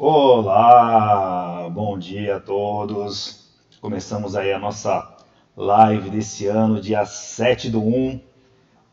Olá, 0.00 1.68
bom 1.70 1.98
dia 1.98 2.36
a 2.36 2.40
todos. 2.40 3.50
Começamos 3.80 4.36
aí 4.36 4.52
a 4.52 4.58
nossa 4.58 5.16
live 5.56 6.08
desse 6.08 6.46
ano, 6.46 6.80
dia 6.80 7.04
7 7.04 7.68
do 7.68 7.82
1. 7.82 8.20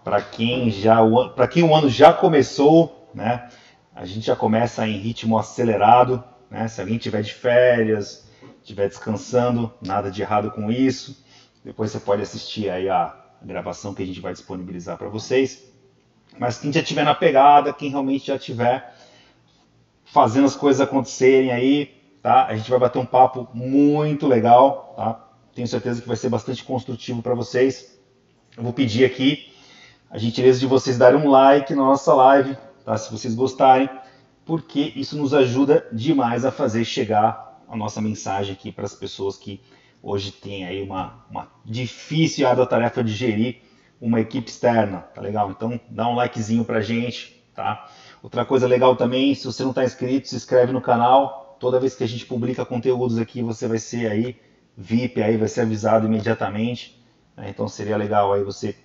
Para 0.03 0.19
quem 0.19 0.71
já 0.71 0.97
para 1.35 1.47
quem 1.47 1.61
o 1.61 1.75
ano 1.75 1.89
já 1.89 2.11
começou, 2.11 3.07
né? 3.13 3.49
A 3.93 4.03
gente 4.03 4.25
já 4.25 4.35
começa 4.35 4.87
em 4.87 4.97
ritmo 4.97 5.37
acelerado, 5.37 6.23
né? 6.49 6.67
Se 6.67 6.81
alguém 6.81 6.97
tiver 6.97 7.21
de 7.21 7.33
férias, 7.33 8.27
estiver 8.63 8.87
descansando, 8.87 9.71
nada 9.85 10.09
de 10.09 10.23
errado 10.23 10.49
com 10.49 10.71
isso. 10.71 11.23
Depois 11.63 11.91
você 11.91 11.99
pode 11.99 12.23
assistir 12.23 12.67
aí 12.67 12.89
a 12.89 13.15
gravação 13.43 13.93
que 13.93 14.01
a 14.01 14.05
gente 14.07 14.19
vai 14.19 14.33
disponibilizar 14.33 14.97
para 14.97 15.07
vocês. 15.07 15.74
Mas 16.37 16.57
quem 16.57 16.71
já 16.71 16.81
estiver 16.81 17.05
na 17.05 17.15
pegada, 17.15 17.73
quem 17.73 17.89
realmente 17.89 18.27
já 18.27 18.37
tiver 18.37 18.93
fazendo 20.03 20.45
as 20.45 20.55
coisas 20.55 20.81
acontecerem 20.81 21.51
aí, 21.51 21.91
tá? 22.21 22.45
A 22.45 22.55
gente 22.55 22.69
vai 22.69 22.79
bater 22.79 22.99
um 22.99 23.05
papo 23.05 23.47
muito 23.53 24.27
legal, 24.27 24.93
tá? 24.95 25.29
Tenho 25.53 25.67
certeza 25.67 26.01
que 26.01 26.07
vai 26.07 26.17
ser 26.17 26.29
bastante 26.29 26.63
construtivo 26.63 27.21
para 27.21 27.33
vocês. 27.33 27.99
Eu 28.55 28.63
vou 28.63 28.73
pedir 28.73 29.05
aqui 29.05 29.51
a 30.09 30.17
gentileza 30.17 30.59
de 30.59 30.67
vocês 30.67 30.97
darem 30.97 31.19
um 31.19 31.29
like 31.29 31.73
na 31.73 31.83
nossa 31.83 32.13
live, 32.13 32.57
tá? 32.83 32.97
Se 32.97 33.11
vocês 33.11 33.33
gostarem, 33.33 33.89
porque 34.45 34.93
isso 34.95 35.17
nos 35.17 35.33
ajuda 35.33 35.87
demais 35.91 36.45
a 36.45 36.51
fazer 36.51 36.85
chegar 36.85 37.63
a 37.67 37.75
nossa 37.75 38.01
mensagem 38.01 38.53
aqui 38.53 38.71
para 38.71 38.85
as 38.85 38.93
pessoas 38.93 39.37
que 39.37 39.61
hoje 40.01 40.31
têm 40.31 40.65
aí 40.65 40.83
uma, 40.83 41.25
uma 41.29 41.51
difícil 41.65 42.47
tarefa 42.67 43.03
de 43.03 43.11
gerir 43.11 43.64
uma 43.99 44.19
equipe 44.19 44.49
externa, 44.49 44.99
tá 44.99 45.21
legal? 45.21 45.51
Então 45.51 45.79
dá 45.89 46.07
um 46.07 46.15
likezinho 46.15 46.65
pra 46.65 46.81
gente, 46.81 47.43
tá? 47.53 47.89
Outra 48.21 48.45
coisa 48.45 48.67
legal 48.67 48.95
também, 48.95 49.33
se 49.35 49.45
você 49.45 49.63
não 49.63 49.69
está 49.69 49.83
inscrito, 49.83 50.27
se 50.27 50.35
inscreve 50.35 50.71
no 50.71 50.81
canal. 50.81 51.57
Toda 51.59 51.79
vez 51.79 51.95
que 51.95 52.03
a 52.03 52.07
gente 52.07 52.25
publica 52.25 52.65
conteúdos 52.65 53.17
aqui, 53.17 53.41
você 53.41 53.67
vai 53.67 53.77
ser 53.77 54.11
aí 54.11 54.37
VIP, 54.77 55.21
aí 55.21 55.37
vai 55.37 55.47
ser 55.47 55.61
avisado 55.61 56.05
imediatamente. 56.05 57.01
Né? 57.35 57.49
Então 57.49 57.67
seria 57.67 57.97
legal 57.97 58.33
aí 58.33 58.43
você 58.43 58.75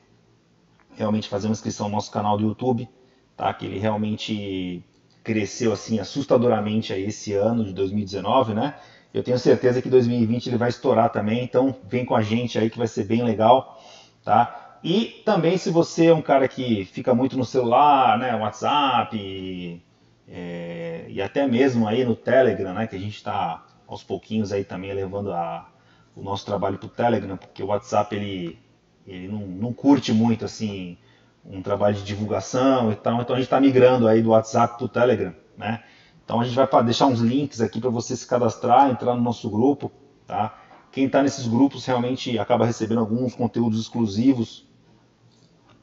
realmente 0.97 1.29
fazer 1.29 1.49
uma 1.49 1.53
inscrição 1.53 1.89
no 1.89 1.95
nosso 1.95 2.11
canal 2.11 2.37
do 2.37 2.45
YouTube, 2.45 2.89
tá? 3.37 3.53
Que 3.55 3.67
ele 3.67 3.79
realmente 3.79 4.85
cresceu 5.25 5.73
assim 5.73 5.99
assustadoramente 5.99 6.93
aí 6.93 7.05
esse 7.05 7.33
ano 7.35 7.65
de 7.65 7.73
2019, 7.73 8.55
né? 8.55 8.75
Eu 9.13 9.23
tenho 9.23 9.39
certeza 9.39 9.83
que 9.83 9.89
2020 9.89 10.47
ele 10.47 10.57
vai 10.57 10.69
estourar 10.69 11.11
também, 11.11 11.43
então 11.43 11.75
vem 11.89 12.05
com 12.05 12.15
a 12.15 12.23
gente 12.23 12.59
aí 12.59 12.71
que 12.71 12.79
vai 12.79 12.87
ser 12.87 13.05
bem 13.05 13.25
legal, 13.25 13.83
tá? 14.25 14.60
E 14.83 15.23
também 15.25 15.59
se 15.59 15.71
você 15.71 16.07
é 16.07 16.15
um 16.15 16.23
cara 16.23 16.49
que 16.49 16.85
fica 16.87 17.15
muito 17.15 17.37
no 17.37 17.45
celular, 17.45 18.19
né, 18.19 18.35
WhatsApp 18.35 19.17
e, 19.17 19.83
é, 20.27 21.05
e 21.09 21.21
até 21.21 21.47
mesmo 21.47 21.87
aí 21.87 22.05
no 22.05 22.17
Telegram, 22.17 22.73
né, 22.73 22.87
que 22.87 22.97
a 22.97 22.99
gente 22.99 23.17
está 23.17 23.67
aos 23.87 24.03
pouquinhos 24.03 24.53
aí 24.53 24.65
também 24.65 24.93
levando 24.95 25.33
a, 25.33 25.69
o 26.17 26.23
nosso 26.23 26.47
trabalho 26.47 26.79
para 26.79 26.87
o 26.87 26.91
Telegram, 26.91 27.37
porque 27.37 27.63
o 27.63 27.67
WhatsApp 27.67 28.15
ele, 28.17 28.59
ele 29.07 29.29
não, 29.29 29.41
não 29.41 29.73
curte 29.73 30.13
muito 30.13 30.47
assim 30.47 30.97
um 31.45 31.61
trabalho 31.61 31.97
de 31.97 32.05
divulgação 32.05 32.93
e 32.93 32.97
tal, 32.97 33.21
então 33.21 33.35
a 33.35 33.39
gente 33.39 33.47
está 33.47 33.61
migrando 33.61 34.07
aí 34.07 34.23
do 34.23 34.31
WhatsApp 34.31 34.77
para 34.77 34.85
o 34.85 34.89
Telegram, 34.89 35.35
né? 35.57 35.83
Então 36.25 36.41
a 36.41 36.45
gente 36.45 36.55
vai 36.55 36.85
deixar 36.85 37.07
uns 37.07 37.21
links 37.21 37.61
aqui 37.61 37.81
para 37.81 37.91
você 37.91 38.15
se 38.15 38.27
cadastrar, 38.27 38.89
entrar 38.89 39.15
no 39.15 39.23
nosso 39.23 39.51
grupo, 39.51 39.91
tá? 40.27 40.55
Quem 40.93 41.07
está 41.07 41.23
nesses 41.23 41.47
grupos 41.47 41.85
realmente 41.87 42.39
acaba 42.39 42.65
recebendo 42.65 43.01
alguns 43.01 43.35
conteúdos 43.35 43.81
exclusivos 43.81 44.70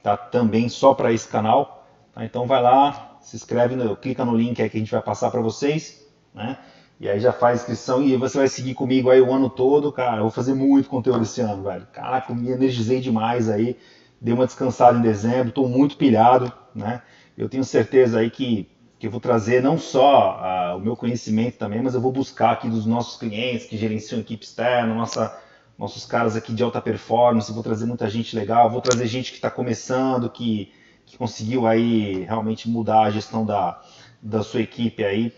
tá? 0.07 0.15
também 0.15 0.69
só 0.69 0.93
para 0.93 1.11
esse 1.11 1.27
canal. 1.27 1.85
Tá? 2.13 2.23
Então 2.23 2.47
vai 2.47 2.61
lá, 2.61 3.17
se 3.21 3.35
inscreve, 3.35 3.75
no, 3.75 3.95
clica 3.95 4.23
no 4.23 4.35
link 4.35 4.61
aí 4.61 4.69
que 4.69 4.77
a 4.77 4.79
gente 4.79 4.91
vai 4.91 5.01
passar 5.01 5.29
para 5.29 5.41
vocês, 5.41 6.05
né? 6.33 6.57
E 6.99 7.07
aí 7.07 7.19
já 7.19 7.31
faz 7.31 7.59
inscrição 7.59 8.01
e 8.01 8.15
você 8.17 8.39
vai 8.39 8.47
seguir 8.47 8.73
comigo 8.73 9.11
aí 9.11 9.21
o 9.21 9.31
ano 9.31 9.51
todo, 9.51 9.91
cara. 9.91 10.17
Eu 10.17 10.23
vou 10.23 10.31
fazer 10.31 10.55
muito 10.55 10.89
conteúdo 10.89 11.21
esse 11.21 11.41
ano, 11.41 11.61
velho. 11.61 11.85
Caraca, 11.93 12.33
me 12.33 12.49
energizei 12.49 12.99
demais 12.99 13.49
aí. 13.49 13.77
Dei 14.19 14.33
uma 14.33 14.47
descansada 14.47 14.97
em 14.97 15.01
dezembro, 15.01 15.49
estou 15.49 15.69
muito 15.69 15.95
pilhado, 15.95 16.51
né? 16.73 17.03
Eu 17.37 17.47
tenho 17.47 17.63
certeza 17.63 18.17
aí 18.17 18.31
que, 18.31 18.67
que 18.97 19.05
eu 19.05 19.11
vou 19.11 19.19
trazer 19.19 19.61
não 19.61 19.77
só 19.77 20.75
o 20.75 20.79
meu 20.79 20.95
conhecimento 20.95 21.59
também, 21.59 21.83
mas 21.83 21.93
eu 21.93 22.01
vou 22.01 22.11
buscar 22.11 22.53
aqui 22.53 22.67
dos 22.67 22.87
nossos 22.87 23.19
clientes 23.19 23.67
que 23.67 23.77
gerenciam 23.77 24.19
equipe 24.19 24.43
externa, 24.43 24.91
nossa 24.95 25.37
nossos 25.77 26.05
caras 26.05 26.35
aqui 26.35 26.53
de 26.53 26.63
alta 26.63 26.81
performance, 26.81 27.51
vou 27.51 27.61
trazer 27.61 27.85
muita 27.85 28.09
gente 28.09 28.35
legal, 28.35 28.69
vou 28.69 28.81
trazer 28.81 29.05
gente 29.07 29.31
que 29.31 29.37
está 29.37 29.51
começando, 29.51 30.29
que, 30.29 30.71
que 31.05 31.17
conseguiu 31.17 31.67
aí 31.67 32.23
realmente 32.23 32.67
mudar 32.67 33.03
a 33.03 33.11
gestão 33.11 33.45
da, 33.45 33.81
da 34.21 34.41
sua 34.41 34.61
equipe 34.61 35.03
aí 35.03 35.33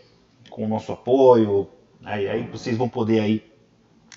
com 0.50 0.66
o 0.66 0.67
nosso 0.67 0.91
apoio, 0.91 1.67
né? 2.00 2.23
e 2.23 2.29
aí 2.29 2.47
vocês 2.47 2.77
vão 2.77 2.88
poder 2.88 3.19
aí 3.19 3.51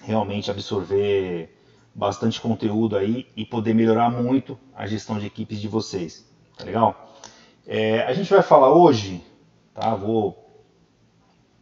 realmente 0.03 0.51
absorver 0.51 1.57
bastante 1.95 2.41
conteúdo 2.41 2.97
aí 2.97 3.27
e 3.37 3.45
poder 3.45 3.75
melhorar 3.75 4.11
muito 4.11 4.59
a 4.75 4.87
gestão 4.87 5.19
de 5.19 5.27
equipes 5.27 5.61
de 5.61 5.69
vocês, 5.69 6.27
tá 6.57 6.65
legal? 6.65 7.19
É, 7.67 8.03
a 8.03 8.13
gente 8.15 8.31
vai 8.33 8.43
falar 8.43 8.73
hoje, 8.73 9.23
tá? 9.75 9.95
Vou, 9.95 10.65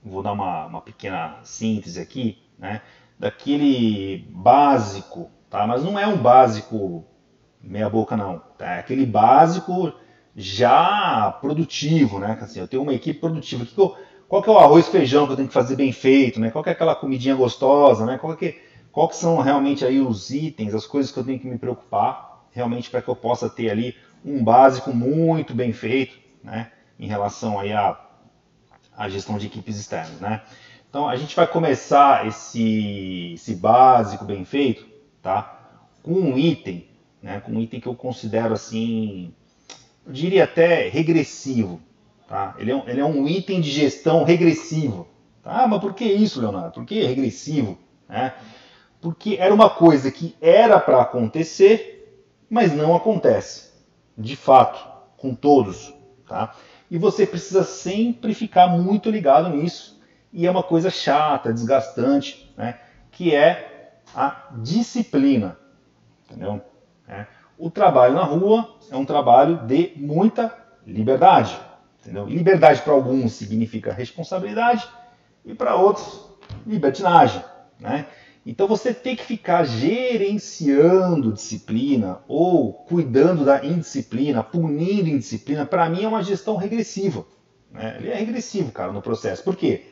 vou 0.02 0.22
dar 0.22 0.32
uma, 0.32 0.66
uma 0.66 0.80
pequena 0.80 1.38
síntese 1.42 2.00
aqui, 2.00 2.42
né? 2.58 2.80
Daquele 3.20 4.26
básico, 4.30 5.30
tá? 5.50 5.66
Mas 5.66 5.84
não 5.84 5.98
é 5.98 6.06
um 6.06 6.16
básico 6.16 7.04
meia 7.60 7.90
boca 7.90 8.16
não, 8.16 8.40
tá? 8.56 8.76
É 8.76 8.78
aquele 8.80 9.04
básico 9.04 9.92
já 10.34 11.30
produtivo, 11.38 12.18
né? 12.18 12.38
Assim, 12.40 12.60
eu 12.60 12.66
tenho 12.66 12.82
uma 12.82 12.94
equipe 12.94 13.20
produtiva. 13.20 13.66
Que 13.66 13.78
eu, 13.78 13.94
qual 14.26 14.42
que 14.42 14.48
é 14.48 14.52
o 14.52 14.58
arroz 14.58 14.88
e 14.88 14.90
feijão 14.90 15.26
que 15.26 15.32
eu 15.32 15.36
tenho 15.36 15.48
que 15.48 15.54
fazer 15.54 15.76
bem 15.76 15.92
feito, 15.92 16.40
né? 16.40 16.50
Qual 16.50 16.64
que 16.64 16.70
é 16.70 16.72
aquela 16.72 16.94
comidinha 16.94 17.34
gostosa, 17.34 18.06
né? 18.06 18.16
Qual 18.16 18.34
que, 18.34 18.58
qual 18.90 19.06
que 19.06 19.16
são 19.16 19.36
realmente 19.38 19.84
aí 19.84 20.00
os 20.00 20.30
itens, 20.30 20.74
as 20.74 20.86
coisas 20.86 21.12
que 21.12 21.18
eu 21.18 21.24
tenho 21.24 21.38
que 21.38 21.46
me 21.46 21.58
preocupar 21.58 22.46
realmente 22.52 22.88
para 22.88 23.02
que 23.02 23.08
eu 23.08 23.14
possa 23.14 23.50
ter 23.50 23.68
ali 23.70 23.94
um 24.24 24.42
básico 24.42 24.94
muito 24.94 25.54
bem 25.54 25.74
feito, 25.74 26.18
né? 26.42 26.70
Em 26.98 27.06
relação 27.06 27.60
aí 27.60 27.70
à, 27.74 28.00
à 28.96 29.10
gestão 29.10 29.36
de 29.36 29.46
equipes 29.46 29.78
externas, 29.78 30.18
né? 30.20 30.40
Então 30.90 31.08
a 31.08 31.14
gente 31.14 31.36
vai 31.36 31.46
começar 31.46 32.26
esse, 32.26 33.34
esse 33.34 33.54
básico 33.54 34.24
bem 34.24 34.44
feito, 34.44 34.84
tá? 35.22 35.86
Com 36.02 36.14
um 36.14 36.36
item, 36.36 36.88
né? 37.22 37.38
Com 37.38 37.52
um 37.52 37.60
item 37.60 37.80
que 37.80 37.86
eu 37.86 37.94
considero 37.94 38.54
assim, 38.54 39.32
eu 40.04 40.12
diria 40.12 40.42
até 40.42 40.88
regressivo, 40.88 41.80
tá? 42.28 42.56
Ele 42.58 42.72
é, 42.72 42.74
um, 42.74 42.88
ele 42.88 43.00
é 43.00 43.04
um 43.04 43.28
item 43.28 43.60
de 43.60 43.70
gestão 43.70 44.24
regressivo. 44.24 45.06
Tá? 45.44 45.62
Ah, 45.62 45.68
mas 45.68 45.80
por 45.80 45.94
que 45.94 46.04
isso, 46.04 46.40
Leonardo? 46.40 46.72
Por 46.72 46.84
que 46.84 47.00
regressivo? 47.06 47.78
Né? 48.08 48.34
Porque 49.00 49.36
era 49.38 49.54
uma 49.54 49.70
coisa 49.70 50.10
que 50.10 50.34
era 50.40 50.80
para 50.80 51.02
acontecer, 51.02 52.26
mas 52.50 52.72
não 52.72 52.96
acontece, 52.96 53.70
de 54.18 54.34
fato, 54.34 54.84
com 55.16 55.36
todos, 55.36 55.94
tá? 56.26 56.52
E 56.90 56.98
você 56.98 57.24
precisa 57.24 57.62
sempre 57.62 58.34
ficar 58.34 58.66
muito 58.66 59.08
ligado 59.08 59.50
nisso 59.50 59.99
e 60.32 60.46
é 60.46 60.50
uma 60.50 60.62
coisa 60.62 60.90
chata, 60.90 61.52
desgastante, 61.52 62.52
né? 62.56 62.78
que 63.10 63.34
é 63.34 64.00
a 64.14 64.48
disciplina. 64.58 65.56
Entendeu? 66.24 66.60
É. 67.08 67.26
O 67.58 67.70
trabalho 67.70 68.14
na 68.14 68.22
rua 68.22 68.76
é 68.90 68.96
um 68.96 69.04
trabalho 69.04 69.58
de 69.66 69.92
muita 69.96 70.56
liberdade. 70.86 71.58
Entendeu? 72.00 72.26
Liberdade 72.26 72.80
para 72.82 72.92
alguns 72.92 73.32
significa 73.32 73.92
responsabilidade 73.92 74.88
e 75.44 75.54
para 75.54 75.74
outros 75.74 76.28
libertinagem. 76.66 77.42
Né? 77.78 78.06
Então 78.46 78.66
você 78.66 78.94
tem 78.94 79.14
que 79.14 79.24
ficar 79.24 79.64
gerenciando 79.64 81.32
disciplina 81.32 82.20
ou 82.26 82.72
cuidando 82.72 83.44
da 83.44 83.64
indisciplina, 83.64 84.42
punindo 84.42 85.08
indisciplina, 85.08 85.66
para 85.66 85.88
mim 85.90 86.04
é 86.04 86.08
uma 86.08 86.22
gestão 86.22 86.56
regressiva. 86.56 87.26
Né? 87.70 87.96
Ele 87.98 88.10
é 88.10 88.14
regressivo, 88.14 88.72
cara, 88.72 88.92
no 88.92 89.02
processo. 89.02 89.44
Por 89.44 89.56
quê? 89.56 89.89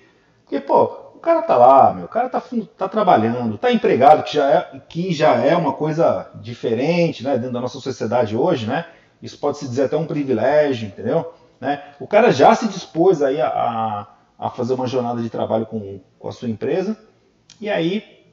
Porque, 0.49 0.61
pô, 0.61 0.85
o 1.15 1.21
cara 1.21 1.43
tá 1.43 1.59
lá, 1.59 1.93
meu, 1.93 2.07
o 2.07 2.09
cara 2.09 2.31
tá, 2.31 2.43
tá 2.75 2.89
trabalhando, 2.89 3.59
tá 3.59 3.71
empregado, 3.71 4.23
que 4.23 4.35
já, 4.35 4.51
é, 4.51 4.81
que 4.89 5.13
já 5.13 5.35
é 5.35 5.55
uma 5.55 5.75
coisa 5.75 6.31
diferente, 6.37 7.23
né, 7.23 7.37
dentro 7.37 7.53
da 7.53 7.61
nossa 7.61 7.79
sociedade 7.79 8.35
hoje, 8.35 8.67
né? 8.67 8.87
Isso 9.21 9.39
pode 9.39 9.59
se 9.59 9.69
dizer 9.69 9.85
até 9.85 9.97
um 9.97 10.07
privilégio, 10.07 10.89
entendeu? 10.89 11.35
Né? 11.61 11.83
O 12.01 12.07
cara 12.07 12.31
já 12.31 12.55
se 12.55 12.67
dispôs 12.67 13.21
aí 13.21 13.43
a, 13.43 14.07
a 14.39 14.49
fazer 14.51 14.73
uma 14.73 14.87
jornada 14.87 15.21
de 15.21 15.29
trabalho 15.29 15.67
com, 15.67 16.01
com 16.19 16.29
a 16.29 16.33
sua 16.33 16.49
empresa, 16.49 16.97
e 17.61 17.69
aí 17.69 18.25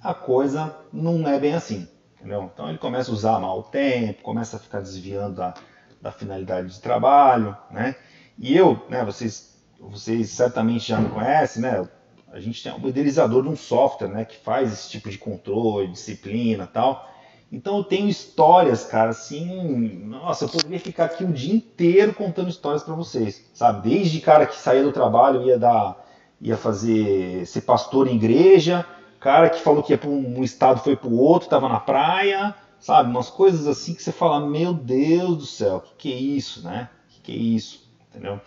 a 0.00 0.14
coisa 0.14 0.76
não 0.92 1.26
é 1.26 1.36
bem 1.36 1.54
assim, 1.54 1.88
entendeu? 2.14 2.48
Então 2.54 2.68
ele 2.68 2.78
começa 2.78 3.10
a 3.10 3.14
usar 3.14 3.40
mal 3.40 3.58
o 3.58 3.64
tempo, 3.64 4.22
começa 4.22 4.56
a 4.56 4.60
ficar 4.60 4.80
desviando 4.80 5.34
da, 5.34 5.54
da 6.00 6.12
finalidade 6.12 6.68
de 6.68 6.80
trabalho, 6.80 7.56
né? 7.72 7.96
E 8.38 8.56
eu, 8.56 8.80
né, 8.88 9.04
vocês 9.04 9.59
vocês 9.80 10.30
certamente 10.30 10.88
já 10.88 10.98
me 10.98 11.08
conhecem, 11.08 11.62
né? 11.62 11.88
A 12.32 12.38
gente 12.38 12.62
tem 12.62 12.72
um 12.72 12.78
modelizador 12.78 13.42
de 13.42 13.48
um 13.48 13.56
software, 13.56 14.08
né, 14.08 14.24
que 14.24 14.36
faz 14.36 14.72
esse 14.72 14.90
tipo 14.90 15.10
de 15.10 15.18
controle, 15.18 15.88
disciplina, 15.88 16.66
tal. 16.66 17.08
Então 17.50 17.78
eu 17.78 17.84
tenho 17.84 18.08
histórias, 18.08 18.84
cara, 18.84 19.10
assim, 19.10 20.04
nossa, 20.04 20.44
eu 20.44 20.48
poderia 20.48 20.78
ficar 20.78 21.06
aqui 21.06 21.24
o 21.24 21.32
dia 21.32 21.52
inteiro 21.52 22.14
contando 22.14 22.48
histórias 22.48 22.84
para 22.84 22.94
vocês, 22.94 23.44
sabe? 23.52 23.90
Desde 23.90 24.20
cara 24.20 24.46
que 24.46 24.54
saía 24.56 24.84
do 24.84 24.92
trabalho 24.92 25.42
ia 25.42 25.58
dar, 25.58 26.06
ia 26.40 26.56
fazer 26.56 27.44
ser 27.46 27.62
pastor 27.62 28.06
em 28.06 28.14
igreja, 28.14 28.86
cara 29.18 29.50
que 29.50 29.60
falou 29.60 29.82
que 29.82 29.92
ia 29.92 29.98
para 29.98 30.08
um 30.08 30.44
estado 30.44 30.80
foi 30.80 30.94
para 30.94 31.08
o 31.08 31.18
outro, 31.18 31.46
estava 31.46 31.68
na 31.68 31.80
praia, 31.80 32.54
sabe? 32.78 33.10
Umas 33.10 33.28
coisas 33.28 33.66
assim 33.66 33.94
que 33.94 34.02
você 34.02 34.12
fala, 34.12 34.46
meu 34.46 34.72
Deus 34.72 35.36
do 35.36 35.46
céu, 35.46 35.80
que 35.80 35.94
que 35.96 36.12
é 36.12 36.16
isso, 36.16 36.62
né? 36.62 36.88
Que 37.08 37.20
que 37.20 37.32
é 37.32 37.36
isso, 37.36 37.90
entendeu? 38.08 38.40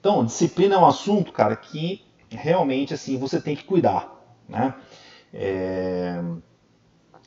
Então, 0.00 0.24
disciplina 0.24 0.74
é 0.74 0.78
um 0.78 0.86
assunto, 0.86 1.32
cara, 1.32 1.56
que 1.56 2.04
realmente 2.30 2.94
assim 2.94 3.18
você 3.18 3.40
tem 3.40 3.56
que 3.56 3.64
cuidar, 3.64 4.12
né? 4.48 4.74
É... 5.32 6.22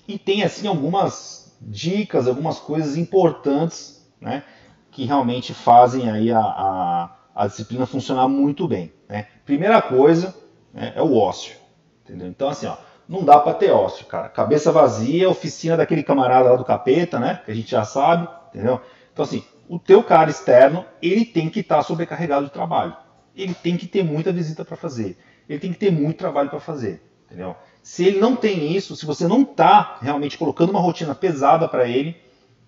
E 0.08 0.18
tem 0.18 0.44
assim 0.44 0.68
algumas 0.68 1.58
dicas, 1.62 2.28
algumas 2.28 2.60
coisas 2.60 2.98
importantes, 2.98 4.06
né? 4.20 4.44
Que 4.92 5.06
realmente 5.06 5.54
fazem 5.54 6.10
aí 6.10 6.32
a, 6.32 6.40
a, 6.40 7.16
a 7.36 7.48
disciplina 7.48 7.86
funcionar 7.86 8.28
muito 8.28 8.68
bem. 8.68 8.92
Né? 9.08 9.28
Primeira 9.46 9.82
coisa 9.82 10.36
né, 10.74 10.94
é 10.96 11.02
o 11.02 11.16
ócio, 11.16 11.56
entendeu? 12.04 12.28
Então 12.28 12.50
assim, 12.50 12.66
ó, 12.66 12.76
não 13.08 13.24
dá 13.24 13.40
para 13.40 13.54
ter 13.54 13.72
ócio, 13.72 14.06
cara. 14.06 14.28
Cabeça 14.30 14.72
vazia, 14.72 15.30
oficina 15.30 15.78
daquele 15.78 16.04
camarada 16.04 16.50
lá 16.50 16.56
do 16.56 16.66
capeta, 16.66 17.20
né? 17.20 17.42
Que 17.46 17.52
a 17.52 17.56
gente 17.56 17.72
já 17.72 17.86
sabe, 17.86 18.28
entendeu? 18.50 18.82
Então 19.14 19.24
assim, 19.24 19.44
o 19.72 19.80
teu 19.80 20.04
cara 20.04 20.30
externo, 20.30 20.84
ele 21.02 21.24
tem 21.24 21.50
que 21.50 21.62
estar 21.62 21.78
tá 21.78 21.84
sobrecarregado 21.84 22.46
de 22.46 22.52
trabalho. 22.52 22.94
Ele 23.34 23.54
tem 23.54 23.78
que 23.78 23.88
ter 23.88 24.04
muita 24.04 24.30
visita 24.30 24.66
para 24.66 24.76
fazer. 24.76 25.18
Ele 25.48 25.60
tem 25.60 25.72
que 25.72 25.80
ter 25.80 25.90
muito 25.90 26.18
trabalho 26.18 26.50
para 26.50 26.60
fazer, 26.60 27.02
entendeu? 27.26 27.56
Se 27.82 28.06
ele 28.06 28.20
não 28.20 28.36
tem 28.36 28.76
isso, 28.76 28.98
se 28.98 29.06
você 29.06 29.30
não 29.30 29.44
está 29.44 29.98
realmente 30.02 30.38
colocando 30.38 30.72
uma 30.72 30.82
rotina 30.82 31.16
pesada 31.16 31.70
para 31.70 31.88
ele, 31.88 32.18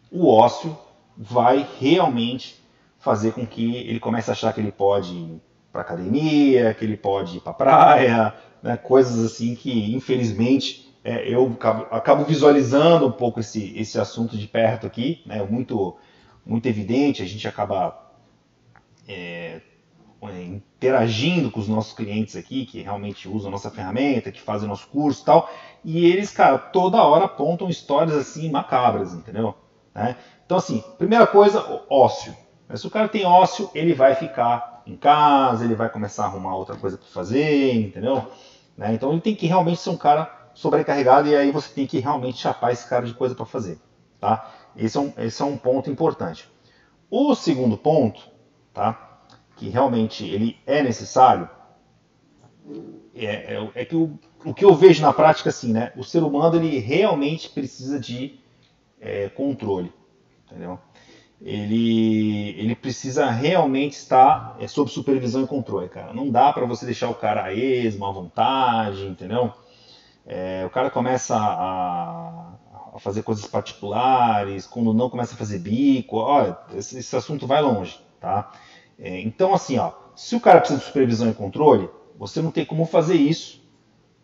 o 0.09 0.29
ócio 0.29 0.77
vai 1.17 1.67
realmente 1.77 2.63
fazer 2.99 3.33
com 3.33 3.45
que 3.45 3.75
ele 3.75 3.99
comece 3.99 4.29
a 4.29 4.33
achar 4.33 4.53
que 4.53 4.61
ele 4.61 4.71
pode 4.71 5.13
ir 5.13 5.41
para 5.73 5.81
academia, 5.81 6.73
que 6.73 6.85
ele 6.85 6.95
pode 6.95 7.35
ir 7.35 7.41
para 7.41 7.51
praia, 7.51 8.33
né, 8.61 8.77
coisas 8.77 9.25
assim 9.25 9.55
que 9.55 9.93
infelizmente 9.93 10.95
é, 11.03 11.27
eu 11.27 11.51
acabo, 11.51 11.87
acabo, 11.91 12.23
visualizando 12.23 13.05
um 13.07 13.11
pouco 13.11 13.41
esse, 13.41 13.77
esse 13.77 13.99
assunto 13.99 14.37
de 14.37 14.47
perto 14.47 14.87
aqui, 14.87 15.21
né, 15.25 15.43
muito 15.43 15.97
muito 16.45 16.65
evidente, 16.67 17.21
a 17.21 17.25
gente 17.25 17.47
acaba 17.47 18.11
é, 19.07 19.61
é, 20.21 20.43
interagindo 20.43 21.51
com 21.51 21.59
os 21.59 21.67
nossos 21.67 21.93
clientes 21.93 22.35
aqui, 22.35 22.65
que 22.65 22.81
realmente 22.81 23.27
usam 23.27 23.49
a 23.49 23.51
nossa 23.51 23.69
ferramenta, 23.69 24.31
que 24.31 24.41
fazem 24.41 24.67
nosso 24.67 24.87
curso 24.87 25.21
e 25.21 25.25
tal, 25.25 25.49
e 25.83 26.05
eles, 26.05 26.31
cara, 26.31 26.57
toda 26.57 27.03
hora 27.03 27.25
apontam 27.25 27.69
histórias 27.69 28.15
assim 28.15 28.49
macabras, 28.49 29.13
entendeu? 29.13 29.55
Né? 29.93 30.15
Então, 30.45 30.57
assim, 30.57 30.83
primeira 30.97 31.27
coisa, 31.27 31.83
ócio. 31.89 32.35
Se 32.73 32.87
o 32.87 32.89
cara 32.89 33.07
tem 33.07 33.25
ócio, 33.25 33.69
ele 33.75 33.93
vai 33.93 34.15
ficar 34.15 34.81
em 34.85 34.95
casa, 34.95 35.63
ele 35.63 35.75
vai 35.75 35.89
começar 35.89 36.23
a 36.23 36.27
arrumar 36.27 36.55
outra 36.55 36.75
coisa 36.75 36.97
para 36.97 37.07
fazer, 37.07 37.73
entendeu? 37.73 38.25
Né? 38.77 38.93
Então, 38.93 39.11
ele 39.11 39.21
tem 39.21 39.35
que 39.35 39.45
realmente 39.45 39.79
ser 39.79 39.89
um 39.89 39.97
cara 39.97 40.49
sobrecarregado 40.53 41.27
e 41.27 41.35
aí 41.35 41.51
você 41.51 41.73
tem 41.73 41.87
que 41.87 41.99
realmente 41.99 42.37
chapar 42.37 42.71
esse 42.71 42.87
cara 42.87 43.05
de 43.05 43.13
coisa 43.13 43.35
para 43.35 43.45
fazer, 43.45 43.79
tá? 44.19 44.49
Esse 44.75 44.97
é, 44.97 45.01
um, 45.01 45.13
esse 45.17 45.41
é 45.41 45.45
um 45.45 45.57
ponto 45.57 45.89
importante. 45.89 46.49
O 47.09 47.35
segundo 47.35 47.77
ponto, 47.77 48.21
tá? 48.73 49.13
que 49.55 49.69
realmente 49.69 50.25
ele 50.25 50.57
é 50.65 50.81
necessário, 50.81 51.49
é, 53.15 53.55
é, 53.55 53.71
é 53.75 53.85
que 53.85 53.95
o, 53.95 54.17
o, 54.43 54.53
que 54.53 54.65
eu 54.65 54.73
vejo 54.73 55.01
na 55.01 55.13
prática 55.13 55.49
assim, 55.49 55.71
né? 55.71 55.91
O 55.95 56.03
ser 56.03 56.23
humano 56.23 56.55
ele 56.55 56.79
realmente 56.79 57.49
precisa 57.49 57.99
de 57.99 58.39
é, 58.99 59.29
controle, 59.29 59.91
entendeu? 60.45 60.79
Ele, 61.41 62.55
ele 62.57 62.73
precisa 62.73 63.29
realmente 63.29 63.93
estar 63.93 64.55
é, 64.59 64.67
sob 64.67 64.89
supervisão 64.89 65.43
e 65.43 65.47
controle, 65.47 65.89
cara. 65.89 66.13
Não 66.13 66.29
dá 66.29 66.51
para 66.53 66.65
você 66.65 66.85
deixar 66.85 67.09
o 67.09 67.15
cara 67.15 67.43
a 67.43 67.53
esmo, 67.53 68.05
à 68.05 68.11
vontade, 68.11 69.05
entendeu? 69.05 69.53
É, 70.25 70.63
o 70.65 70.69
cara 70.69 70.89
começa 70.89 71.35
a, 71.37 72.52
a, 72.93 72.99
fazer 72.99 73.23
coisas 73.23 73.45
particulares, 73.45 74.67
quando 74.67 74.93
não 74.93 75.09
começa 75.09 75.33
a 75.33 75.37
fazer 75.37 75.59
bico, 75.59 76.17
olha, 76.17 76.57
esse, 76.75 76.99
esse 76.99 77.15
assunto 77.15 77.47
vai 77.47 77.61
longe, 77.61 77.99
tá? 78.19 78.51
É, 78.99 79.19
então, 79.21 79.53
assim, 79.53 79.77
ó, 79.77 79.91
se 80.15 80.35
o 80.35 80.39
cara 80.39 80.59
precisa 80.59 80.79
de 80.79 80.85
supervisão 80.85 81.29
e 81.29 81.33
controle, 81.33 81.89
você 82.17 82.41
não 82.41 82.51
tem 82.51 82.65
como 82.65 82.85
fazer 82.85 83.15
isso, 83.15 83.61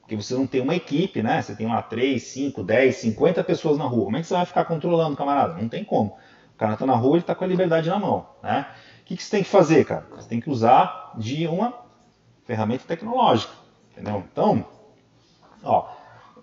porque 0.02 0.16
você 0.16 0.34
não 0.34 0.48
tem 0.48 0.62
uma 0.62 0.76
equipe, 0.76 1.22
né? 1.22 1.42
Você 1.42 1.56
tem 1.56 1.68
lá 1.68 1.82
3, 1.82 2.22
5, 2.22 2.64
10, 2.64 2.96
50 2.96 3.44
pessoas 3.44 3.78
na 3.78 3.86
rua. 3.86 4.06
Como 4.06 4.18
é 4.18 4.22
que 4.22 4.28
você 4.28 4.34
vai 4.34 4.46
ficar 4.46 4.66
controlando, 4.66 5.16
camarada? 5.16 5.54
Não 5.62 5.70
tem 5.70 5.84
como. 5.84 6.18
O 6.56 6.58
cara 6.58 6.74
está 6.74 6.86
na 6.86 6.96
rua, 6.96 7.14
ele 7.14 7.22
está 7.22 7.36
com 7.36 7.44
a 7.44 7.48
liberdade 7.48 7.90
na 7.90 8.00
mão, 8.00 8.28
né? 8.42 8.68
O 9.02 9.06
que, 9.06 9.16
que 9.16 9.24
você 9.24 9.30
tem 9.30 9.44
que 9.44 9.50
fazer, 9.50 9.86
cara? 9.86 10.06
Você 10.16 10.28
tem 10.28 10.40
que 10.40 10.50
usar 10.50 11.14
de 11.18 11.48
uma 11.48 11.74
ferramenta 12.44 12.84
tecnológica, 12.88 13.54
entendeu? 13.92 14.24
Então, 14.32 14.66
ó, 15.64 15.88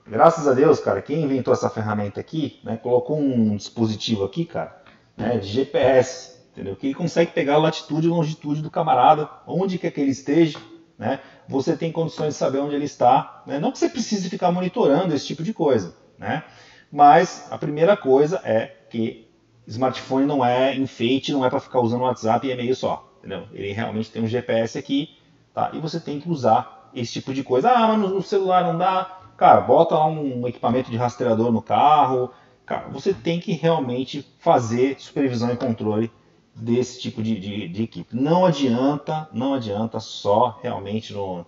graças 0.08 0.46
a 0.46 0.54
Deus, 0.54 0.80
cara, 0.80 1.02
quem 1.02 1.22
inventou 1.22 1.52
essa 1.52 1.70
ferramenta 1.70 2.20
aqui, 2.20 2.60
né, 2.64 2.76
colocou 2.76 3.18
um 3.18 3.56
dispositivo 3.56 4.24
aqui, 4.24 4.44
cara, 4.44 4.82
né, 5.16 5.38
de 5.38 5.48
GPS, 5.48 6.38
entendeu? 6.52 6.76
Que 6.76 6.88
ele 6.88 6.94
consegue 6.94 7.32
pegar 7.32 7.54
a 7.54 7.58
latitude 7.58 8.06
e 8.06 8.10
longitude 8.10 8.62
do 8.62 8.70
camarada, 8.70 9.28
onde 9.46 9.78
quer 9.78 9.90
que 9.90 10.00
ele 10.00 10.10
esteja, 10.10 10.58
né? 10.98 11.20
Você 11.48 11.76
tem 11.76 11.92
condições 11.92 12.28
de 12.28 12.34
saber 12.34 12.58
onde 12.58 12.74
ele 12.74 12.84
está, 12.84 13.42
né? 13.46 13.58
Não 13.58 13.70
que 13.70 13.78
você 13.78 13.88
precise 13.88 14.30
ficar 14.30 14.50
monitorando 14.50 15.14
esse 15.14 15.26
tipo 15.26 15.42
de 15.42 15.52
coisa, 15.52 15.94
né? 16.18 16.42
Mas 16.90 17.46
a 17.50 17.58
primeira 17.58 17.96
coisa 17.96 18.40
é 18.44 18.74
que 18.88 19.28
smartphone 19.66 20.26
não 20.26 20.44
é 20.44 20.74
enfeite, 20.74 21.32
não 21.32 21.44
é 21.44 21.50
para 21.50 21.60
ficar 21.60 21.80
usando 21.80 22.02
WhatsApp 22.02 22.46
e 22.46 22.50
e-mail 22.50 22.74
só, 22.74 23.12
entendeu? 23.18 23.46
Ele 23.52 23.72
realmente 23.72 24.10
tem 24.10 24.22
um 24.22 24.26
GPS 24.26 24.78
aqui, 24.78 25.10
tá? 25.52 25.70
E 25.72 25.78
você 25.78 26.00
tem 26.00 26.20
que 26.20 26.28
usar 26.28 26.90
esse 26.94 27.12
tipo 27.12 27.34
de 27.34 27.42
coisa. 27.42 27.70
Ah, 27.70 27.88
mas 27.88 27.98
no 28.10 28.22
celular 28.22 28.62
não 28.64 28.78
dá. 28.78 29.20
Cara, 29.36 29.60
bota 29.60 29.94
lá 29.94 30.06
um 30.06 30.46
equipamento 30.48 30.90
de 30.90 30.96
rastreador 30.96 31.52
no 31.52 31.60
carro. 31.60 32.30
Cara, 32.64 32.88
você 32.88 33.12
tem 33.12 33.38
que 33.38 33.52
realmente 33.52 34.26
fazer 34.38 34.98
supervisão 34.98 35.52
e 35.52 35.56
controle 35.56 36.10
desse 36.54 37.00
tipo 37.00 37.22
de, 37.22 37.38
de, 37.38 37.68
de, 37.68 37.82
equipe. 37.82 38.16
Não 38.16 38.46
adianta, 38.46 39.28
não 39.32 39.54
adianta 39.54 40.00
só 40.00 40.58
realmente 40.62 41.12
no, 41.12 41.46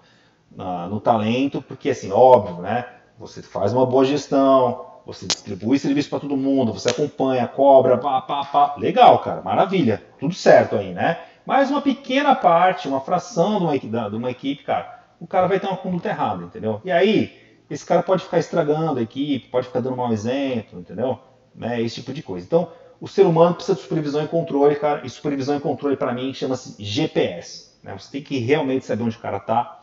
na, 0.55 0.87
no 0.87 1.01
talento, 1.01 1.63
porque 1.63 1.91
assim, 1.91 2.13
óbvio, 2.13 2.59
né? 2.59 2.85
Você 3.19 3.43
faz 3.43 3.73
uma 3.73 3.87
boa 3.87 4.05
gestão, 4.05 4.85
você 5.05 5.27
distribui 5.27 5.79
serviço 5.79 6.11
para 6.11 6.21
todo 6.21 6.37
mundo, 6.37 6.73
você 6.73 6.91
acompanha, 6.91 7.49
cobra, 7.49 7.97
pá, 7.97 8.21
pá, 8.21 8.45
pá. 8.45 8.75
Legal, 8.77 9.19
cara, 9.21 9.41
maravilha, 9.41 10.05
tudo 10.21 10.35
certo 10.35 10.77
aí, 10.77 10.93
né? 10.93 11.19
Mas 11.47 11.71
uma 11.71 11.81
pequena 11.81 12.35
parte, 12.35 12.87
uma 12.87 13.01
fração 13.01 13.59
de 13.59 13.87
uma, 13.89 14.11
de 14.11 14.17
uma 14.17 14.31
equipe, 14.31 14.63
cara, 14.63 14.87
o 15.19 15.27
cara 15.27 15.49
vai 15.49 15.59
ter 15.59 15.67
uma 15.67 15.79
conduta 15.79 16.11
errada, 16.11 16.45
entendeu? 16.45 16.81
E 16.85 16.93
aí, 16.93 17.48
esse 17.71 17.85
cara 17.85 18.03
pode 18.03 18.25
ficar 18.25 18.39
estragando 18.39 18.99
a 18.99 19.03
equipe, 19.03 19.49
pode 19.49 19.67
ficar 19.67 19.81
dando 19.81 19.97
mau 19.97 20.13
exemplo, 20.13 20.81
entendeu? 20.81 21.19
Né? 21.55 21.83
Esse 21.83 21.97
tipo 21.97 22.13
de 22.13 22.23
coisa. 22.23 22.47
Então, 22.47 22.71
o 23.01 23.07
ser 23.07 23.27
humano 23.27 23.55
precisa 23.55 23.77
de 23.77 23.83
supervisão 23.83 24.25
e 24.25 24.29
controle, 24.29 24.77
cara. 24.77 25.07
E 25.07 25.11
supervisão 25.11 25.57
e 25.57 25.61
controle 25.61 25.97
para 25.97 26.13
mim 26.13 26.33
chama-se 26.33 26.83
GPS. 26.83 27.79
Né? 27.83 27.97
Você 27.97 28.11
tem 28.11 28.23
que 28.23 28.39
realmente 28.39 28.85
saber 28.85 29.03
onde 29.03 29.17
o 29.17 29.21
cara 29.21 29.39
tá, 29.39 29.81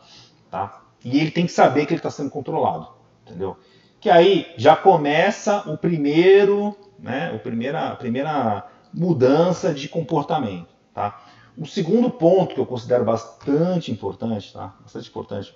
tá? 0.50 0.82
E 1.04 1.18
ele 1.20 1.30
tem 1.30 1.46
que 1.46 1.52
saber 1.52 1.86
que 1.86 1.92
ele 1.92 1.98
está 1.98 2.10
sendo 2.10 2.30
controlado, 2.30 2.88
entendeu? 3.24 3.56
Que 4.00 4.10
aí 4.10 4.52
já 4.56 4.74
começa 4.74 5.70
o 5.70 5.78
primeiro, 5.78 6.76
né? 6.98 7.32
O 7.32 7.38
primeira, 7.38 7.88
a 7.88 7.96
primeira 7.96 8.66
mudança 8.92 9.72
de 9.72 9.88
comportamento, 9.88 10.68
tá? 10.92 11.22
O 11.56 11.64
segundo 11.64 12.10
ponto 12.10 12.54
que 12.54 12.60
eu 12.60 12.66
considero 12.66 13.04
bastante 13.04 13.90
importante, 13.90 14.52
tá? 14.52 14.74
Bastante 14.80 15.08
importante 15.08 15.54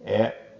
é 0.00 0.51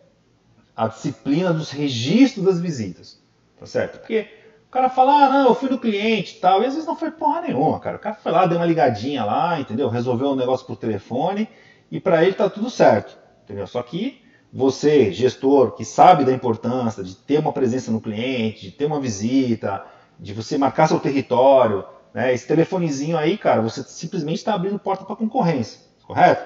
a 0.76 0.88
disciplina 0.88 1.52
dos 1.52 1.70
registros 1.70 2.44
das 2.44 2.60
visitas, 2.60 3.20
tá 3.58 3.66
certo? 3.66 3.98
Porque 3.98 4.26
o 4.68 4.70
cara 4.72 4.88
fala, 4.88 5.26
ah, 5.26 5.28
não, 5.28 5.48
eu 5.48 5.54
fui 5.54 5.68
no 5.68 5.78
cliente 5.78 6.36
e 6.36 6.40
tal. 6.40 6.62
E 6.62 6.66
às 6.66 6.72
vezes 6.72 6.86
não 6.86 6.96
foi 6.96 7.10
porra 7.10 7.42
nenhuma, 7.42 7.78
cara. 7.78 7.96
O 7.96 8.00
cara 8.00 8.14
foi 8.14 8.32
lá, 8.32 8.46
deu 8.46 8.58
uma 8.58 8.66
ligadinha 8.66 9.24
lá, 9.24 9.60
entendeu? 9.60 9.88
Resolveu 9.88 10.28
um 10.30 10.36
negócio 10.36 10.66
por 10.66 10.76
telefone 10.76 11.48
e 11.90 12.00
para 12.00 12.24
ele 12.24 12.32
tá 12.32 12.48
tudo 12.48 12.70
certo, 12.70 13.16
entendeu? 13.44 13.66
Só 13.66 13.82
que 13.82 14.22
você, 14.50 15.12
gestor, 15.12 15.72
que 15.72 15.84
sabe 15.84 16.24
da 16.24 16.32
importância 16.32 17.02
de 17.02 17.14
ter 17.14 17.38
uma 17.38 17.52
presença 17.52 17.90
no 17.90 18.00
cliente, 18.00 18.62
de 18.62 18.70
ter 18.70 18.86
uma 18.86 19.00
visita, 19.00 19.84
de 20.18 20.32
você 20.32 20.56
marcar 20.56 20.88
seu 20.88 21.00
território, 21.00 21.84
né? 22.14 22.32
Esse 22.32 22.46
telefonezinho 22.46 23.16
aí, 23.16 23.38
cara, 23.38 23.60
você 23.60 23.82
simplesmente 23.82 24.38
está 24.38 24.54
abrindo 24.54 24.78
porta 24.78 25.04
para 25.04 25.16
concorrência, 25.16 25.80
correto? 26.06 26.44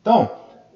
Então, 0.00 0.30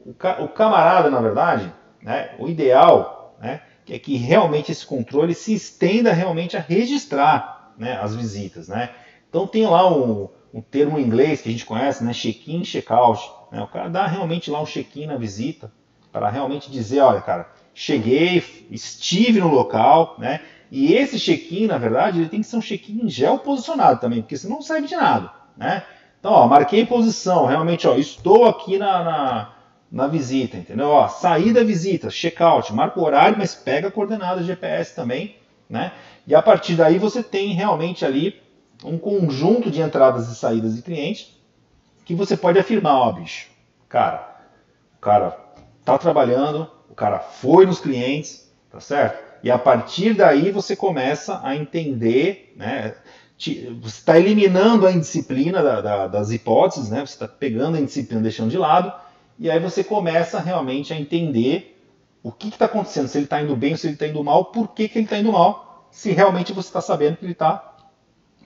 o, 0.04 0.12
ca 0.12 0.42
o 0.42 0.48
camarada, 0.48 1.10
na 1.10 1.20
verdade, 1.20 1.72
né, 2.02 2.34
o 2.38 2.48
ideal, 2.48 3.36
né, 3.40 3.62
é 3.88 3.98
que 3.98 4.16
realmente 4.16 4.72
esse 4.72 4.86
controle 4.86 5.34
se 5.34 5.54
estenda 5.54 6.12
realmente 6.12 6.56
a 6.56 6.60
registrar 6.60 7.72
né, 7.76 7.98
as 8.00 8.14
visitas. 8.14 8.68
Né? 8.68 8.90
Então 9.28 9.46
tem 9.46 9.66
lá 9.66 9.90
um, 9.90 10.28
um 10.52 10.60
termo 10.60 10.98
em 10.98 11.02
inglês 11.02 11.40
que 11.40 11.48
a 11.48 11.52
gente 11.52 11.66
conhece, 11.66 12.02
né, 12.04 12.12
check-in, 12.12 12.62
check-out. 12.62 13.30
Né? 13.50 13.62
O 13.62 13.66
cara 13.66 13.88
dá 13.88 14.06
realmente 14.06 14.50
lá 14.50 14.60
um 14.60 14.66
check-in 14.66 15.06
na 15.06 15.16
visita 15.16 15.70
para 16.12 16.28
realmente 16.28 16.70
dizer, 16.70 17.00
olha, 17.00 17.20
cara, 17.20 17.50
cheguei, 17.74 18.44
estive 18.70 19.40
no 19.40 19.48
local, 19.48 20.16
né? 20.18 20.40
E 20.70 20.92
esse 20.94 21.18
check-in, 21.18 21.66
na 21.66 21.78
verdade, 21.78 22.18
ele 22.18 22.28
tem 22.28 22.40
que 22.40 22.46
ser 22.46 22.56
um 22.56 22.60
check-in 22.60 23.08
geoposicionado 23.08 24.00
também, 24.00 24.20
porque 24.20 24.36
senão 24.36 24.56
não 24.56 24.62
serve 24.62 24.88
de 24.88 24.96
nada, 24.96 25.30
né? 25.56 25.82
Então, 26.20 26.32
ó, 26.32 26.46
marquei 26.46 26.86
posição, 26.86 27.46
realmente, 27.46 27.86
ó, 27.86 27.96
estou 27.96 28.44
aqui 28.44 28.78
na, 28.78 29.02
na, 29.02 29.51
na 29.92 30.06
visita, 30.06 30.56
entendeu? 30.56 30.88
Ó, 30.88 31.06
visita, 31.66 32.08
check-out, 32.08 32.72
marca 32.72 32.98
o 32.98 33.04
horário, 33.04 33.36
mas 33.36 33.54
pega 33.54 33.88
a 33.88 33.90
coordenada 33.90 34.42
GPS 34.42 34.96
também, 34.96 35.36
né? 35.68 35.92
E 36.26 36.34
a 36.34 36.40
partir 36.40 36.74
daí 36.76 36.98
você 36.98 37.22
tem 37.22 37.52
realmente 37.52 38.02
ali 38.02 38.40
um 38.82 38.96
conjunto 38.96 39.70
de 39.70 39.82
entradas 39.82 40.28
e 40.28 40.34
saídas 40.34 40.74
de 40.74 40.82
cliente 40.82 41.38
que 42.06 42.14
você 42.14 42.36
pode 42.36 42.58
afirmar, 42.58 42.94
ó, 42.94 43.12
bicho, 43.12 43.48
cara, 43.88 44.40
o 44.96 45.00
cara 45.00 45.38
tá 45.84 45.98
trabalhando, 45.98 46.68
o 46.88 46.94
cara 46.94 47.18
foi 47.18 47.66
nos 47.66 47.78
clientes, 47.78 48.50
tá 48.70 48.80
certo? 48.80 49.22
E 49.42 49.50
a 49.50 49.58
partir 49.58 50.14
daí 50.14 50.50
você 50.50 50.74
começa 50.74 51.40
a 51.44 51.54
entender, 51.54 52.54
né? 52.56 52.94
Você 53.36 53.74
está 53.84 54.18
eliminando 54.18 54.86
a 54.86 54.92
indisciplina 54.92 55.62
da, 55.62 55.80
da, 55.80 56.06
das 56.06 56.30
hipóteses, 56.30 56.88
né? 56.88 57.00
Você 57.00 57.14
está 57.14 57.28
pegando 57.28 57.76
a 57.76 57.80
indisciplina, 57.80 58.22
deixando 58.22 58.50
de 58.50 58.58
lado, 58.58 58.92
e 59.38 59.50
aí 59.50 59.58
você 59.58 59.82
começa 59.82 60.38
realmente 60.40 60.92
a 60.92 60.96
entender 60.98 61.80
o 62.22 62.30
que 62.30 62.48
está 62.48 62.66
acontecendo, 62.66 63.08
se 63.08 63.18
ele 63.18 63.24
está 63.24 63.42
indo 63.42 63.56
bem 63.56 63.76
se 63.76 63.86
ele 63.86 63.94
está 63.94 64.06
indo 64.06 64.22
mal, 64.22 64.46
por 64.46 64.68
que, 64.68 64.88
que 64.88 64.98
ele 64.98 65.06
está 65.06 65.18
indo 65.18 65.32
mal, 65.32 65.88
se 65.90 66.12
realmente 66.12 66.52
você 66.52 66.68
está 66.68 66.80
sabendo 66.80 67.16
que 67.16 67.24
ele 67.24 67.32
está 67.32 67.76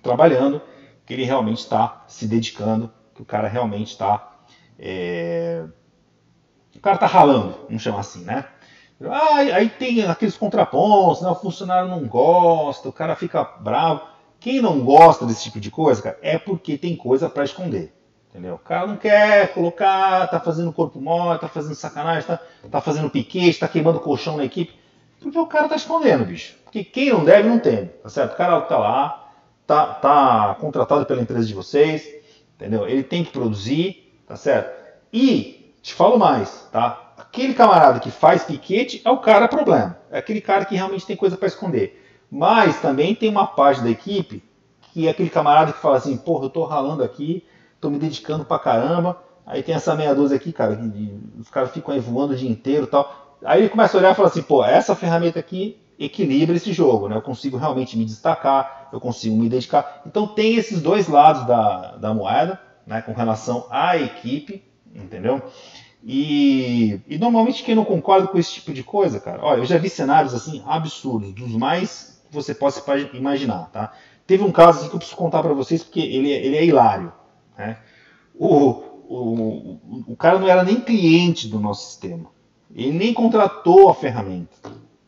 trabalhando, 0.03 0.63
que 1.05 1.15
ele 1.15 1.25
realmente 1.25 1.59
está 1.59 2.05
se 2.09 2.27
dedicando, 2.27 2.91
que 3.15 3.23
o 3.23 3.25
cara 3.25 3.49
realmente 3.49 3.93
está. 3.93 4.33
É... 4.79 5.65
O 6.75 6.81
cara 6.81 6.97
está 6.97 7.07
ralando, 7.07 7.55
vamos 7.67 7.83
chamar 7.83 8.01
assim, 8.01 8.25
né? 8.25 8.45
Ah, 9.05 9.37
aí 9.37 9.69
tem 9.69 10.03
aqueles 10.05 10.37
contrapontos, 10.37 11.23
né? 11.23 11.29
o 11.29 11.35
funcionário 11.35 11.89
não 11.89 12.07
gosta, 12.07 12.89
o 12.89 12.93
cara 12.93 13.15
fica 13.15 13.45
bravo. 13.45 14.03
Quem 14.41 14.61
não 14.61 14.85
gosta 14.85 15.27
desse 15.27 15.45
tipo 15.45 15.61
de 15.61 15.71
coisa, 15.71 16.03
cara, 16.03 16.19
é 16.23 16.39
porque 16.39 16.79
tem 16.79 16.97
coisa 16.97 17.29
para 17.29 17.45
esconder. 17.45 17.95
Entendeu? 18.37 18.57
O 18.57 18.59
cara 18.59 18.87
não 18.87 18.99
quer 18.99 19.55
colocar, 19.55 20.27
tá 20.27 20.39
fazendo 20.39 20.71
corpo 20.71 21.01
mole, 21.01 21.39
tá 21.39 21.49
fazendo 21.49 21.75
sacanagem, 21.75 22.27
tá, 22.27 22.39
tá 22.71 22.83
fazendo 22.83 23.09
piquete, 23.09 23.59
tá 23.59 23.67
queimando 23.67 23.99
colchão 23.99 24.37
na 24.37 24.45
equipe. 24.45 24.79
Porque 25.19 25.39
o 25.39 25.47
cara 25.47 25.71
tá 25.71 25.77
escondendo, 25.77 26.27
bicho. 26.27 26.55
Porque 26.63 26.85
quem 26.85 27.09
não 27.09 27.25
deve, 27.25 27.49
não 27.49 27.59
tem. 27.59 27.87
Tá 28.03 28.11
certo? 28.11 28.35
O 28.35 28.37
cara 28.37 28.61
tá 28.61 28.77
lá, 28.77 29.33
tá, 29.67 29.87
tá 29.87 30.55
contratado 30.61 31.07
pela 31.07 31.23
empresa 31.23 31.47
de 31.47 31.55
vocês, 31.55 32.07
entendeu? 32.57 32.87
Ele 32.87 33.03
tem 33.03 33.25
que 33.25 33.33
produzir, 33.33 34.21
tá 34.29 34.37
certo? 34.37 34.71
E, 35.11 35.75
te 35.81 35.95
falo 35.95 36.19
mais, 36.19 36.69
tá? 36.71 37.15
Aquele 37.17 37.55
camarada 37.55 38.01
que 38.01 38.11
faz 38.11 38.45
piquete 38.45 39.01
é 39.03 39.11
o 39.11 39.17
cara 39.17 39.49
problema. 39.49 39.99
É 40.11 40.19
aquele 40.19 40.43
cara 40.43 40.67
que 40.67 40.75
realmente 40.75 41.07
tem 41.07 41.17
coisa 41.17 41.39
para 41.39 41.49
esconder. 41.49 42.05
Mas 42.31 42.83
também 42.83 43.15
tem 43.15 43.31
uma 43.31 43.47
parte 43.47 43.81
da 43.81 43.89
equipe 43.89 44.45
que 44.93 45.07
é 45.07 45.11
aquele 45.11 45.31
camarada 45.31 45.73
que 45.73 45.81
fala 45.81 45.97
assim, 45.97 46.19
porra, 46.19 46.45
eu 46.45 46.51
tô 46.51 46.65
ralando 46.65 47.03
aqui, 47.03 47.43
tô 47.81 47.91
me 47.91 47.99
dedicando 47.99 48.45
pra 48.45 48.59
caramba. 48.59 49.23
Aí 49.47 49.63
tem 49.63 49.75
essa 49.75 49.95
meia 49.95 50.15
dúzia 50.15 50.37
aqui, 50.37 50.53
cara, 50.53 50.77
que 50.77 51.21
os 51.39 51.49
caras 51.51 51.71
ficam 51.71 51.95
aí 51.95 52.01
voando 52.01 52.33
o 52.33 52.37
dia 52.37 52.51
inteiro 52.51 52.85
e 52.85 52.89
tal. 52.89 53.37
Aí 53.45 53.61
ele 53.61 53.69
começa 53.69 53.97
a 53.97 54.01
olhar 54.01 54.13
e 54.13 54.15
fala 54.15 54.29
assim, 54.29 54.43
pô, 54.43 54.65
essa 54.65 54.95
ferramenta 54.95 55.39
aqui 55.39 55.79
equilibra 55.99 56.57
esse 56.57 56.73
jogo, 56.73 57.09
né? 57.09 57.17
Eu 57.17 57.23
consigo 57.23 57.57
realmente 57.57 57.97
me 57.97 58.05
destacar, 58.05 58.89
eu 58.93 59.01
consigo 59.01 59.37
me 59.37 59.49
dedicar. 59.49 60.03
Então 60.07 60.27
tem 60.27 60.57
esses 60.57 60.83
dois 60.83 61.09
lados 61.09 61.47
da, 61.47 61.97
da 61.97 62.13
moeda, 62.13 62.61
né? 62.87 63.01
Com 63.03 63.13
relação 63.13 63.67
à 63.71 63.97
equipe, 63.97 64.63
entendeu? 64.95 65.43
E, 66.05 67.01
e, 67.09 67.19
normalmente 67.19 67.65
quem 67.65 67.75
não 67.75 67.85
concorda 67.85 68.29
com 68.29 68.39
esse 68.39 68.53
tipo 68.53 68.73
de 68.73 68.85
coisa, 68.85 69.19
cara, 69.19 69.43
olha, 69.43 69.59
eu 69.59 69.65
já 69.65 69.77
vi 69.77 69.89
cenários 69.89 70.35
assim 70.35 70.63
absurdos, 70.65 71.33
dos 71.33 71.51
mais 71.53 72.23
que 72.29 72.35
você 72.35 72.55
possa 72.55 72.83
imaginar, 73.13 73.71
tá? 73.73 73.93
Teve 74.27 74.45
um 74.45 74.53
caso 74.53 74.79
assim, 74.79 74.89
que 74.89 74.95
eu 74.95 74.99
preciso 74.99 75.17
contar 75.17 75.43
para 75.43 75.53
vocês 75.53 75.83
porque 75.83 76.01
ele, 76.01 76.33
é, 76.33 76.47
ele 76.47 76.57
é 76.57 76.65
hilário, 76.65 77.13
né? 77.57 77.79
O, 78.35 78.71
o, 79.09 80.05
o 80.09 80.17
cara 80.17 80.39
não 80.39 80.49
era 80.49 80.63
nem 80.63 80.81
cliente 80.81 81.49
do 81.49 81.59
nosso 81.59 81.89
sistema, 81.89 82.31
ele 82.75 82.93
nem 82.93 83.15
contratou 83.15 83.89
a 83.89 83.95
ferramenta, 83.95 84.57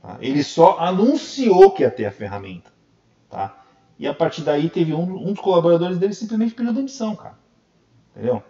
tá? 0.01 0.17
ele 0.21 0.43
só 0.43 0.79
anunciou 0.79 1.71
que 1.73 1.83
ia 1.83 1.91
ter 1.91 2.07
a 2.07 2.13
ferramenta, 2.13 2.73
tá? 3.29 3.65
E 3.99 4.07
a 4.07 4.15
partir 4.15 4.43
daí 4.43 4.71
teve 4.71 4.95
um, 4.95 5.03
um 5.03 5.33
dos 5.33 5.41
colaboradores 5.41 5.99
dele 5.99 6.15
simplesmente 6.15 6.55
pediu 6.55 6.73
demissão, 6.73 7.17
cara, 7.17 7.39
entendeu? 8.15 8.43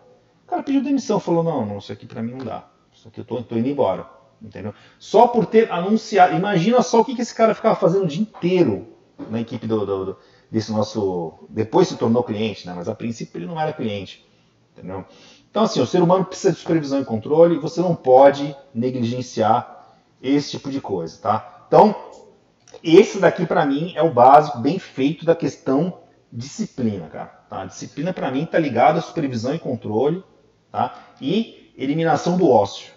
O 0.44 0.50
cara 0.50 0.62
pediu 0.62 0.82
demissão, 0.82 1.20
falou: 1.20 1.42
não, 1.42 1.66
não, 1.66 1.78
isso 1.78 1.92
aqui 1.92 2.06
para 2.06 2.22
mim 2.22 2.32
não 2.32 2.44
dá. 2.44 2.66
Isso 2.90 3.06
aqui 3.06 3.20
eu 3.20 3.24
tô, 3.24 3.42
tô, 3.42 3.56
indo 3.56 3.68
embora. 3.68 4.08
Entendeu? 4.40 4.72
Só 4.98 5.26
por 5.26 5.44
ter 5.44 5.70
anunciado. 5.70 6.34
Imagina 6.34 6.80
só 6.80 7.00
o 7.00 7.04
que, 7.04 7.14
que 7.14 7.20
esse 7.20 7.34
cara 7.34 7.54
ficava 7.54 7.76
fazendo 7.76 8.04
o 8.04 8.06
dia 8.06 8.22
inteiro 8.22 8.88
na 9.30 9.40
equipe 9.40 9.66
do, 9.66 9.84
do, 9.84 10.04
do 10.06 10.16
desse 10.50 10.72
nosso. 10.72 11.46
Depois 11.48 11.88
se 11.88 11.96
tornou 11.96 12.22
cliente, 12.22 12.66
né? 12.66 12.74
Mas 12.74 12.88
a 12.88 12.94
princípio 12.94 13.38
ele 13.38 13.46
não 13.46 13.60
era 13.60 13.72
cliente. 13.72 14.26
Entendeu? 14.72 15.04
Então, 15.50 15.62
assim, 15.62 15.80
o 15.80 15.86
ser 15.86 16.02
humano 16.02 16.24
precisa 16.24 16.52
de 16.52 16.58
supervisão 16.58 17.00
e 17.00 17.04
controle 17.04 17.56
e 17.56 17.58
você 17.58 17.80
não 17.80 17.94
pode 17.94 18.54
negligenciar 18.74 19.96
esse 20.22 20.50
tipo 20.50 20.70
de 20.70 20.80
coisa, 20.80 21.18
tá? 21.20 21.64
Então, 21.66 21.94
esse 22.82 23.18
daqui 23.18 23.46
para 23.46 23.64
mim 23.64 23.92
é 23.96 24.02
o 24.02 24.12
básico, 24.12 24.58
bem 24.58 24.78
feito 24.78 25.24
da 25.24 25.34
questão 25.34 26.00
disciplina, 26.32 27.08
cara. 27.08 27.26
Tá? 27.48 27.64
Disciplina 27.64 28.12
para 28.12 28.30
mim 28.30 28.44
está 28.44 28.58
ligada 28.58 28.98
à 28.98 29.02
supervisão 29.02 29.54
e 29.54 29.58
controle 29.58 30.22
tá? 30.70 30.94
e 31.20 31.72
eliminação 31.76 32.36
do 32.36 32.48
ócio. 32.48 32.92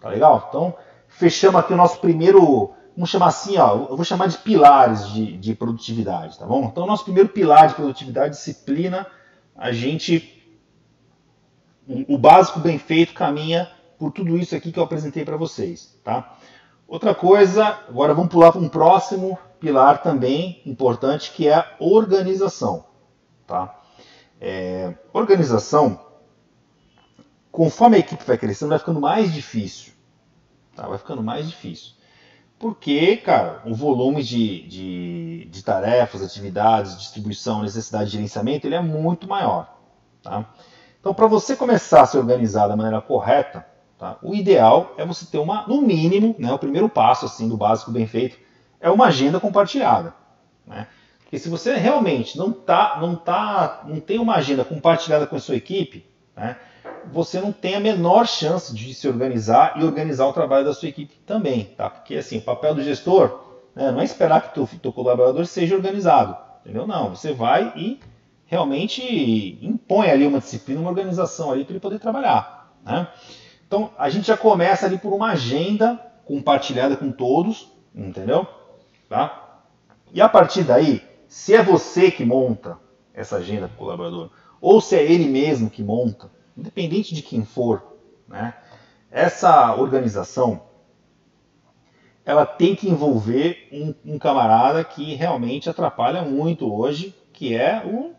Tá 0.00 0.08
legal? 0.08 0.46
Então, 0.48 0.74
fechamos 1.08 1.58
aqui 1.60 1.72
o 1.72 1.76
nosso 1.76 1.98
primeiro, 2.00 2.72
vamos 2.94 3.10
chamar 3.10 3.26
assim, 3.26 3.56
ó, 3.56 3.86
eu 3.90 3.96
vou 3.96 4.04
chamar 4.04 4.28
de 4.28 4.38
pilares 4.38 5.08
de, 5.08 5.36
de 5.36 5.54
produtividade, 5.54 6.38
tá 6.38 6.46
bom? 6.46 6.64
Então, 6.64 6.86
nosso 6.86 7.04
primeiro 7.04 7.28
pilar 7.28 7.68
de 7.68 7.74
produtividade, 7.74 8.34
disciplina, 8.34 9.06
a 9.56 9.72
gente, 9.72 10.42
o 12.08 12.16
básico 12.18 12.60
bem 12.60 12.78
feito 12.78 13.14
caminha 13.14 13.70
por 13.98 14.12
tudo 14.12 14.36
isso 14.36 14.54
aqui 14.54 14.72
que 14.72 14.78
eu 14.78 14.84
apresentei 14.84 15.24
para 15.24 15.36
vocês, 15.36 15.98
tá? 16.02 16.36
Outra 16.86 17.14
coisa, 17.14 17.78
agora 17.88 18.14
vamos 18.14 18.30
pular 18.30 18.52
para 18.52 18.60
um 18.60 18.68
próximo 18.68 19.38
pilar 19.58 20.02
também 20.02 20.60
importante, 20.66 21.32
que 21.32 21.48
é 21.48 21.54
a 21.54 21.76
organização, 21.78 22.84
tá? 23.46 23.80
É, 24.40 24.94
organização 25.12 26.04
conforme 27.54 27.96
a 27.96 28.00
equipe 28.00 28.24
vai 28.24 28.36
crescendo, 28.36 28.70
vai 28.70 28.80
ficando 28.80 29.00
mais 29.00 29.32
difícil. 29.32 29.92
Tá? 30.74 30.88
Vai 30.88 30.98
ficando 30.98 31.22
mais 31.22 31.48
difícil. 31.48 31.92
Porque, 32.58 33.16
cara, 33.16 33.62
o 33.64 33.74
volume 33.74 34.22
de, 34.22 34.62
de, 34.68 35.48
de 35.50 35.64
tarefas, 35.64 36.22
atividades, 36.22 36.96
distribuição, 36.96 37.62
necessidade 37.62 38.06
de 38.06 38.12
gerenciamento, 38.12 38.66
ele 38.66 38.76
é 38.76 38.80
muito 38.80 39.28
maior. 39.28 39.76
Tá? 40.22 40.48
Então, 41.00 41.12
para 41.12 41.26
você 41.26 41.54
começar 41.56 42.02
a 42.02 42.06
se 42.06 42.16
organizar 42.16 42.68
da 42.68 42.76
maneira 42.76 43.00
correta, 43.00 43.66
tá? 43.98 44.16
o 44.22 44.34
ideal 44.34 44.94
é 44.96 45.04
você 45.04 45.26
ter 45.26 45.38
uma, 45.38 45.66
no 45.66 45.82
mínimo, 45.82 46.34
né, 46.38 46.52
o 46.52 46.58
primeiro 46.58 46.88
passo 46.88 47.26
assim 47.26 47.48
do 47.48 47.56
básico 47.56 47.90
bem 47.90 48.06
feito, 48.06 48.38
é 48.80 48.90
uma 48.90 49.06
agenda 49.06 49.38
compartilhada. 49.38 50.14
Né? 50.66 50.86
Porque 51.20 51.38
se 51.38 51.48
você 51.48 51.74
realmente 51.74 52.38
não, 52.38 52.52
tá, 52.52 52.96
não, 53.00 53.16
tá, 53.16 53.82
não 53.84 54.00
tem 54.00 54.18
uma 54.18 54.36
agenda 54.36 54.64
compartilhada 54.64 55.26
com 55.26 55.36
a 55.36 55.40
sua 55.40 55.56
equipe, 55.56 56.06
né, 56.34 56.56
você 57.12 57.40
não 57.40 57.52
tem 57.52 57.74
a 57.74 57.80
menor 57.80 58.26
chance 58.26 58.74
de 58.74 58.94
se 58.94 59.06
organizar 59.08 59.74
e 59.76 59.84
organizar 59.84 60.26
o 60.26 60.32
trabalho 60.32 60.64
da 60.64 60.74
sua 60.74 60.88
equipe 60.88 61.14
também, 61.26 61.64
tá? 61.76 61.90
Porque 61.90 62.16
assim, 62.16 62.38
o 62.38 62.42
papel 62.42 62.74
do 62.74 62.82
gestor 62.82 63.40
né, 63.74 63.90
não 63.90 64.00
é 64.00 64.04
esperar 64.04 64.52
que 64.52 64.60
o 64.60 64.66
teu 64.66 64.92
colaborador 64.92 65.46
seja 65.46 65.74
organizado, 65.74 66.36
entendeu? 66.60 66.86
Não, 66.86 67.10
você 67.10 67.32
vai 67.32 67.72
e 67.76 68.00
realmente 68.46 69.58
impõe 69.62 70.10
ali 70.10 70.26
uma 70.26 70.38
disciplina, 70.38 70.80
uma 70.80 70.90
organização 70.90 71.50
ali 71.50 71.64
para 71.64 71.72
ele 71.72 71.80
poder 71.80 71.98
trabalhar, 71.98 72.72
né? 72.84 73.08
Então 73.66 73.90
a 73.98 74.08
gente 74.08 74.26
já 74.26 74.36
começa 74.36 74.86
ali 74.86 74.98
por 74.98 75.12
uma 75.12 75.30
agenda 75.30 76.00
compartilhada 76.24 76.96
com 76.96 77.10
todos, 77.10 77.68
entendeu? 77.94 78.46
Tá? 79.08 79.62
E 80.12 80.20
a 80.20 80.28
partir 80.28 80.62
daí, 80.62 81.02
se 81.26 81.54
é 81.54 81.62
você 81.62 82.10
que 82.10 82.24
monta 82.24 82.78
essa 83.12 83.36
agenda 83.36 83.66
para 83.66 83.74
o 83.74 83.78
colaborador, 83.78 84.30
ou 84.60 84.80
se 84.80 84.96
é 84.96 85.02
ele 85.02 85.26
mesmo 85.26 85.68
que 85.68 85.82
monta, 85.82 86.30
independente 86.56 87.14
de 87.14 87.22
quem 87.22 87.44
for, 87.44 87.98
né, 88.28 88.54
essa 89.10 89.74
organização 89.76 90.62
ela 92.24 92.46
tem 92.46 92.74
que 92.74 92.88
envolver 92.88 93.68
um, 93.70 94.14
um, 94.14 94.18
camarada 94.18 94.82
que 94.82 95.14
realmente 95.14 95.68
atrapalha 95.68 96.22
muito 96.22 96.72
hoje, 96.72 97.14
que 97.32 97.54
é 97.54 97.84
o 97.84 98.12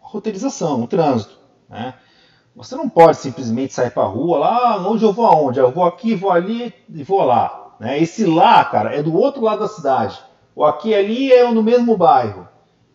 roteirização, 0.00 0.82
o 0.82 0.86
trânsito. 0.86 1.38
Né? 1.68 1.94
Você 2.56 2.74
não 2.74 2.88
pode 2.88 3.18
simplesmente 3.18 3.74
sair 3.74 3.90
para 3.90 4.04
a 4.04 4.06
rua 4.06 4.38
lá, 4.38 4.72
ah, 4.72 4.88
onde 4.88 5.04
eu 5.04 5.12
vou 5.12 5.26
aonde? 5.26 5.60
Eu 5.60 5.70
vou 5.70 5.84
aqui, 5.84 6.14
vou 6.14 6.30
ali 6.30 6.74
e 6.88 7.02
vou 7.02 7.22
lá. 7.22 7.76
Né? 7.78 8.00
Esse 8.00 8.24
lá, 8.24 8.64
cara, 8.64 8.94
é 8.94 9.02
do 9.02 9.14
outro 9.14 9.42
lado 9.42 9.60
da 9.60 9.68
cidade. 9.68 10.18
O 10.56 10.64
aqui 10.64 10.88
e 10.88 10.94
ali 10.94 11.32
é 11.32 11.48
no 11.50 11.62
mesmo 11.62 11.96
bairro. 11.96 12.48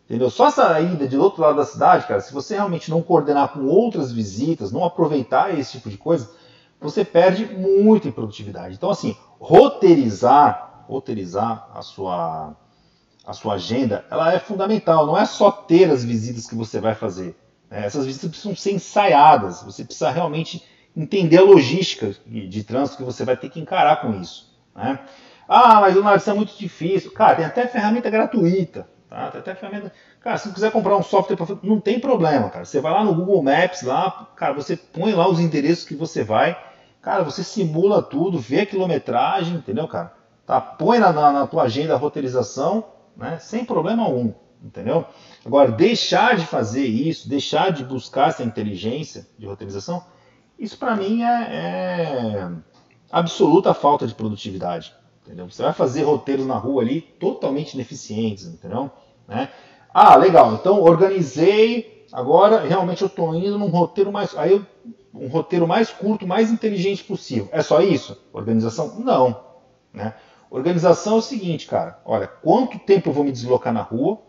Entendeu? 0.06 0.30
Só 0.30 0.48
essa 0.48 0.80
ida 0.82 1.08
de 1.08 1.18
outro 1.18 1.42
lado 1.42 1.56
da 1.56 1.66
cidade, 1.66 2.08
cara, 2.08 2.20
se 2.20 2.34
você 2.34 2.56
realmente 2.56 2.92
não 2.92 3.02
coordenar 3.02 3.54
com 3.54 3.66
outras 3.66 4.12
visitas, 4.12 4.72
não 4.72 4.84
aproveitar 4.84 5.58
esse 5.58 5.74
tipo 5.74 5.90
de 5.90 5.98
coisa, 5.98 6.30
você 6.80 7.06
perde 7.06 7.46
muito 7.46 8.08
em 8.08 8.12
produtividade. 8.12 8.76
Então, 8.76 8.90
assim, 8.90 9.16
roteirizar, 9.40 10.84
roteirizar 10.88 11.70
a 11.74 11.82
sua, 11.82 12.54
a 13.26 13.34
sua 13.34 13.54
agenda, 13.54 14.06
ela 14.12 14.34
é 14.34 14.40
fundamental. 14.40 15.06
Não 15.06 15.18
é 15.18 15.26
só 15.26 15.50
ter 15.50 15.90
as 15.90 16.04
visitas 16.04 16.46
que 16.46 16.56
você 16.56 16.82
vai 16.82 16.94
fazer. 16.94 17.38
Né? 17.72 17.86
Essas 17.86 18.06
visitas 18.06 18.30
precisam 18.30 18.56
ser 18.56 18.74
ensaiadas. 18.74 19.64
Você 19.64 19.86
precisa 19.86 20.12
realmente 20.12 20.64
entender 20.96 21.38
a 21.38 21.44
logística 21.44 22.14
de, 22.26 22.48
de 22.48 22.64
trânsito 22.64 22.98
que 22.98 23.04
você 23.04 23.24
vai 23.24 23.38
ter 23.38 23.50
que 23.50 23.60
encarar 23.62 24.02
com 24.02 24.20
isso. 24.22 24.54
Né? 24.76 25.00
Ah, 25.48 25.80
mas 25.80 25.96
Leonardo, 25.96 26.20
isso 26.20 26.30
é 26.30 26.34
muito 26.34 26.58
difícil. 26.58 27.12
Cara, 27.12 27.36
tem 27.36 27.46
até 27.46 27.66
ferramenta 27.68 28.10
gratuita. 28.10 28.88
Tá? 29.14 29.30
Tem 29.30 29.42
até 29.42 29.54
ferramenta. 29.54 29.94
Cara, 30.22 30.40
se 30.40 30.48
você 30.48 30.54
quiser 30.56 30.72
comprar 30.72 30.98
um 30.98 31.04
software 31.04 31.36
para 31.36 31.56
não 31.62 31.80
tem 31.80 32.00
problema, 32.00 32.50
cara. 32.50 32.66
Você 32.66 32.82
vai 32.82 32.92
lá 32.92 33.04
no 33.04 33.14
Google 33.14 33.44
Maps, 33.44 33.84
lá, 33.84 34.28
cara, 34.36 34.54
você 34.54 34.76
põe 34.76 35.14
lá 35.14 35.30
os 35.30 35.40
endereços 35.40 35.86
que 35.86 35.94
você 35.94 36.24
vai. 36.24 36.60
Cara, 37.00 37.24
você 37.24 37.44
simula 37.44 38.02
tudo, 38.02 38.40
vê 38.40 38.62
a 38.62 38.66
quilometragem, 38.66 39.58
entendeu, 39.58 39.88
cara? 39.88 40.16
Tá? 40.48 40.60
Põe 40.60 40.98
na, 40.98 41.14
na, 41.14 41.32
na 41.32 41.46
tua 41.46 41.62
agenda 41.62 41.94
a 41.94 41.98
roteirização, 41.98 42.86
né? 43.16 43.38
Sem 43.38 43.64
problema 43.64 44.02
algum, 44.02 44.34
entendeu? 44.64 45.06
Agora, 45.46 45.72
deixar 45.72 46.36
de 46.36 46.48
fazer 46.48 46.86
isso, 46.86 47.30
deixar 47.30 47.72
de 47.72 47.84
buscar 47.84 48.30
essa 48.30 48.44
inteligência 48.44 49.28
de 49.38 49.46
roteirização, 49.46 50.04
isso 50.58 50.76
para 50.76 50.96
mim 50.96 51.22
é, 51.22 51.28
é 51.28 52.52
absoluta 53.12 53.76
falta 53.76 54.08
de 54.08 54.16
produtividade. 54.16 54.92
Entendeu? 55.24 55.50
Você 55.50 55.62
vai 55.62 55.72
fazer 55.72 56.02
roteiros 56.04 56.46
na 56.46 56.56
rua 56.56 56.82
ali 56.82 57.00
totalmente 57.00 57.76
ineficientes, 57.76 58.46
entendeu? 58.46 58.92
Né? 59.28 59.50
Ah, 59.94 60.16
legal. 60.16 60.54
Então 60.54 60.82
organizei. 60.82 62.06
Agora 62.12 62.62
realmente 62.62 63.02
eu 63.02 63.08
estou 63.08 63.34
indo 63.34 63.58
num 63.58 63.70
roteiro 63.70 64.12
mais, 64.12 64.38
aí 64.38 64.52
eu, 64.52 64.66
um 65.14 65.28
roteiro 65.28 65.68
mais 65.68 65.90
curto, 65.90 66.28
mais 66.28 66.52
inteligente 66.52 67.04
possível. 67.04 67.50
É 67.52 67.62
só 67.62 67.82
isso? 67.82 68.22
Organização? 68.32 69.00
Não. 69.00 69.44
Né? 69.92 70.14
Organização 70.50 71.16
é 71.16 71.18
o 71.18 71.22
seguinte, 71.22 71.66
cara. 71.66 72.00
Olha, 72.06 72.28
quanto 72.28 72.78
tempo 72.80 73.10
eu 73.10 73.14
vou 73.14 73.24
me 73.24 73.32
deslocar 73.32 73.74
na 73.74 73.82
rua? 73.82 74.20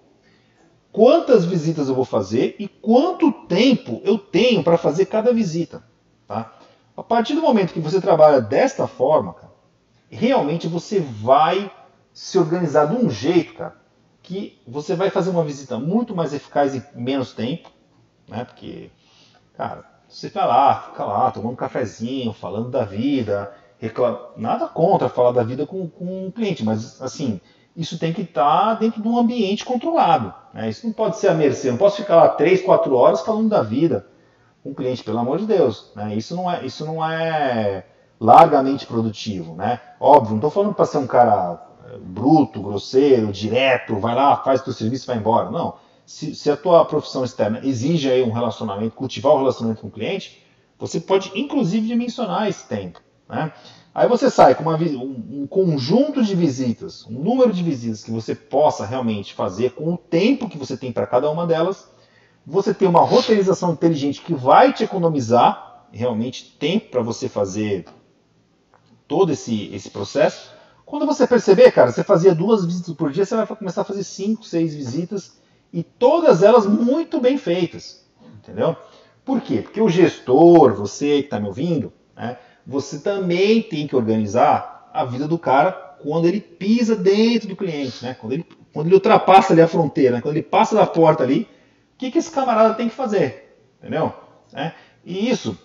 Quantas 0.91 1.45
visitas 1.45 1.89
eu 1.89 1.95
vou 1.95 2.05
fazer 2.05 2.55
e 2.59 2.69
quanto 2.69 3.33
tempo 3.33 4.01
eu 4.05 4.17
tenho 4.17 4.63
para 4.63 4.79
fazer 4.79 5.07
cada 5.07 5.33
visita, 5.33 5.83
tá? 6.27 6.57
A 6.97 7.03
partir 7.03 7.35
do 7.35 7.43
momento 7.43 7.73
que 7.73 7.81
você 7.81 8.01
trabalha 8.01 8.41
desta 8.41 8.87
forma, 8.87 9.35
cara, 9.35 9.53
realmente 10.09 10.69
você 10.69 11.01
vai 11.01 11.69
se 12.13 12.39
organizar 12.39 12.87
de 12.87 12.95
um 12.95 13.11
jeito, 13.11 13.55
cara, 13.55 13.77
que 14.25 14.59
você 14.66 14.97
vai 14.97 15.11
fazer 15.11 15.31
uma 15.31 15.45
visita 15.45 15.78
muito 15.78 16.16
mais 16.16 16.33
eficaz 16.33 16.75
em 16.75 16.83
menos 16.95 17.33
tempo, 17.33 17.71
né? 18.26 18.45
Porque, 18.45 18.90
cara, 19.57 19.85
você 20.09 20.28
fica 20.28 20.45
lá, 20.47 20.81
fica 20.90 21.04
lá, 21.04 21.31
tomando 21.31 21.52
um 21.52 21.57
cafezinho, 21.57 22.33
falando 22.33 22.71
da 22.71 22.85
vida, 22.85 23.54
nada 24.37 24.66
contra 24.66 25.11
falar 25.11 25.33
da 25.33 25.43
vida 25.43 25.66
com, 25.66 25.87
com 25.88 26.26
um 26.26 26.31
cliente, 26.31 26.64
mas 26.64 27.00
assim, 27.02 27.38
isso 27.76 27.99
tem 27.99 28.14
que 28.14 28.23
estar 28.23 28.69
tá 28.69 28.75
dentro 28.75 29.02
de 29.02 29.07
um 29.07 29.19
ambiente 29.19 29.64
controlado. 29.64 30.33
Né? 30.54 30.71
Isso 30.71 30.87
não 30.87 30.95
pode 30.95 31.19
ser 31.19 31.28
a 31.28 31.35
mercê, 31.35 31.69
eu 31.69 31.73
não 31.73 31.78
posso 31.78 31.99
ficar 31.99 32.16
lá 32.16 32.28
3, 32.31 32.62
4 32.62 32.95
horas 32.95 33.21
falando 33.21 33.50
da 33.50 33.62
vida 33.62 34.07
com 34.62 34.71
o 34.71 34.75
cliente, 34.75 35.04
pelo 35.04 35.19
amor 35.19 35.38
de 35.38 35.47
Deus. 35.47 35.93
Né? 35.95 36.14
Isso 36.16 36.35
não 36.35 36.50
é, 36.50 36.64
isso 36.64 36.87
não 36.87 37.04
é 37.04 37.85
largamente 38.19 38.87
produtivo, 38.87 39.54
né? 39.54 39.81
Óbvio, 40.00 40.31
não 40.31 40.37
estou 40.37 40.50
falando 40.50 40.75
para 40.75 40.87
ser 40.87 40.97
um 40.97 41.07
cara 41.07 41.61
bruto, 42.00 42.61
grosseiro, 42.61 43.33
direto, 43.33 43.97
vai 43.97 44.14
lá, 44.14 44.37
faz 44.37 44.61
o 44.61 44.64
teu 44.64 44.73
serviço 44.73 45.05
e 45.05 45.09
vai 45.09 45.17
embora. 45.17 45.50
Não. 45.50 45.75
Se, 46.07 46.35
se, 46.35 46.50
a 46.50 46.57
tua 46.57 46.85
profissão 46.85 47.25
externa 47.25 47.61
exige 47.64 48.11
aí 48.11 48.23
um 48.23 48.33
relacionamento, 48.33 48.95
cultivar 48.95 49.33
o 49.33 49.37
um 49.37 49.38
relacionamento 49.38 49.81
com 49.81 49.88
o 49.88 49.91
cliente, 49.91 50.43
você 50.79 51.00
pode 51.00 51.33
inclusive 51.35 51.87
dimensionar 51.87 52.47
esse 52.49 52.67
tempo, 52.67 53.00
né? 53.29 53.53
Aí 53.95 54.09
você 54.09 54.29
sai 54.29 54.57
com 54.57 54.64
uma, 54.64 54.76
um 54.76 55.47
conjunto 55.47 56.21
de 56.25 56.35
visitas, 56.35 57.07
um 57.07 57.12
número 57.12 57.53
de 57.53 57.62
visitas 57.62 58.03
que 58.03 58.11
você 58.11 58.35
possa 58.35 58.85
realmente 58.85 59.33
fazer 59.33 59.71
com 59.71 59.95
o 59.95 59.97
tempo 59.97 60.49
que 60.49 60.59
você 60.59 60.76
tem 60.76 60.91
para 60.91 61.07
cada 61.07 61.31
uma 61.31 61.47
delas. 61.47 61.88
Você 62.45 62.75
tem 62.75 62.88
uma 62.88 63.03
roteirização 63.03 63.73
inteligente 63.73 64.21
que 64.21 64.35
vai 64.35 64.73
te 64.73 64.83
economizar 64.83 65.87
realmente 65.93 66.57
tempo 66.59 66.91
para 66.91 67.03
você 67.03 67.29
fazer 67.29 67.85
todo 69.06 69.32
esse, 69.32 69.73
esse 69.73 69.89
processo. 69.91 70.53
Quando 70.95 71.07
você 71.07 71.26
perceber, 71.26 71.73
cara, 71.73 71.91
você 71.91 72.04
fazia 72.04 72.33
duas 72.33 72.65
visitas 72.65 72.95
por 72.95 73.11
dia, 73.11 73.25
você 73.26 73.35
vai 73.35 73.45
começar 73.49 73.80
a 73.80 73.85
fazer 73.85 74.04
cinco, 74.04 74.45
seis 74.45 74.76
visitas 74.76 75.41
e 75.73 75.83
todas 75.83 76.41
elas 76.41 76.69
muito 76.69 77.21
bem 77.21 77.37
feitas, 77.37 78.07
entendeu? 78.39 78.76
Por 79.25 79.41
quê? 79.41 79.61
Porque 79.61 79.80
o 79.80 79.89
gestor, 79.89 80.73
você 80.73 81.19
que 81.19 81.25
está 81.25 81.41
me 81.41 81.49
ouvindo, 81.49 81.93
né, 82.17 82.39
você 82.65 83.00
também 83.00 83.61
tem 83.61 83.89
que 83.89 83.97
organizar 83.97 84.89
a 84.95 85.04
vida 85.04 85.26
do 85.26 85.37
cara 85.37 85.73
quando 86.00 86.28
ele 86.28 86.41
pisa 86.41 86.95
dentro 86.95 87.49
do 87.49 87.57
cliente, 87.57 88.04
né? 88.04 88.15
Quando 88.15 88.35
ele, 88.35 88.47
quando 88.73 88.87
ele 88.87 88.95
ultrapassa 88.95 89.52
ali 89.52 89.63
a 89.63 89.67
fronteira, 89.67 90.15
né? 90.15 90.21
quando 90.21 90.37
ele 90.37 90.47
passa 90.47 90.76
da 90.76 90.87
porta 90.87 91.25
ali, 91.25 91.49
o 91.95 91.99
que, 91.99 92.13
que 92.13 92.19
esse 92.19 92.30
camarada 92.30 92.75
tem 92.75 92.89
que 92.89 92.95
fazer, 92.95 93.59
entendeu? 93.80 94.13
É, 94.52 94.71
e 95.04 95.28
isso 95.28 95.59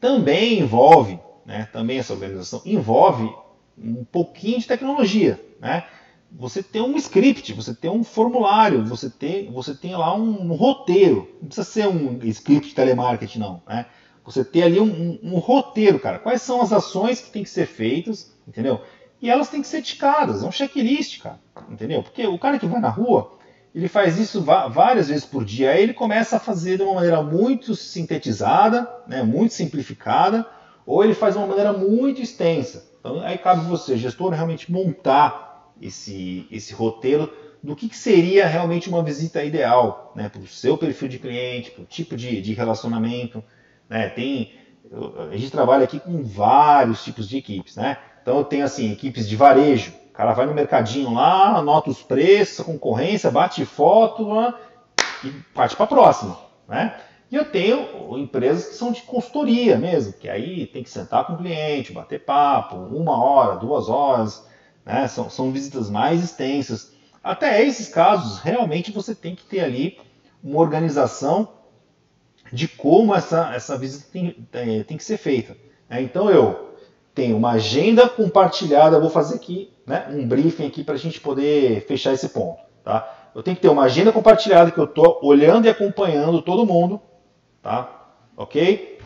também 0.00 0.60
envolve 0.60 1.18
né, 1.44 1.68
também 1.72 1.98
essa 1.98 2.12
organização, 2.12 2.62
envolve 2.64 3.28
um 3.78 4.04
pouquinho 4.04 4.58
de 4.58 4.66
tecnologia. 4.66 5.40
Né? 5.60 5.84
Você 6.32 6.62
tem 6.62 6.82
um 6.82 6.96
script, 6.96 7.52
você 7.52 7.74
tem 7.74 7.90
um 7.90 8.02
formulário, 8.02 8.84
você 8.84 9.08
tem, 9.08 9.50
você 9.52 9.74
tem 9.74 9.94
lá 9.94 10.14
um, 10.16 10.42
um 10.42 10.54
roteiro. 10.54 11.28
Não 11.40 11.48
precisa 11.48 11.66
ser 11.66 11.86
um 11.86 12.18
script 12.24 12.70
de 12.70 12.74
telemarketing, 12.74 13.38
não. 13.38 13.62
Né? 13.68 13.86
Você 14.24 14.44
tem 14.44 14.62
ali 14.62 14.80
um, 14.80 14.84
um, 15.22 15.34
um, 15.34 15.38
roteiro, 15.38 16.00
cara. 16.00 16.18
Quais 16.18 16.42
são 16.42 16.60
as 16.60 16.72
ações 16.72 17.20
que 17.20 17.30
têm 17.30 17.42
que 17.42 17.50
ser 17.50 17.66
feitas, 17.66 18.32
entendeu? 18.48 18.80
E 19.20 19.30
elas 19.30 19.48
têm 19.48 19.62
que 19.62 19.68
ser 19.68 19.82
ticadas, 19.82 20.42
é 20.42 20.46
um 20.46 20.52
checklist, 20.52 21.20
cara. 21.20 21.38
Entendeu? 21.70 22.02
Porque 22.02 22.26
o 22.26 22.38
cara 22.38 22.58
que 22.58 22.66
vai 22.66 22.80
na 22.80 22.88
rua, 22.88 23.38
ele 23.74 23.88
faz 23.88 24.18
isso 24.18 24.40
várias 24.42 25.08
vezes 25.08 25.24
por 25.24 25.44
dia. 25.44 25.72
Aí 25.72 25.82
ele 25.82 25.94
começa 25.94 26.36
a 26.36 26.40
fazer 26.40 26.78
de 26.78 26.82
uma 26.82 26.94
maneira 26.94 27.22
muito 27.22 27.74
sintetizada, 27.74 28.88
né, 29.06 29.22
muito 29.22 29.52
simplificada, 29.52 30.46
ou 30.86 31.04
ele 31.04 31.14
faz 31.14 31.34
de 31.34 31.38
uma 31.38 31.46
maneira 31.46 31.72
muito 31.72 32.22
extensa. 32.22 32.93
Então 33.04 33.20
aí 33.20 33.36
cabe 33.36 33.66
você, 33.66 33.98
gestor, 33.98 34.32
realmente 34.32 34.72
montar 34.72 35.74
esse, 35.78 36.48
esse 36.50 36.72
roteiro 36.72 37.30
do 37.62 37.76
que, 37.76 37.86
que 37.86 37.96
seria 37.96 38.46
realmente 38.46 38.88
uma 38.88 39.02
visita 39.02 39.44
ideal 39.44 40.10
né, 40.16 40.30
para 40.30 40.40
o 40.40 40.46
seu 40.46 40.78
perfil 40.78 41.08
de 41.08 41.18
cliente, 41.18 41.70
para 41.70 41.82
o 41.82 41.86
tipo 41.86 42.16
de, 42.16 42.40
de 42.40 42.54
relacionamento. 42.54 43.44
Né? 43.90 44.08
Tem, 44.08 44.54
a 45.30 45.36
gente 45.36 45.50
trabalha 45.50 45.84
aqui 45.84 46.00
com 46.00 46.22
vários 46.22 47.04
tipos 47.04 47.28
de 47.28 47.36
equipes. 47.36 47.76
Né? 47.76 47.98
Então 48.22 48.38
eu 48.38 48.44
tenho 48.44 48.64
assim, 48.64 48.90
equipes 48.90 49.28
de 49.28 49.36
varejo. 49.36 49.92
O 50.08 50.12
cara 50.14 50.32
vai 50.32 50.46
no 50.46 50.54
mercadinho 50.54 51.12
lá, 51.12 51.58
anota 51.58 51.90
os 51.90 52.02
preços, 52.02 52.60
a 52.60 52.64
concorrência, 52.64 53.30
bate 53.30 53.66
foto 53.66 54.26
e 55.22 55.28
parte 55.52 55.76
para 55.76 55.84
a 55.84 55.88
próxima. 55.88 56.38
Né? 56.66 56.96
E 57.34 57.36
eu 57.36 57.44
tenho 57.44 58.16
empresas 58.16 58.66
que 58.68 58.74
são 58.76 58.92
de 58.92 59.02
consultoria 59.02 59.76
mesmo, 59.76 60.12
que 60.12 60.28
aí 60.28 60.68
tem 60.68 60.84
que 60.84 60.88
sentar 60.88 61.26
com 61.26 61.32
o 61.32 61.36
cliente, 61.36 61.92
bater 61.92 62.24
papo, 62.24 62.76
uma 62.76 63.20
hora, 63.20 63.56
duas 63.56 63.88
horas, 63.88 64.46
né? 64.86 65.08
são, 65.08 65.28
são 65.28 65.50
visitas 65.50 65.90
mais 65.90 66.22
extensas. 66.22 66.92
Até 67.24 67.60
esses 67.66 67.88
casos, 67.88 68.38
realmente 68.38 68.92
você 68.92 69.16
tem 69.16 69.34
que 69.34 69.42
ter 69.42 69.62
ali 69.62 69.98
uma 70.44 70.60
organização 70.60 71.48
de 72.52 72.68
como 72.68 73.12
essa, 73.12 73.52
essa 73.52 73.76
visita 73.76 74.06
tem, 74.12 74.46
tem, 74.52 74.84
tem 74.84 74.96
que 74.96 75.02
ser 75.02 75.16
feita. 75.16 75.56
Né? 75.90 76.02
Então 76.02 76.30
eu 76.30 76.76
tenho 77.12 77.36
uma 77.36 77.54
agenda 77.54 78.08
compartilhada, 78.08 79.00
vou 79.00 79.10
fazer 79.10 79.34
aqui 79.34 79.72
né, 79.84 80.06
um 80.08 80.24
briefing 80.24 80.68
aqui 80.68 80.84
para 80.84 80.94
a 80.94 80.98
gente 80.98 81.20
poder 81.20 81.84
fechar 81.84 82.12
esse 82.12 82.28
ponto. 82.28 82.62
Tá? 82.84 83.32
Eu 83.34 83.42
tenho 83.42 83.56
que 83.56 83.62
ter 83.62 83.70
uma 83.70 83.82
agenda 83.82 84.12
compartilhada 84.12 84.70
que 84.70 84.78
eu 84.78 84.84
estou 84.84 85.18
olhando 85.20 85.66
e 85.66 85.68
acompanhando 85.68 86.40
todo 86.40 86.64
mundo 86.64 87.02
tá? 87.64 88.10
Ok? 88.36 88.98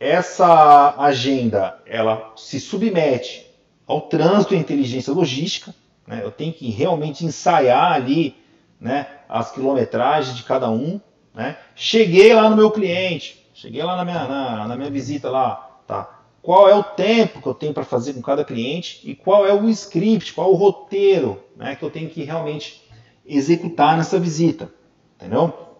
Essa 0.00 0.96
agenda, 0.98 1.80
ela 1.86 2.32
se 2.36 2.58
submete 2.58 3.46
ao 3.86 4.00
trânsito 4.02 4.54
e 4.54 4.58
inteligência 4.58 5.12
logística. 5.12 5.72
Né? 6.04 6.20
Eu 6.24 6.32
tenho 6.32 6.52
que 6.52 6.68
realmente 6.70 7.24
ensaiar 7.24 7.92
ali 7.92 8.36
né, 8.80 9.06
as 9.28 9.52
quilometragens 9.52 10.36
de 10.36 10.42
cada 10.42 10.68
um. 10.68 11.00
Né? 11.32 11.56
Cheguei 11.76 12.34
lá 12.34 12.50
no 12.50 12.56
meu 12.56 12.72
cliente, 12.72 13.48
cheguei 13.54 13.82
lá 13.82 13.96
na 13.96 14.04
minha, 14.04 14.26
na, 14.26 14.68
na 14.68 14.76
minha 14.76 14.90
visita 14.90 15.30
lá, 15.30 15.80
tá? 15.86 16.18
Qual 16.42 16.68
é 16.68 16.74
o 16.74 16.82
tempo 16.82 17.40
que 17.40 17.46
eu 17.46 17.54
tenho 17.54 17.72
para 17.72 17.84
fazer 17.84 18.14
com 18.14 18.20
cada 18.20 18.44
cliente 18.44 19.00
e 19.08 19.14
qual 19.14 19.46
é 19.46 19.54
o 19.54 19.68
script, 19.68 20.32
qual 20.32 20.48
é 20.48 20.50
o 20.50 20.56
roteiro 20.56 21.40
né, 21.56 21.76
que 21.76 21.84
eu 21.84 21.90
tenho 21.90 22.10
que 22.10 22.24
realmente 22.24 22.82
executar 23.24 23.96
nessa 23.96 24.18
visita, 24.18 24.68
entendeu? 25.14 25.71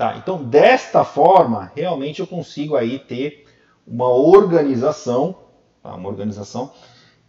Tá? 0.00 0.16
Então, 0.16 0.42
desta 0.42 1.04
forma, 1.04 1.70
realmente 1.76 2.20
eu 2.20 2.26
consigo 2.26 2.74
aí 2.74 2.98
ter 2.98 3.44
uma 3.86 4.08
organização, 4.08 5.36
tá? 5.82 5.94
uma 5.94 6.08
organização 6.08 6.72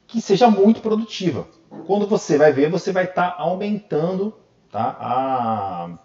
que 0.07 0.21
seja 0.21 0.49
muito 0.49 0.79
produtiva. 0.79 1.45
Quando 1.85 2.07
você 2.07 2.37
vai 2.37 2.53
ver, 2.53 2.69
você 2.69 2.93
vai 2.93 3.03
estar 3.03 3.31
tá 3.31 3.43
aumentando 3.43 4.33
tá? 4.71 4.95
a, 5.01 5.97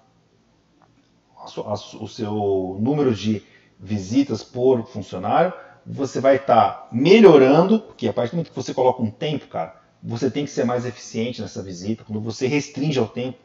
a, 1.38 1.44
a, 1.44 1.72
o 2.00 2.09
seu 2.09 2.76
número 2.81 3.14
de 3.14 3.44
visitas 3.79 4.42
por 4.42 4.85
funcionário, 4.88 5.52
você 5.87 6.20
vai 6.20 6.35
estar 6.35 6.72
tá 6.72 6.88
melhorando, 6.90 7.79
porque 7.79 8.09
a 8.09 8.12
partir 8.12 8.33
do 8.33 8.38
momento 8.38 8.50
que 8.50 8.57
você 8.57 8.74
coloca 8.74 9.00
um 9.00 9.11
tempo, 9.12 9.46
cara, 9.46 9.81
você 10.02 10.29
tem 10.29 10.44
que 10.44 10.50
ser 10.50 10.64
mais 10.64 10.85
eficiente 10.85 11.40
nessa 11.40 11.62
visita. 11.62 12.02
Quando 12.02 12.20
você 12.20 12.48
restringe 12.48 12.98
ao 12.98 13.07
tempo, 13.07 13.38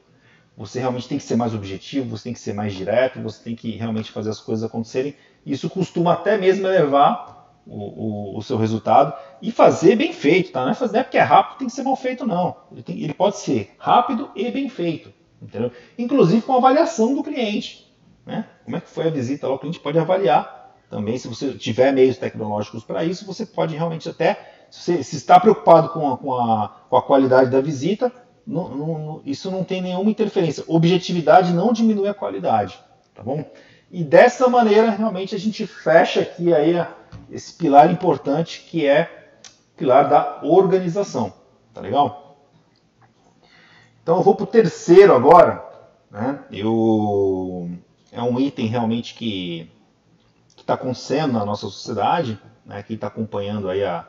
você 0.56 0.80
realmente 0.80 1.08
tem 1.08 1.18
que 1.18 1.24
ser 1.24 1.36
mais 1.36 1.54
objetivo, 1.54 2.16
você 2.16 2.26
tem 2.26 2.34
que 2.34 2.40
ser 2.40 2.54
mais 2.54 2.74
direto, 2.74 3.22
você 3.22 3.44
tem 3.44 3.56
que 3.56 3.72
realmente 3.72 4.12
fazer 4.12 4.30
as 4.30 4.40
coisas 4.40 4.64
acontecerem. 4.64 5.16
Isso 5.46 5.70
costuma 5.70 6.14
até 6.14 6.38
mesmo 6.38 6.68
elevar 6.68 7.42
o, 7.66 8.34
o, 8.34 8.38
o 8.38 8.42
seu 8.42 8.58
resultado 8.58 9.14
e 9.42 9.52
fazer 9.52 9.96
bem 9.96 10.14
feito, 10.14 10.52
tá? 10.52 10.64
Não 10.64 10.72
é, 10.72 10.76
fazer, 10.76 10.94
não 10.94 11.00
é 11.00 11.04
porque 11.04 11.18
é 11.18 11.22
rápido 11.22 11.60
tem 11.60 11.68
que 11.68 11.74
ser 11.74 11.84
mal 11.84 11.96
feito, 11.96 12.26
não. 12.26 12.56
Ele, 12.72 12.84
tem, 12.84 13.00
ele 13.02 13.14
pode 13.14 13.38
ser 13.38 13.74
rápido 13.78 14.30
e 14.36 14.50
bem 14.52 14.70
feito, 14.70 15.12
entendeu? 15.42 15.72
Inclusive 15.98 16.42
com 16.42 16.54
avaliação 16.54 17.16
do 17.16 17.24
cliente, 17.24 17.92
né? 18.26 18.46
Como 18.66 18.76
é 18.76 18.82
que 18.82 18.90
foi 18.90 19.08
a 19.08 19.12
visita 19.12 19.48
o 19.50 19.58
cliente 19.58 19.80
pode 19.80 19.98
avaliar 19.98 20.76
também. 20.90 21.18
Se 21.18 21.28
você 21.28 21.54
tiver 21.54 21.94
meios 21.94 22.18
tecnológicos 22.18 22.84
para 22.84 23.04
isso, 23.04 23.26
você 23.26 23.46
pode 23.46 23.76
realmente 23.76 24.10
até, 24.10 24.66
se 24.70 25.04
se 25.04 25.16
está 25.16 25.40
preocupado 25.40 25.90
com 25.90 26.12
a, 26.12 26.18
com 26.18 26.34
a, 26.34 26.68
com 26.90 26.98
a 26.98 27.02
qualidade 27.02 27.50
da 27.50 27.62
visita, 27.62 28.12
não, 28.52 28.78
não, 28.78 29.22
isso 29.26 29.50
não 29.50 29.64
tem 29.64 29.82
nenhuma 29.82 30.12
interferência. 30.12 30.64
Objetividade 30.68 31.54
não 31.54 31.72
diminui 31.72 32.10
a 32.10 32.14
qualidade, 32.14 32.78
tá 33.16 33.24
bom? 33.24 33.50
E 33.90 34.04
dessa 34.04 34.50
maneira, 34.50 34.90
realmente, 34.90 35.34
a 35.34 35.40
gente 35.40 35.66
fecha 35.66 36.22
aqui 36.22 36.54
aí 36.54 36.76
esse 37.30 37.54
pilar 37.54 37.90
importante 37.90 38.66
que 38.70 38.86
é 38.86 39.32
o 39.74 39.78
pilar 39.78 40.10
da 40.10 40.42
organização, 40.44 41.34
tá 41.74 41.80
legal? 41.80 42.46
Então 44.04 44.18
eu 44.18 44.24
vou 44.24 44.36
para 44.36 44.44
o 44.44 44.48
terceiro 44.48 45.16
agora, 45.16 45.64
né? 46.10 46.44
Eu, 46.52 47.70
é 48.12 48.22
um 48.22 48.38
item 48.38 48.68
realmente 48.68 49.14
que 49.14 49.72
está 50.58 50.74
acontecendo 50.74 51.34
na 51.34 51.46
nossa 51.46 51.62
sociedade, 51.68 52.38
né? 52.66 52.84
Quem 52.84 52.96
está 52.96 53.08
acompanhando 53.08 53.70
aí 53.70 53.84
a, 53.84 54.06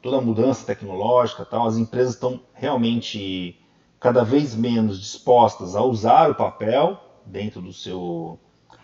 toda 0.00 0.18
a 0.18 0.20
mudança 0.20 0.66
tecnológica, 0.66 1.44
tal, 1.44 1.66
as 1.66 1.76
empresas 1.76 2.14
estão 2.14 2.40
realmente 2.52 3.60
cada 3.98 4.22
vez 4.22 4.54
menos 4.54 5.00
dispostas 5.00 5.74
a 5.74 5.82
usar 5.82 6.30
o 6.30 6.34
papel 6.34 7.00
dentro 7.24 7.60
do 7.60 7.72
seu, 7.72 8.38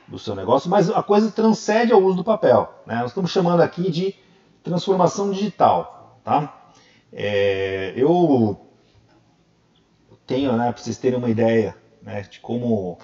do 0.09 0.19
seu 0.19 0.35
negócio, 0.35 0.71
mas 0.71 0.91
a 0.91 1.03
coisa 1.03 1.31
transcende 1.31 1.93
ao 1.93 2.03
uso 2.03 2.17
do 2.17 2.25
papel. 2.25 2.73
Né? 2.87 2.97
Nós 2.97 3.11
estamos 3.11 3.31
chamando 3.31 3.61
aqui 3.61 3.91
de 3.91 4.15
transformação 4.63 5.31
digital. 5.31 6.21
Tá? 6.25 6.73
É, 7.13 7.93
eu 7.97 8.59
tenho, 10.27 10.57
né, 10.57 10.73
para 10.73 10.83
vocês 10.83 10.97
terem 10.97 11.19
uma 11.19 11.29
ideia 11.29 11.77
né, 12.03 12.23
de 12.23 12.41
como 12.41 12.99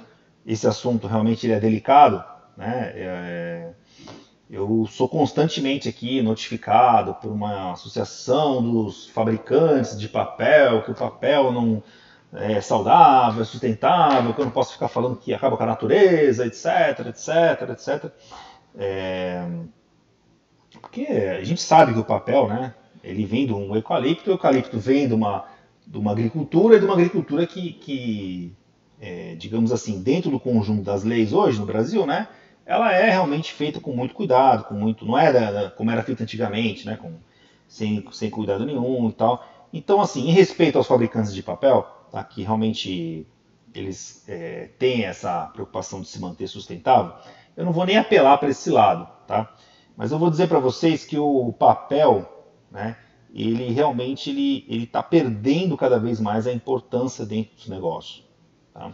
esse 0.47 0.67
assunto 0.67 1.07
realmente 1.07 1.51
é 1.51 1.59
delicado, 1.59 2.25
né, 2.57 2.93
é, 2.95 3.75
eu 4.49 4.87
sou 4.89 5.09
constantemente 5.09 5.89
aqui 5.89 6.23
notificado 6.23 7.15
por 7.15 7.33
uma 7.33 7.73
associação 7.73 8.63
dos 8.63 9.09
fabricantes 9.09 9.99
de 9.99 10.09
papel, 10.09 10.83
que 10.83 10.93
o 10.93 10.95
papel 10.95 11.51
não 11.51 11.83
é 12.33 12.61
saudável, 12.61 13.43
é 13.43 13.45
sustentável, 13.45 14.33
que 14.33 14.41
eu 14.41 14.45
não 14.45 14.53
posso 14.53 14.73
ficar 14.73 14.89
falando 14.89 15.17
que 15.17 15.35
acaba 15.35 15.57
com 15.57 15.63
a 15.63 15.67
natureza, 15.67 16.47
etc, 16.47 17.07
etc, 17.09 17.71
etc. 17.71 18.13
É... 18.79 19.49
Porque 20.81 21.07
a 21.07 21.43
gente 21.43 21.61
sabe 21.61 21.93
que 21.93 21.99
o 21.99 22.05
papel, 22.05 22.47
né, 22.47 22.75
ele 23.03 23.25
vem 23.25 23.47
de 23.47 23.53
um 23.53 23.75
eucalipto, 23.75 24.31
o 24.31 24.35
eucalipto 24.35 24.79
vem 24.79 25.09
de 25.09 25.15
uma, 25.15 25.47
de 25.87 25.99
uma 25.99 26.13
agricultura 26.13 26.77
e 26.77 26.79
de 26.79 26.85
uma 26.85 26.95
agricultura 26.95 27.47
que, 27.47 27.73
que 27.73 28.53
é, 29.01 29.35
digamos 29.35 29.73
assim, 29.73 30.03
dentro 30.03 30.31
do 30.31 30.39
conjunto 30.39 30.83
das 30.83 31.03
leis 31.03 31.33
hoje 31.33 31.59
no 31.59 31.67
Brasil, 31.67 32.07
né, 32.07 32.29
ela 32.67 32.93
é 32.93 33.09
realmente 33.09 33.53
feita 33.53 33.81
com 33.81 33.95
muito 33.95 34.13
cuidado, 34.13 34.65
com 34.65 34.75
muito, 34.75 35.07
não 35.07 35.17
era 35.17 35.71
como 35.71 35.91
era 35.91 36.03
feita 36.03 36.25
antigamente, 36.25 36.85
né, 36.85 36.97
com, 36.97 37.15
sem, 37.69 38.05
sem 38.11 38.29
cuidado 38.29 38.67
nenhum 38.67 39.09
e 39.09 39.13
tal. 39.13 39.47
Então, 39.73 40.01
assim, 40.01 40.29
em 40.29 40.33
respeito 40.33 40.77
aos 40.77 40.87
fabricantes 40.87 41.33
de 41.33 41.43
papel, 41.43 41.87
tá, 42.11 42.23
que 42.25 42.43
realmente 42.43 43.27
eles 43.73 44.25
é, 44.27 44.71
têm 44.79 45.05
essa 45.05 45.47
preocupação 45.47 46.01
de 46.01 46.09
se 46.09 46.21
manter 46.21 46.49
sustentável, 46.49 47.13
eu 47.57 47.65
não 47.65 47.73
vou 47.73 47.87
nem 47.87 47.97
apelar 47.97 48.37
para 48.39 48.49
esse 48.49 48.71
lado, 48.71 49.09
tá? 49.27 49.55
Mas 49.97 50.13
eu 50.13 50.19
vou 50.19 50.29
dizer 50.29 50.49
para 50.49 50.59
vocês 50.59 51.05
que 51.05 51.19
o 51.19 51.53
papel, 51.53 52.29
né, 52.71 52.97
ele 53.33 53.71
realmente 53.71 54.31
ele 54.31 54.65
ele 54.69 54.85
está 54.85 55.03
perdendo 55.03 55.77
cada 55.77 55.99
vez 55.99 56.21
mais 56.21 56.47
a 56.47 56.53
importância 56.53 57.25
dentro 57.25 57.55
dos 57.55 57.69
negócios. 57.69 58.25
Tá? 58.75 58.93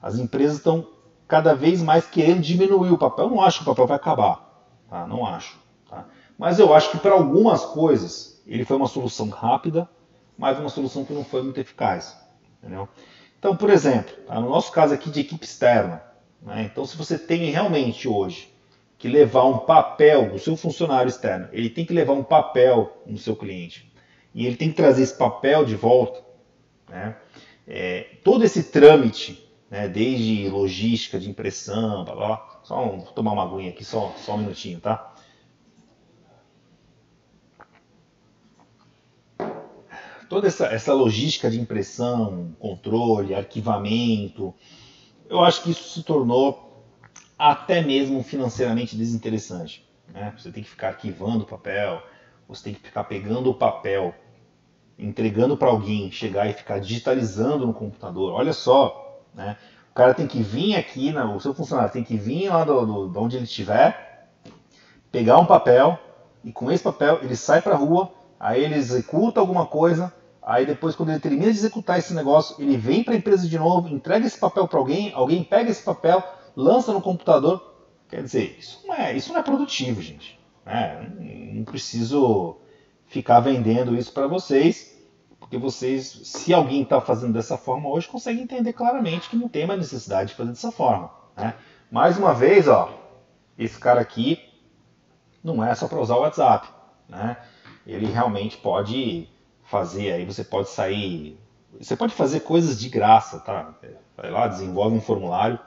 As 0.00 0.18
empresas 0.18 0.58
estão 0.58 0.86
cada 1.26 1.54
vez 1.54 1.82
mais 1.82 2.06
querendo 2.06 2.40
diminuir 2.40 2.90
o 2.90 2.98
papel. 2.98 3.26
Eu 3.26 3.30
não 3.30 3.42
acho 3.42 3.58
que 3.58 3.64
o 3.64 3.66
papel 3.66 3.86
vai 3.86 3.96
acabar, 3.96 4.66
tá? 4.88 5.06
não 5.06 5.26
acho. 5.26 5.58
Tá? 5.88 6.04
Mas 6.38 6.58
eu 6.58 6.72
acho 6.74 6.90
que 6.90 6.98
para 6.98 7.12
algumas 7.12 7.64
coisas 7.64 8.42
ele 8.46 8.64
foi 8.64 8.76
uma 8.76 8.86
solução 8.86 9.28
rápida, 9.28 9.88
mas 10.38 10.58
uma 10.58 10.68
solução 10.68 11.04
que 11.04 11.12
não 11.12 11.24
foi 11.24 11.42
muito 11.42 11.58
eficaz. 11.58 12.16
Entendeu? 12.62 12.88
Então, 13.38 13.56
por 13.56 13.70
exemplo, 13.70 14.14
tá? 14.26 14.40
no 14.40 14.48
nosso 14.48 14.72
caso 14.72 14.94
aqui 14.94 15.10
de 15.10 15.20
equipe 15.20 15.44
externa, 15.44 16.02
né? 16.42 16.68
então 16.70 16.84
se 16.84 16.96
você 16.96 17.18
tem 17.18 17.50
realmente 17.50 18.08
hoje 18.08 18.52
que 18.98 19.08
levar 19.08 19.44
um 19.44 19.58
papel 19.58 20.30
do 20.30 20.38
seu 20.38 20.56
funcionário 20.56 21.08
externo, 21.08 21.48
ele 21.52 21.68
tem 21.68 21.84
que 21.84 21.92
levar 21.92 22.14
um 22.14 22.24
papel 22.24 23.02
no 23.06 23.18
seu 23.18 23.36
cliente 23.36 23.92
e 24.34 24.46
ele 24.46 24.56
tem 24.56 24.70
que 24.70 24.76
trazer 24.76 25.02
esse 25.02 25.16
papel 25.16 25.64
de 25.64 25.74
volta, 25.74 26.20
né? 26.88 27.16
é, 27.66 28.06
todo 28.22 28.44
esse 28.44 28.64
trâmite 28.64 29.45
né, 29.70 29.88
desde 29.88 30.48
logística 30.48 31.18
de 31.18 31.28
impressão, 31.28 32.04
blá, 32.04 32.14
blá, 32.14 32.60
só 32.62 32.84
um, 32.84 33.00
vou 33.00 33.12
tomar 33.12 33.32
uma 33.32 33.44
aguinha 33.44 33.70
aqui, 33.70 33.84
só, 33.84 34.12
só 34.16 34.34
um 34.34 34.38
minutinho, 34.38 34.80
tá? 34.80 35.14
Toda 40.28 40.48
essa, 40.48 40.66
essa 40.66 40.92
logística 40.92 41.48
de 41.48 41.60
impressão, 41.60 42.54
controle, 42.58 43.34
arquivamento, 43.34 44.52
eu 45.28 45.40
acho 45.44 45.62
que 45.62 45.70
isso 45.70 45.88
se 45.88 46.02
tornou 46.02 46.84
até 47.38 47.80
mesmo 47.80 48.22
financeiramente 48.22 48.96
desinteressante. 48.96 49.86
Né? 50.08 50.34
Você 50.36 50.50
tem 50.50 50.62
que 50.62 50.70
ficar 50.70 50.88
arquivando 50.88 51.44
o 51.44 51.46
papel, 51.46 52.02
você 52.48 52.64
tem 52.64 52.74
que 52.74 52.80
ficar 52.80 53.04
pegando 53.04 53.50
o 53.50 53.54
papel, 53.54 54.14
entregando 54.98 55.56
para 55.56 55.68
alguém, 55.68 56.10
chegar 56.10 56.48
e 56.48 56.52
ficar 56.52 56.80
digitalizando 56.80 57.66
no 57.66 57.74
computador. 57.74 58.32
Olha 58.32 58.52
só, 58.52 59.05
né? 59.36 59.56
O 59.90 59.94
cara 59.94 60.14
tem 60.14 60.26
que 60.26 60.42
vir 60.42 60.74
aqui, 60.74 61.14
o 61.14 61.40
seu 61.40 61.54
funcionário 61.54 61.92
tem 61.92 62.02
que 62.02 62.16
vir 62.16 62.48
lá 62.48 62.64
do, 62.64 63.08
de 63.08 63.18
onde 63.18 63.36
ele 63.36 63.44
estiver, 63.44 64.28
pegar 65.12 65.38
um 65.38 65.46
papel 65.46 65.98
e 66.44 66.52
com 66.52 66.70
esse 66.70 66.82
papel 66.82 67.20
ele 67.22 67.36
sai 67.36 67.62
para 67.62 67.74
a 67.74 67.78
rua, 67.78 68.10
aí 68.38 68.64
ele 68.64 68.74
executa 68.74 69.40
alguma 69.40 69.66
coisa, 69.66 70.12
aí 70.42 70.66
depois 70.66 70.94
quando 70.94 71.10
ele 71.10 71.20
termina 71.20 71.50
de 71.50 71.58
executar 71.58 71.98
esse 71.98 72.14
negócio, 72.14 72.56
ele 72.58 72.76
vem 72.76 73.02
para 73.02 73.14
a 73.14 73.16
empresa 73.16 73.48
de 73.48 73.58
novo, 73.58 73.88
entrega 73.88 74.26
esse 74.26 74.38
papel 74.38 74.68
para 74.68 74.78
alguém, 74.78 75.12
alguém 75.14 75.42
pega 75.42 75.70
esse 75.70 75.82
papel, 75.82 76.22
lança 76.54 76.92
no 76.92 77.00
computador. 77.00 77.74
Quer 78.08 78.22
dizer, 78.22 78.56
isso 78.58 78.86
não 78.86 78.94
é, 78.94 79.16
isso 79.16 79.32
não 79.32 79.40
é 79.40 79.42
produtivo, 79.42 80.00
gente. 80.00 80.38
É, 80.64 81.00
não 81.52 81.64
preciso 81.64 82.58
ficar 83.06 83.40
vendendo 83.40 83.96
isso 83.96 84.12
para 84.12 84.26
vocês. 84.26 84.95
Porque 85.38 85.58
vocês, 85.58 86.06
se 86.24 86.52
alguém 86.52 86.82
está 86.82 87.00
fazendo 87.00 87.32
dessa 87.32 87.56
forma 87.56 87.88
hoje, 87.88 88.08
consegue 88.08 88.40
entender 88.40 88.72
claramente 88.72 89.28
que 89.28 89.36
não 89.36 89.48
tem 89.48 89.66
mais 89.66 89.78
necessidade 89.78 90.30
de 90.30 90.34
fazer 90.34 90.50
dessa 90.50 90.72
forma. 90.72 91.10
Né? 91.36 91.54
Mais 91.90 92.18
uma 92.18 92.34
vez, 92.34 92.66
ó, 92.66 92.92
esse 93.58 93.78
cara 93.78 94.00
aqui 94.00 94.40
não 95.42 95.62
é 95.64 95.74
só 95.74 95.86
para 95.86 96.00
usar 96.00 96.16
o 96.16 96.20
WhatsApp. 96.20 96.68
Né? 97.08 97.36
Ele 97.86 98.06
realmente 98.06 98.56
pode 98.56 99.28
fazer, 99.62 100.12
aí 100.12 100.24
você 100.24 100.42
pode 100.42 100.68
sair. 100.68 101.38
Você 101.78 101.94
pode 101.96 102.14
fazer 102.14 102.40
coisas 102.40 102.78
de 102.78 102.88
graça, 102.88 103.38
tá? 103.40 103.74
Vai 104.16 104.30
lá, 104.30 104.48
desenvolve 104.48 104.96
um 104.96 105.00
formulário 105.00 105.58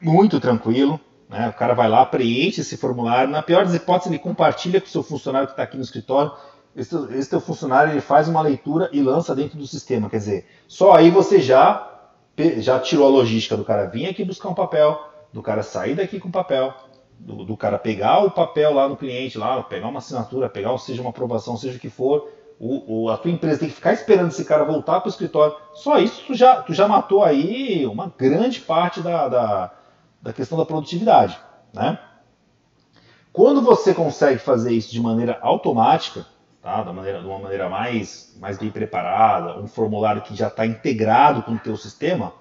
muito 0.00 0.38
tranquilo. 0.38 1.00
Né? 1.28 1.48
O 1.48 1.52
cara 1.54 1.74
vai 1.74 1.88
lá, 1.88 2.04
preenche 2.04 2.60
esse 2.60 2.76
formulário. 2.76 3.30
Na 3.30 3.42
pior 3.42 3.64
das 3.64 3.74
hipóteses, 3.74 4.12
ele 4.12 4.18
compartilha 4.18 4.80
com 4.80 4.86
o 4.86 4.90
seu 4.90 5.02
funcionário 5.02 5.48
que 5.48 5.54
está 5.54 5.62
aqui 5.62 5.76
no 5.76 5.82
escritório 5.82 6.32
esse, 6.74 6.94
esse 7.14 7.30
teu 7.30 7.40
funcionário 7.40 7.92
ele 7.92 8.00
faz 8.00 8.28
uma 8.28 8.40
leitura 8.40 8.88
e 8.92 9.02
lança 9.02 9.34
dentro 9.34 9.58
do 9.58 9.66
sistema. 9.66 10.08
Quer 10.08 10.18
dizer, 10.18 10.46
só 10.66 10.92
aí 10.92 11.10
você 11.10 11.40
já, 11.40 12.00
já 12.58 12.78
tirou 12.80 13.06
a 13.06 13.10
logística 13.10 13.56
do 13.56 13.64
cara 13.64 13.86
vir 13.86 14.06
aqui 14.06 14.24
buscar 14.24 14.48
um 14.48 14.54
papel, 14.54 15.00
do 15.32 15.42
cara 15.42 15.62
sair 15.62 15.94
daqui 15.94 16.18
com 16.18 16.30
papel, 16.30 16.74
do, 17.18 17.44
do 17.44 17.56
cara 17.56 17.78
pegar 17.78 18.24
o 18.24 18.30
papel 18.30 18.74
lá 18.74 18.88
no 18.88 18.96
cliente, 18.96 19.38
lá, 19.38 19.62
pegar 19.62 19.88
uma 19.88 19.98
assinatura, 19.98 20.48
pegar, 20.48 20.76
seja 20.78 21.00
uma 21.00 21.10
aprovação, 21.10 21.56
seja 21.56 21.76
o 21.76 21.80
que 21.80 21.90
for. 21.90 22.28
O, 22.58 23.04
o, 23.04 23.10
a 23.10 23.16
tua 23.16 23.30
empresa 23.30 23.60
tem 23.60 23.68
que 23.68 23.74
ficar 23.74 23.92
esperando 23.92 24.28
esse 24.28 24.44
cara 24.44 24.64
voltar 24.64 25.00
para 25.00 25.08
o 25.08 25.10
escritório. 25.10 25.56
Só 25.74 25.98
isso 25.98 26.22
tu 26.26 26.34
já, 26.34 26.62
tu 26.62 26.72
já 26.72 26.86
matou 26.86 27.24
aí 27.24 27.84
uma 27.86 28.12
grande 28.16 28.60
parte 28.60 29.00
da, 29.00 29.28
da, 29.28 29.72
da 30.22 30.32
questão 30.32 30.56
da 30.56 30.64
produtividade. 30.64 31.38
Né? 31.72 31.98
Quando 33.32 33.62
você 33.62 33.92
consegue 33.92 34.38
fazer 34.38 34.72
isso 34.72 34.92
de 34.92 35.00
maneira 35.00 35.38
automática, 35.42 36.26
tá? 36.62 36.82
da 36.82 36.92
maneira, 36.92 37.20
de 37.20 37.26
uma 37.26 37.38
maneira 37.38 37.68
mais, 37.68 38.34
mais 38.40 38.56
bem 38.56 38.70
preparada, 38.70 39.58
um 39.58 39.66
formulário 39.66 40.22
que 40.22 40.34
já 40.34 40.46
está 40.48 40.64
integrado 40.64 41.42
com 41.42 41.52
o 41.52 41.58
teu 41.58 41.76
sistema, 41.76 42.32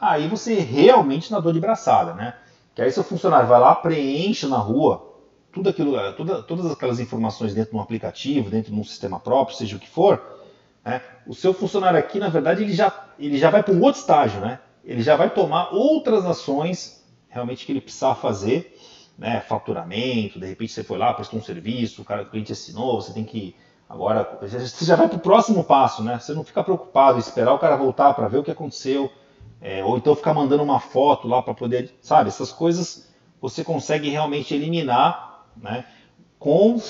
aí 0.00 0.28
você 0.28 0.54
realmente 0.54 1.32
nadou 1.32 1.52
de 1.52 1.60
braçada, 1.60 2.14
né? 2.14 2.34
Que 2.74 2.82
aí 2.82 2.92
seu 2.92 3.02
funcionário 3.02 3.48
vai 3.48 3.58
lá, 3.58 3.74
preenche 3.74 4.46
na 4.46 4.58
rua 4.58 5.14
tudo 5.50 5.70
aquilo, 5.70 5.96
toda, 6.12 6.42
todas 6.42 6.70
aquelas 6.70 7.00
informações 7.00 7.54
dentro 7.54 7.70
de 7.70 7.76
um 7.78 7.80
aplicativo, 7.80 8.50
dentro 8.50 8.70
de 8.70 8.78
um 8.78 8.84
sistema 8.84 9.18
próprio, 9.18 9.56
seja 9.56 9.76
o 9.76 9.78
que 9.78 9.88
for, 9.88 10.22
né, 10.84 11.00
o 11.26 11.34
seu 11.34 11.54
funcionário 11.54 11.98
aqui, 11.98 12.18
na 12.18 12.28
verdade, 12.28 12.62
ele 12.62 12.74
já, 12.74 12.92
ele 13.18 13.38
já 13.38 13.48
vai 13.48 13.62
para 13.62 13.72
um 13.72 13.82
outro 13.82 13.98
estágio, 13.98 14.38
né? 14.40 14.60
Ele 14.84 15.02
já 15.02 15.16
vai 15.16 15.30
tomar 15.30 15.74
outras 15.74 16.26
ações 16.26 17.02
realmente 17.28 17.64
que 17.64 17.72
ele 17.72 17.80
precisava 17.80 18.14
fazer, 18.14 18.75
né? 19.18 19.40
Faturamento, 19.40 20.38
de 20.38 20.46
repente 20.46 20.72
você 20.72 20.84
foi 20.84 20.98
lá, 20.98 21.14
prestou 21.14 21.38
um 21.38 21.42
serviço, 21.42 22.02
o 22.02 22.04
cara 22.04 22.22
o 22.22 22.30
cliente 22.30 22.52
assinou, 22.52 23.00
você 23.00 23.12
tem 23.12 23.24
que 23.24 23.54
agora 23.88 24.38
você 24.40 24.84
já 24.84 24.96
vai 24.96 25.08
para 25.08 25.16
o 25.16 25.20
próximo 25.20 25.64
passo, 25.64 26.02
né? 26.02 26.18
Você 26.18 26.34
não 26.34 26.44
fica 26.44 26.62
preocupado 26.62 27.18
esperar 27.18 27.54
o 27.54 27.58
cara 27.58 27.76
voltar 27.76 28.14
para 28.14 28.28
ver 28.28 28.38
o 28.38 28.44
que 28.44 28.50
aconteceu, 28.50 29.10
é, 29.60 29.84
ou 29.84 29.96
então 29.96 30.14
ficar 30.14 30.34
mandando 30.34 30.62
uma 30.62 30.80
foto 30.80 31.26
lá 31.28 31.42
para 31.42 31.54
poder, 31.54 31.94
sabe? 32.00 32.28
Essas 32.28 32.52
coisas 32.52 33.12
você 33.40 33.62
consegue 33.62 34.08
realmente 34.08 34.54
eliminar, 34.54 35.46
né? 35.56 35.84
Com 36.38 36.80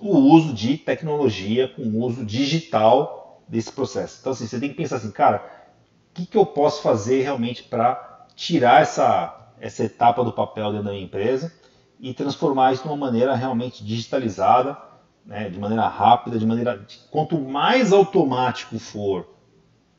o 0.00 0.16
uso 0.16 0.52
de 0.52 0.76
tecnologia, 0.76 1.68
com 1.68 1.82
o 1.82 2.04
uso 2.04 2.24
digital 2.24 3.42
desse 3.48 3.72
processo. 3.72 4.18
Então, 4.20 4.32
assim, 4.32 4.46
você 4.46 4.58
tem 4.58 4.68
que 4.68 4.74
pensar 4.74 4.96
assim, 4.96 5.10
cara, 5.10 5.44
o 6.10 6.14
que, 6.14 6.26
que 6.26 6.36
eu 6.36 6.44
posso 6.44 6.82
fazer 6.82 7.22
realmente 7.22 7.62
para 7.62 8.26
tirar 8.34 8.82
essa, 8.82 9.45
essa 9.60 9.84
etapa 9.84 10.22
do 10.24 10.32
papel 10.32 10.70
dentro 10.70 10.86
da 10.86 10.92
minha 10.92 11.04
empresa 11.04 11.52
e 11.98 12.12
transformar 12.12 12.72
isso 12.72 12.82
de 12.82 12.88
uma 12.88 12.96
maneira 12.96 13.34
realmente 13.34 13.84
digitalizada, 13.84 14.76
né, 15.24 15.48
de 15.48 15.58
maneira 15.58 15.88
rápida, 15.88 16.38
de 16.38 16.46
maneira. 16.46 16.86
Quanto 17.10 17.38
mais 17.38 17.92
automático 17.92 18.78
for, 18.78 19.26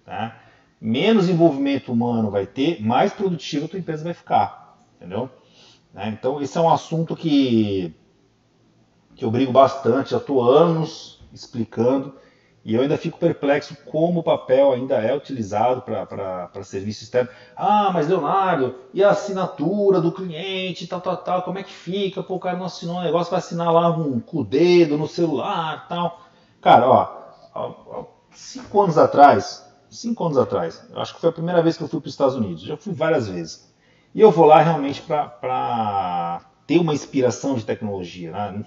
tá, 0.05 0.39
menos 0.79 1.27
envolvimento 1.27 1.91
humano 1.91 2.29
vai 2.29 2.45
ter, 2.45 2.81
mais 2.81 3.11
produtiva 3.11 3.65
a 3.65 3.67
tua 3.69 3.79
empresa 3.79 4.03
vai 4.03 4.13
ficar. 4.13 4.85
Entendeu? 4.95 5.29
Né, 5.93 6.09
então, 6.17 6.41
esse 6.41 6.57
é 6.57 6.61
um 6.61 6.69
assunto 6.69 7.15
que 7.15 7.95
que 9.17 9.25
eu 9.25 9.31
brigo 9.31 9.51
bastante, 9.51 10.11
já 10.11 10.17
estou 10.17 10.43
anos 10.43 11.19
explicando, 11.33 12.13
e 12.67 12.75
eu 12.75 12.82
ainda 12.82 12.97
fico 12.97 13.17
perplexo 13.17 13.77
como 13.86 14.19
o 14.19 14.23
papel 14.23 14.73
ainda 14.73 14.95
é 14.95 15.15
utilizado 15.15 15.82
para 15.84 16.63
serviço 16.63 17.06
externo. 17.06 17.30
Ah, 17.56 17.91
mas 17.93 18.10
Leonardo, 18.10 18.75
e 18.93 19.01
a 19.01 19.12
assinatura 19.12 20.01
do 20.01 20.12
cliente, 20.12 20.86
tal, 20.86 20.99
tal, 20.99 21.15
tal, 21.15 21.43
como 21.43 21.58
é 21.58 21.63
que 21.63 21.71
fica? 21.71 22.21
Pô, 22.21 22.36
o 22.36 22.39
cara 22.41 22.58
não 22.58 22.65
assinou 22.65 22.97
um 22.97 23.01
negócio, 23.01 23.32
vai 23.32 23.39
assinar 23.39 23.71
lá 23.71 23.89
um, 23.97 24.19
com 24.19 24.39
o 24.39 24.43
dedo 24.43 24.97
no 24.97 25.08
celular 25.08 25.88
tal. 25.88 26.19
Cara, 26.60 26.89
ó, 26.89 28.06
cinco 28.32 28.82
anos 28.82 28.97
atrás, 28.97 29.65
cinco 29.89 30.25
anos 30.25 30.38
atrás, 30.38 30.86
eu 30.93 30.99
acho 30.99 31.15
que 31.15 31.21
foi 31.21 31.30
a 31.30 31.34
primeira 31.34 31.63
vez 31.63 31.77
que 31.77 31.84
eu 31.84 31.88
fui 31.88 32.01
para 32.01 32.10
os 32.10 32.13
Estados 32.13 32.36
Unidos, 32.36 32.63
já 32.63 32.75
fui 32.75 32.91
várias 32.91 33.30
vezes. 33.30 33.73
E 34.13 34.19
eu 34.19 34.30
vou 34.30 34.45
lá 34.45 34.62
realmente 34.62 35.01
para 35.01 36.41
ter 36.67 36.80
uma 36.80 36.93
inspiração 36.93 37.56
de 37.56 37.63
tecnologia. 37.63 38.30
Né? 38.30 38.65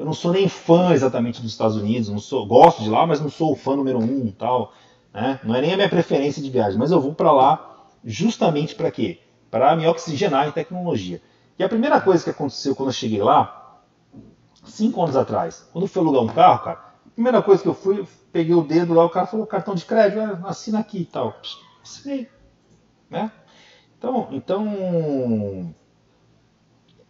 Eu 0.00 0.06
não 0.06 0.14
sou 0.14 0.32
nem 0.32 0.48
fã 0.48 0.94
exatamente 0.94 1.42
dos 1.42 1.50
Estados 1.50 1.76
Unidos, 1.76 2.08
não 2.08 2.18
sou, 2.18 2.46
gosto 2.46 2.82
de 2.82 2.88
lá, 2.88 3.06
mas 3.06 3.20
não 3.20 3.28
sou 3.28 3.52
o 3.52 3.54
fã 3.54 3.76
número 3.76 3.98
um, 3.98 4.32
tal. 4.32 4.72
Né? 5.12 5.38
Não 5.44 5.54
é 5.54 5.60
nem 5.60 5.74
a 5.74 5.76
minha 5.76 5.90
preferência 5.90 6.42
de 6.42 6.48
viagem, 6.48 6.78
mas 6.78 6.90
eu 6.90 6.98
vou 6.98 7.14
para 7.14 7.30
lá 7.30 7.86
justamente 8.02 8.74
para 8.74 8.90
quê? 8.90 9.20
Para 9.50 9.76
me 9.76 9.86
oxigenar 9.86 10.48
em 10.48 10.52
tecnologia. 10.52 11.20
E 11.58 11.62
a 11.62 11.68
primeira 11.68 12.00
coisa 12.00 12.24
que 12.24 12.30
aconteceu 12.30 12.74
quando 12.74 12.88
eu 12.88 12.94
cheguei 12.94 13.22
lá, 13.22 13.82
cinco 14.64 15.02
anos 15.02 15.16
atrás, 15.16 15.68
quando 15.70 15.84
eu 15.84 15.88
fui 15.88 16.00
alugar 16.00 16.22
um 16.22 16.28
carro, 16.28 16.64
cara, 16.64 16.78
a 17.06 17.10
primeira 17.10 17.42
coisa 17.42 17.62
que 17.62 17.68
eu 17.68 17.74
fui, 17.74 18.00
eu 18.00 18.08
peguei 18.32 18.54
o 18.54 18.62
dedo 18.62 18.94
lá, 18.94 19.04
o 19.04 19.10
cara 19.10 19.26
falou 19.26 19.46
cartão 19.46 19.74
de 19.74 19.84
crédito, 19.84 20.18
ah, 20.18 20.48
assina 20.48 20.78
aqui 20.78 21.00
e 21.00 21.04
tal. 21.04 21.36
Assinei. 21.82 22.26
Né? 23.10 23.30
Então, 23.98 24.28
então 24.32 25.74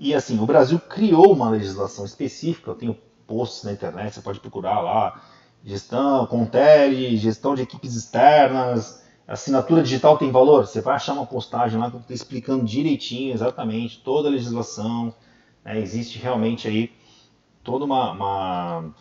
e 0.02 0.14
assim, 0.14 0.40
o 0.40 0.46
Brasil 0.46 0.78
criou 0.80 1.30
uma 1.30 1.50
legislação 1.50 2.06
específica, 2.06 2.70
eu 2.70 2.74
tenho 2.74 2.96
posts 3.26 3.64
na 3.64 3.72
internet, 3.72 4.14
você 4.14 4.22
pode 4.22 4.40
procurar 4.40 4.80
lá, 4.80 5.22
gestão, 5.62 6.26
Contele, 6.26 7.18
gestão 7.18 7.54
de 7.54 7.60
equipes 7.60 7.94
externas, 7.94 9.04
assinatura 9.28 9.82
digital 9.82 10.16
tem 10.16 10.32
valor? 10.32 10.66
Você 10.66 10.80
vai 10.80 10.96
achar 10.96 11.12
uma 11.12 11.26
postagem 11.26 11.78
lá 11.78 11.92
explicando 12.08 12.64
direitinho, 12.64 13.34
exatamente, 13.34 14.00
toda 14.00 14.28
a 14.28 14.32
legislação, 14.32 15.14
né, 15.62 15.78
existe 15.78 16.18
realmente 16.18 16.66
aí 16.66 16.90
todo 17.62 17.84
uma, 17.84 18.12
uma, 18.12 18.94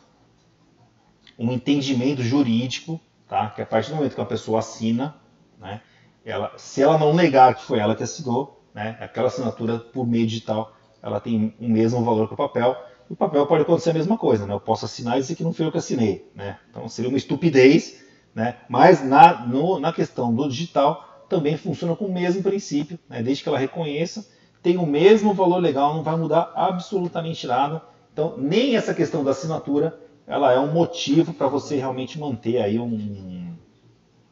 um 1.40 1.50
entendimento 1.50 2.22
jurídico, 2.22 3.00
tá? 3.26 3.52
que 3.52 3.62
a 3.62 3.66
partir 3.66 3.92
do 3.92 3.96
momento 3.96 4.16
que 4.16 4.22
a 4.22 4.26
pessoa 4.26 4.60
assina, 4.60 5.16
né, 5.58 5.80
ela, 6.26 6.52
se 6.58 6.82
ela 6.82 6.98
não 6.98 7.14
negar 7.14 7.56
que 7.56 7.64
foi 7.64 7.80
ela 7.80 7.96
que 7.96 8.04
assinou, 8.04 8.62
né, 8.74 8.98
aquela 9.00 9.28
assinatura 9.28 9.80
por 9.80 10.06
meio 10.06 10.28
digital, 10.28 10.76
ela 11.02 11.20
tem 11.20 11.54
o 11.60 11.68
mesmo 11.68 12.04
valor 12.04 12.28
que 12.28 12.34
o 12.34 12.38
papel. 12.38 12.76
O 13.10 13.16
papel 13.16 13.46
pode 13.48 13.64
acontecer 13.64 13.90
a 13.90 13.94
mesma 13.94 14.18
coisa, 14.18 14.46
né? 14.46 14.54
Eu 14.54 14.60
posso 14.60 14.86
assinar 14.86 15.18
e 15.18 15.22
dizer 15.22 15.36
que 15.36 15.44
não 15.44 15.54
foi 15.54 15.66
eu 15.66 15.72
que 15.72 15.78
assinei, 15.78 16.30
né? 16.36 16.58
Então 16.70 16.88
seria 16.88 17.10
uma 17.10 17.18
estupidez, 17.18 18.04
né? 18.36 18.58
Mas 18.70 19.04
na, 19.04 19.46
no, 19.46 19.80
na 19.80 19.92
questão 19.92 20.34
do 20.34 20.48
digital 20.48 21.26
também 21.28 21.58
funciona 21.58 21.96
com 21.96 22.06
o 22.06 22.14
mesmo 22.14 22.44
princípio, 22.44 23.00
né? 23.10 23.24
Desde 23.24 23.44
que 23.44 23.50
ela 23.50 23.58
reconheça, 23.58 24.28
tem 24.62 24.78
o 24.78 24.86
mesmo 24.86 25.34
valor 25.34 25.58
legal, 25.58 25.96
não 25.96 26.04
vai 26.04 26.16
mudar 26.18 26.52
absolutamente 26.56 27.48
nada. 27.48 27.82
Então 28.14 28.36
nem 28.38 28.76
essa 28.76 28.94
questão 28.94 29.24
da 29.24 29.32
assinatura, 29.32 30.00
ela 30.28 30.54
é 30.54 30.60
um 30.60 30.72
motivo 30.72 31.34
para 31.34 31.48
você 31.48 31.78
realmente 31.78 32.20
manter 32.20 32.62
aí 32.62 32.80
um 32.80 33.56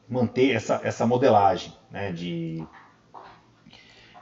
manter 0.09 0.51
essa, 0.51 0.79
essa 0.83 1.05
modelagem, 1.05 1.73
né? 1.91 2.11
De 2.11 2.65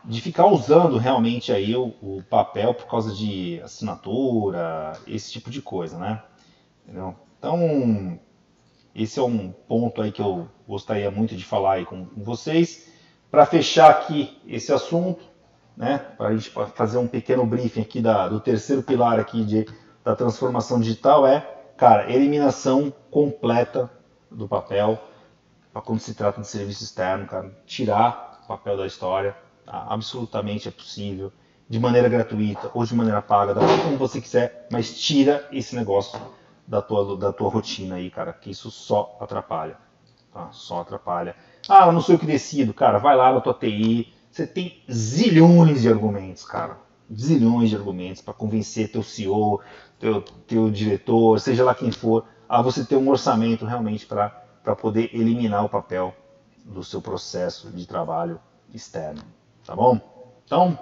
de 0.07 0.21
ficar 0.21 0.45
usando 0.45 0.97
realmente 0.97 1.51
aí 1.51 1.75
o, 1.75 1.93
o, 2.01 2.23
papel 2.29 2.73
por 2.73 2.85
causa 2.87 3.13
de 3.13 3.59
assinatura, 3.61 4.93
esse 5.07 5.31
tipo 5.31 5.49
de 5.49 5.61
coisa, 5.61 5.97
né? 5.97 6.21
Entendeu? 6.83 7.15
Então, 7.39 8.19
esse 8.93 9.19
é 9.19 9.23
um 9.23 9.51
ponto 9.51 10.01
aí 10.01 10.11
que 10.11 10.21
eu 10.21 10.47
gostaria 10.67 11.09
muito 11.09 11.35
de 11.35 11.43
falar 11.43 11.73
aí 11.73 11.85
com, 11.85 12.05
com 12.05 12.23
vocês. 12.23 12.89
Para 13.31 13.45
fechar 13.45 13.89
aqui 13.89 14.39
esse 14.47 14.71
assunto, 14.71 15.23
né? 15.75 15.97
Para 15.97 16.29
a 16.29 16.37
gente 16.37 16.51
fazer 16.75 16.97
um 16.97 17.07
pequeno 17.07 17.45
briefing 17.45 17.81
aqui 17.81 18.01
da, 18.01 18.27
do 18.27 18.39
terceiro 18.39 18.83
pilar 18.83 19.19
aqui 19.19 19.43
de, 19.43 19.65
da 20.03 20.15
transformação 20.15 20.79
digital 20.79 21.25
é, 21.25 21.41
cara, 21.75 22.11
eliminação 22.11 22.93
completa 23.09 23.89
do 24.29 24.47
papel 24.47 24.99
para 25.73 25.81
quando 25.81 25.99
se 25.99 26.13
trata 26.13 26.39
de 26.39 26.47
serviço 26.47 26.83
externo, 26.83 27.25
cara, 27.25 27.51
tirar 27.65 28.39
o 28.43 28.47
papel 28.47 28.77
da 28.77 28.85
história? 28.85 29.35
Absolutamente 29.67 30.67
é 30.67 30.71
possível, 30.71 31.31
de 31.67 31.79
maneira 31.79 32.07
gratuita 32.07 32.69
ou 32.73 32.85
de 32.85 32.93
maneira 32.93 33.21
paga, 33.21 33.53
da 33.53 33.61
forma 33.61 33.83
como 33.83 33.97
você 33.97 34.21
quiser, 34.21 34.67
mas 34.71 34.99
tira 34.99 35.47
esse 35.51 35.75
negócio 35.75 36.19
da 36.67 36.81
tua, 36.81 37.17
da 37.17 37.33
tua 37.33 37.49
rotina 37.49 37.95
aí, 37.95 38.09
cara, 38.09 38.33
que 38.33 38.51
isso 38.51 38.69
só 38.69 39.17
atrapalha. 39.19 39.77
Tá? 40.31 40.49
Só 40.51 40.81
atrapalha. 40.81 41.35
Ah, 41.67 41.91
não 41.91 42.01
sou 42.01 42.15
eu 42.15 42.19
que 42.19 42.25
decido, 42.25 42.73
cara, 42.73 42.99
vai 42.99 43.15
lá 43.15 43.33
na 43.33 43.41
tua 43.41 43.53
TI, 43.53 44.13
você 44.29 44.45
tem 44.45 44.83
zilhões 44.91 45.81
de 45.81 45.89
argumentos, 45.89 46.43
cara. 46.43 46.77
Zilhões 47.13 47.69
de 47.69 47.75
argumentos 47.75 48.21
para 48.21 48.33
convencer 48.33 48.91
teu 48.91 49.01
CEO, 49.01 49.61
teu, 49.99 50.21
teu 50.21 50.69
diretor, 50.69 51.39
seja 51.39 51.63
lá 51.63 51.73
quem 51.73 51.91
for, 51.91 52.25
a 52.47 52.61
você 52.61 52.83
ter 52.83 52.95
um 52.95 53.09
orçamento 53.09 53.65
realmente 53.65 54.05
para 54.05 54.29
poder 54.79 55.09
eliminar 55.13 55.63
o 55.63 55.69
papel 55.69 56.13
do 56.65 56.83
seu 56.83 57.01
processo 57.01 57.69
de 57.69 57.85
trabalho 57.85 58.39
externo. 58.73 59.21
Tá 59.65 59.75
bom? 59.75 59.99
Então, 60.45 60.77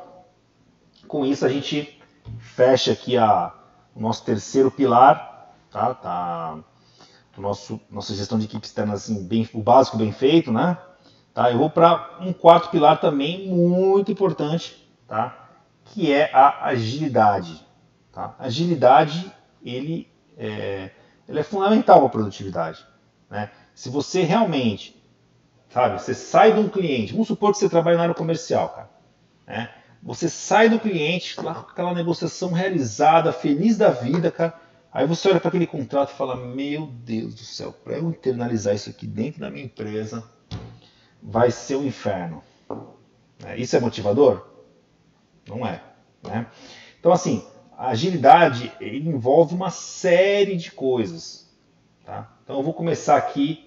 com 1.08 1.26
isso 1.26 1.46
a 1.46 1.50
gente 1.50 2.02
fecha 2.38 2.92
aqui 2.92 3.18
a, 3.18 3.54
o 3.96 4.02
nosso 4.02 4.26
terceiro 4.26 4.70
pilar, 4.70 5.56
tá? 5.72 5.94
tá 5.94 6.60
do 7.36 7.42
nosso 7.42 7.80
nossa 7.90 8.14
gestão 8.14 8.38
de 8.38 8.46
equipe 8.46 8.66
externa 8.66 8.94
assim, 8.94 9.26
bem, 9.26 9.50
o 9.54 9.62
básico 9.62 9.98
bem 9.98 10.12
feito, 10.12 10.52
né? 10.52 10.78
Tá? 11.34 11.50
Eu 11.52 11.58
vou 11.58 11.70
para 11.70 12.18
um 12.20 12.34
quarto 12.34 12.70
pilar 12.70 13.00
também 13.00 13.48
muito 13.48 14.12
importante, 14.12 14.88
tá? 15.08 15.50
Que 15.86 16.12
é 16.12 16.30
a 16.34 16.66
agilidade. 16.66 17.66
Tá? 18.12 18.36
Agilidade 18.38 19.32
ele 19.64 20.12
é, 20.38 20.92
ele 21.28 21.40
é 21.40 21.44
fundamental 21.44 22.00
para 22.00 22.08
a 22.08 22.12
produtividade, 22.12 22.86
né? 23.30 23.50
Se 23.74 23.90
você 23.90 24.24
realmente 24.24 25.03
Sabe? 25.74 26.00
Você 26.00 26.14
sai 26.14 26.54
de 26.54 26.60
um 26.60 26.70
cliente, 26.70 27.14
vamos 27.14 27.28
supor 27.28 27.52
que 27.52 27.58
você 27.58 27.68
trabalha 27.68 27.98
na 27.98 28.04
área 28.04 28.16
comercial, 28.16 28.70
cara. 28.70 28.90
Né? 29.48 29.70
Você 30.04 30.30
sai 30.30 30.70
do 30.70 30.80
cliente, 30.80 31.42
lá 31.42 31.56
com 31.56 31.72
aquela 31.72 31.96
negociação 31.96 32.52
realizada, 32.52 33.34
feliz 33.34 33.76
da 33.76 33.90
vida, 33.90 34.30
cara. 34.30 34.54
Aí 34.92 35.08
você 35.08 35.30
olha 35.30 35.40
para 35.40 35.48
aquele 35.48 35.66
contrato 35.66 36.12
e 36.12 36.16
fala: 36.16 36.36
Meu 36.36 36.86
Deus 36.86 37.34
do 37.34 37.42
céu, 37.42 37.72
para 37.72 37.98
eu 37.98 38.08
internalizar 38.08 38.76
isso 38.76 38.92
aqui 38.92 39.08
dentro 39.08 39.40
da 39.40 39.50
minha 39.50 39.66
empresa, 39.66 40.24
vai 41.22 41.50
ser 41.50 41.78
um 41.78 41.88
inferno. 41.88 42.44
É, 43.44 43.58
isso 43.58 43.76
é 43.76 43.80
motivador? 43.80 44.46
Não 45.50 45.66
é. 45.66 45.82
Né? 46.22 46.46
Então, 47.00 47.12
assim, 47.12 47.44
a 47.76 47.88
agilidade 47.88 48.72
envolve 48.80 49.56
uma 49.56 49.72
série 49.72 50.56
de 50.56 50.72
coisas. 50.72 51.52
Tá? 52.06 52.32
Então, 52.44 52.58
eu 52.58 52.64
vou 52.64 52.76
começar 52.76 53.18
aqui 53.18 53.63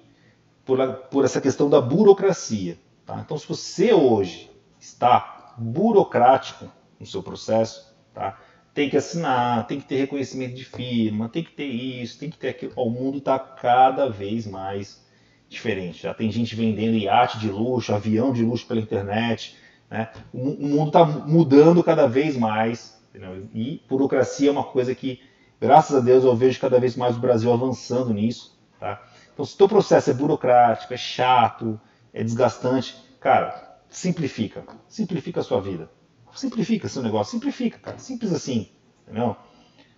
por, 0.67 0.95
por 1.11 1.25
essa 1.25 1.41
questão 1.41 1.71
da 1.71 1.81
burocracia. 1.81 2.77
Tá? 3.07 3.23
Então, 3.25 3.39
se 3.39 3.49
você 3.49 3.95
hoje 3.95 4.51
está 4.79 5.55
burocrático 5.57 6.67
no 6.99 7.07
seu 7.07 7.23
processo, 7.23 7.95
tá? 8.13 8.39
tem 8.75 8.91
que 8.91 8.97
assinar, 8.97 9.67
tem 9.67 9.81
que 9.81 9.87
ter 9.87 9.97
reconhecimento 9.97 10.55
de 10.55 10.65
firma, 10.65 11.29
tem 11.29 11.43
que 11.43 11.53
ter 11.53 11.65
isso, 11.65 12.19
tem 12.19 12.29
que 12.29 12.37
ter 12.37 12.49
aquilo. 12.49 12.73
O 12.77 12.91
mundo 12.91 13.19
está 13.19 13.39
cada 13.39 14.11
vez 14.11 14.47
mais 14.47 15.07
diferente. 15.49 16.03
Já 16.03 16.13
tem 16.13 16.31
gente 16.31 16.55
vendendo 16.57 16.97
iate 16.97 17.39
de 17.39 17.49
luxo, 17.49 17.95
avião 17.95 18.33
de 18.33 18.43
luxo 18.45 18.67
pela 18.67 18.81
internet. 18.81 19.57
Né? 19.89 20.11
O, 20.33 20.67
mundo 20.67 20.89
está 20.89 21.07
mudando 21.07 21.83
cada 21.83 22.07
vez 22.09 22.37
mais. 22.37 23.01
Entendeu? 23.11 23.49
E 23.55 23.81
burocracia 23.89 24.49
é 24.49 24.53
uma 24.53 24.65
coisa 24.65 24.95
que, 24.95 25.21
graças 25.61 25.97
a 25.97 26.01
Deus, 26.01 26.25
eu 26.25 26.35
vejo 26.35 26.61
cada 26.61 26.79
vez 26.79 26.97
mais 26.97 27.17
o 27.17 27.21
Brasil 27.21 27.53
avançando 27.53 28.13
nisso. 28.13 28.59
Tá? 28.79 29.01
Então, 29.37 29.45
se 29.45 29.55
o 29.55 29.59
teu 29.59 29.69
processo 29.69 30.11
é 30.11 30.15
burocrático, 30.15 30.95
é 30.95 30.97
chato, 30.97 31.79
é 32.11 32.25
desgastante, 32.25 32.97
cara, 33.21 33.83
simplifica. 33.91 34.65
Simplifica 34.89 35.41
a 35.41 35.43
sua 35.43 35.61
vida. 35.61 35.91
Simplifica 36.35 36.89
seu 36.89 37.03
negócio, 37.03 37.33
simplifica, 37.33 37.79
cara. 37.79 37.99
Simples 37.99 38.33
assim, 38.33 38.71
entendeu? 39.03 39.37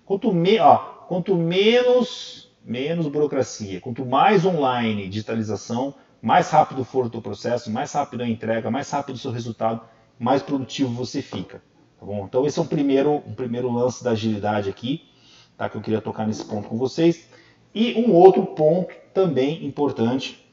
Quanto, 0.05 0.33
me, 0.33 0.59
ó, 0.59 0.77
quanto 1.07 1.37
menos, 1.37 2.53
menos 2.64 3.07
burocracia, 3.07 3.81
quanto 3.81 4.05
mais 4.05 4.44
online, 4.44 5.09
digitalização, 5.09 5.94
mais 6.20 6.51
rápido 6.51 6.85
for 6.85 7.07
o 7.07 7.11
teu 7.11 7.22
processo, 7.22 7.70
mais 7.70 7.92
rápido 7.92 8.24
a 8.24 8.29
entrega, 8.29 8.72
mais 8.72 8.90
rápido 8.90 9.14
o 9.14 9.18
seu 9.18 9.31
resultado, 9.31 9.83
mais 10.18 10.42
produtivo 10.42 10.92
você 10.92 11.22
fica. 11.22 11.62
Tá 12.01 12.05
bom? 12.05 12.24
Então 12.24 12.44
esse 12.44 12.59
é 12.59 12.62
um 12.62 12.66
primeiro, 12.66 13.22
um 13.24 13.35
primeiro 13.35 13.70
lance 13.70 14.03
da 14.03 14.11
agilidade 14.11 14.68
aqui, 14.68 15.09
tá? 15.57 15.68
que 15.68 15.77
eu 15.77 15.81
queria 15.81 16.01
tocar 16.01 16.27
nesse 16.27 16.44
ponto 16.44 16.68
com 16.68 16.77
vocês. 16.77 17.29
E 17.72 17.94
um 17.94 18.12
outro 18.12 18.44
ponto 18.44 18.92
também 19.22 19.66
importante, 19.66 20.46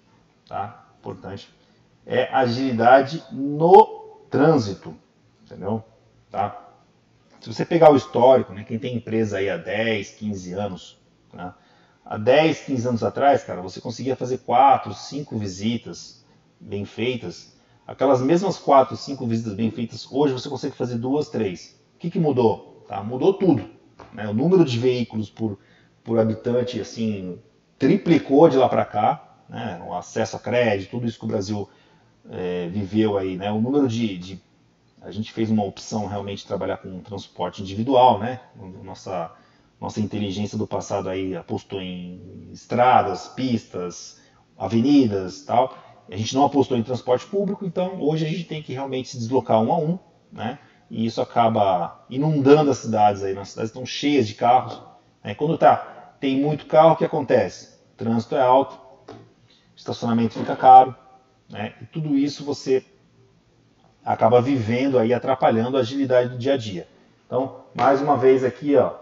tá? 0.48 0.88
importante 1.00 1.50
é 2.06 2.34
agilidade 2.34 3.24
no 3.32 4.22
trânsito 4.30 4.96
entendeu? 5.46 5.84
Tá? 6.30 6.74
Se 7.40 7.54
você 7.54 7.64
pegar 7.64 7.92
o 7.92 7.96
histórico, 7.96 8.54
né, 8.54 8.64
quem 8.64 8.80
tem 8.80 8.96
empresa 8.96 9.38
aí 9.38 9.50
há 9.50 9.58
10, 9.58 10.12
15 10.12 10.54
anos, 10.54 10.98
né, 11.32 11.54
há 12.04 12.18
10, 12.18 12.62
15 12.62 12.88
anos 12.88 13.04
atrás, 13.04 13.44
cara, 13.44 13.62
você 13.62 13.80
conseguia 13.80 14.16
fazer 14.16 14.40
4, 14.40 14.94
5 14.94 15.38
visitas 15.38 16.26
bem 16.60 16.86
feitas. 16.86 17.56
Aquelas 17.86 18.22
mesmas 18.22 18.58
4, 18.58 18.98
5 18.98 19.28
visitas 19.28 19.54
bem 19.54 19.70
feitas, 19.70 20.12
hoje 20.12 20.34
você 20.34 20.50
consegue 20.50 20.76
fazer 20.76 20.98
2, 20.98 21.30
3. 21.30 21.80
O 21.96 22.00
que, 22.00 22.10
que 22.10 22.20
mudou? 22.20 22.84
Tá? 22.88 23.04
Mudou 23.04 23.34
tudo. 23.34 23.70
Né? 24.12 24.28
O 24.28 24.34
número 24.34 24.66
de 24.66 24.80
veículos 24.80 25.30
por, 25.30 25.60
por 26.04 26.20
habitante 26.20 26.82
assim 26.82 27.40
triplicou 27.78 28.50
de 28.50 28.58
lá 28.58 28.70
para 28.70 28.86
cá. 28.86 29.38
Né? 29.50 29.82
O 29.88 29.94
acesso 29.94 30.36
a 30.36 30.40
crédito, 30.40 30.92
tudo 30.92 31.06
isso 31.06 31.20
que 31.20 31.26
o 31.26 31.28
Brasil 31.28 31.70
é, 32.30 32.68
viveu 32.68 33.18
aí. 33.18 33.38
Né? 33.38 33.52
O 33.52 33.62
número 33.62 33.88
de, 33.88 34.18
de 34.18 34.42
a 35.06 35.12
gente 35.12 35.32
fez 35.32 35.52
uma 35.52 35.64
opção 35.64 36.08
realmente 36.08 36.40
de 36.40 36.48
trabalhar 36.48 36.78
com 36.78 37.00
transporte 37.00 37.62
individual, 37.62 38.18
né? 38.18 38.40
Nossa, 38.84 39.32
nossa 39.80 40.02
inteligência 40.02 40.58
do 40.58 40.66
passado 40.66 41.10
aí 41.10 41.36
apostou 41.36 41.80
em 41.80 42.50
estradas, 42.52 43.28
pistas, 43.28 44.20
avenidas 44.58 45.44
tal. 45.44 45.78
A 46.10 46.18
gente 46.18 46.34
não 46.34 46.44
apostou 46.44 46.76
em 46.76 46.82
transporte 46.82 47.24
público, 47.28 47.66
então 47.66 48.02
hoje 48.02 48.26
a 48.26 48.30
gente 48.30 48.46
tem 48.46 48.64
que 48.64 48.74
realmente 48.74 49.10
se 49.10 49.18
deslocar 49.20 49.62
um 49.62 49.72
a 49.72 49.78
um, 49.78 50.00
né? 50.32 50.58
E 50.90 51.06
isso 51.06 51.22
acaba 51.22 52.04
inundando 52.10 52.72
as 52.72 52.80
cidades 52.80 53.22
aí. 53.24 53.38
As 53.38 53.50
cidades 53.50 53.70
estão 53.70 53.86
cheias 53.86 54.28
de 54.28 54.34
carros. 54.34 54.82
Né? 55.24 55.36
Quando 55.36 55.56
tá, 55.58 55.95
tem 56.26 56.42
muito 56.42 56.66
carro, 56.66 56.94
o 56.94 56.96
que 56.96 57.06
acontece? 57.06 57.76
O 57.94 57.98
trânsito 57.98 58.36
é 58.36 58.42
alto, 58.42 58.76
estacionamento 59.76 60.34
fica 60.34 60.56
caro, 60.56 60.96
né? 61.48 61.76
E 61.80 61.86
tudo 61.86 62.18
isso 62.18 62.44
você 62.44 62.84
acaba 64.04 64.42
vivendo 64.42 64.98
aí, 64.98 65.14
atrapalhando 65.14 65.78
a 65.78 65.82
agilidade 65.82 66.30
do 66.30 66.38
dia 66.40 66.56
a 66.56 66.58
dia. 66.58 66.88
Então, 67.28 67.58
mais 67.76 68.02
uma 68.02 68.18
vez 68.18 68.44
aqui, 68.44 68.76
ó, 68.76 68.96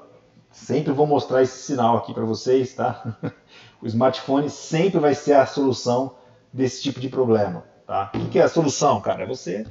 sempre 0.52 0.92
vou 0.92 1.08
mostrar 1.08 1.42
esse 1.42 1.60
sinal 1.60 1.96
aqui 1.96 2.14
para 2.14 2.26
vocês, 2.26 2.74
tá? 2.74 3.16
o 3.82 3.88
smartphone 3.88 4.50
sempre 4.50 5.00
vai 5.00 5.16
ser 5.16 5.36
a 5.36 5.46
solução 5.46 6.16
desse 6.52 6.84
tipo 6.84 7.00
de 7.00 7.08
problema, 7.08 7.64
tá? 7.88 8.12
O 8.16 8.28
que 8.28 8.38
é 8.38 8.44
a 8.44 8.50
solução, 8.50 9.00
cara? 9.00 9.24
É 9.24 9.26
você, 9.26 9.66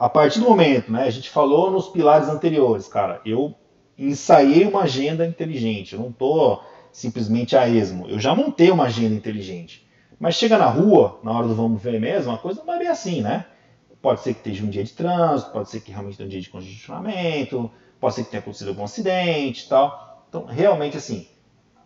a 0.00 0.08
partir 0.08 0.40
do 0.40 0.48
momento, 0.48 0.90
né? 0.90 1.04
A 1.04 1.10
gente 1.10 1.30
falou 1.30 1.70
nos 1.70 1.86
pilares 1.90 2.28
anteriores, 2.28 2.88
cara. 2.88 3.20
Eu 3.24 3.54
ensaiei 3.98 4.66
uma 4.66 4.82
agenda 4.82 5.26
inteligente. 5.26 5.94
Eu 5.94 6.00
não 6.00 6.12
tô 6.12 6.60
simplesmente 6.92 7.56
a 7.56 7.68
esmo. 7.68 8.08
Eu 8.08 8.18
já 8.18 8.34
montei 8.34 8.70
uma 8.70 8.84
agenda 8.84 9.14
inteligente. 9.14 9.86
Mas 10.18 10.36
chega 10.36 10.56
na 10.56 10.66
rua, 10.66 11.18
na 11.22 11.32
hora 11.32 11.48
do 11.48 11.54
vamos 11.54 11.82
ver 11.82 12.00
mesmo, 12.00 12.32
a 12.32 12.38
coisa 12.38 12.60
não 12.60 12.66
vai 12.66 12.78
bem 12.78 12.88
assim, 12.88 13.20
né? 13.20 13.46
Pode 14.00 14.20
ser 14.20 14.34
que 14.34 14.40
esteja 14.40 14.64
um 14.64 14.70
dia 14.70 14.84
de 14.84 14.92
trânsito, 14.92 15.50
pode 15.50 15.70
ser 15.70 15.80
que 15.80 15.90
realmente 15.90 16.16
tenha 16.16 16.26
um 16.26 16.30
dia 16.30 16.40
de 16.40 16.50
congestionamento, 16.50 17.70
pode 17.98 18.14
ser 18.14 18.24
que 18.24 18.30
tenha 18.30 18.40
acontecido 18.40 18.68
algum 18.68 18.84
acidente 18.84 19.64
e 19.64 19.68
tal. 19.68 20.24
Então, 20.28 20.44
realmente, 20.44 20.96
assim, 20.96 21.26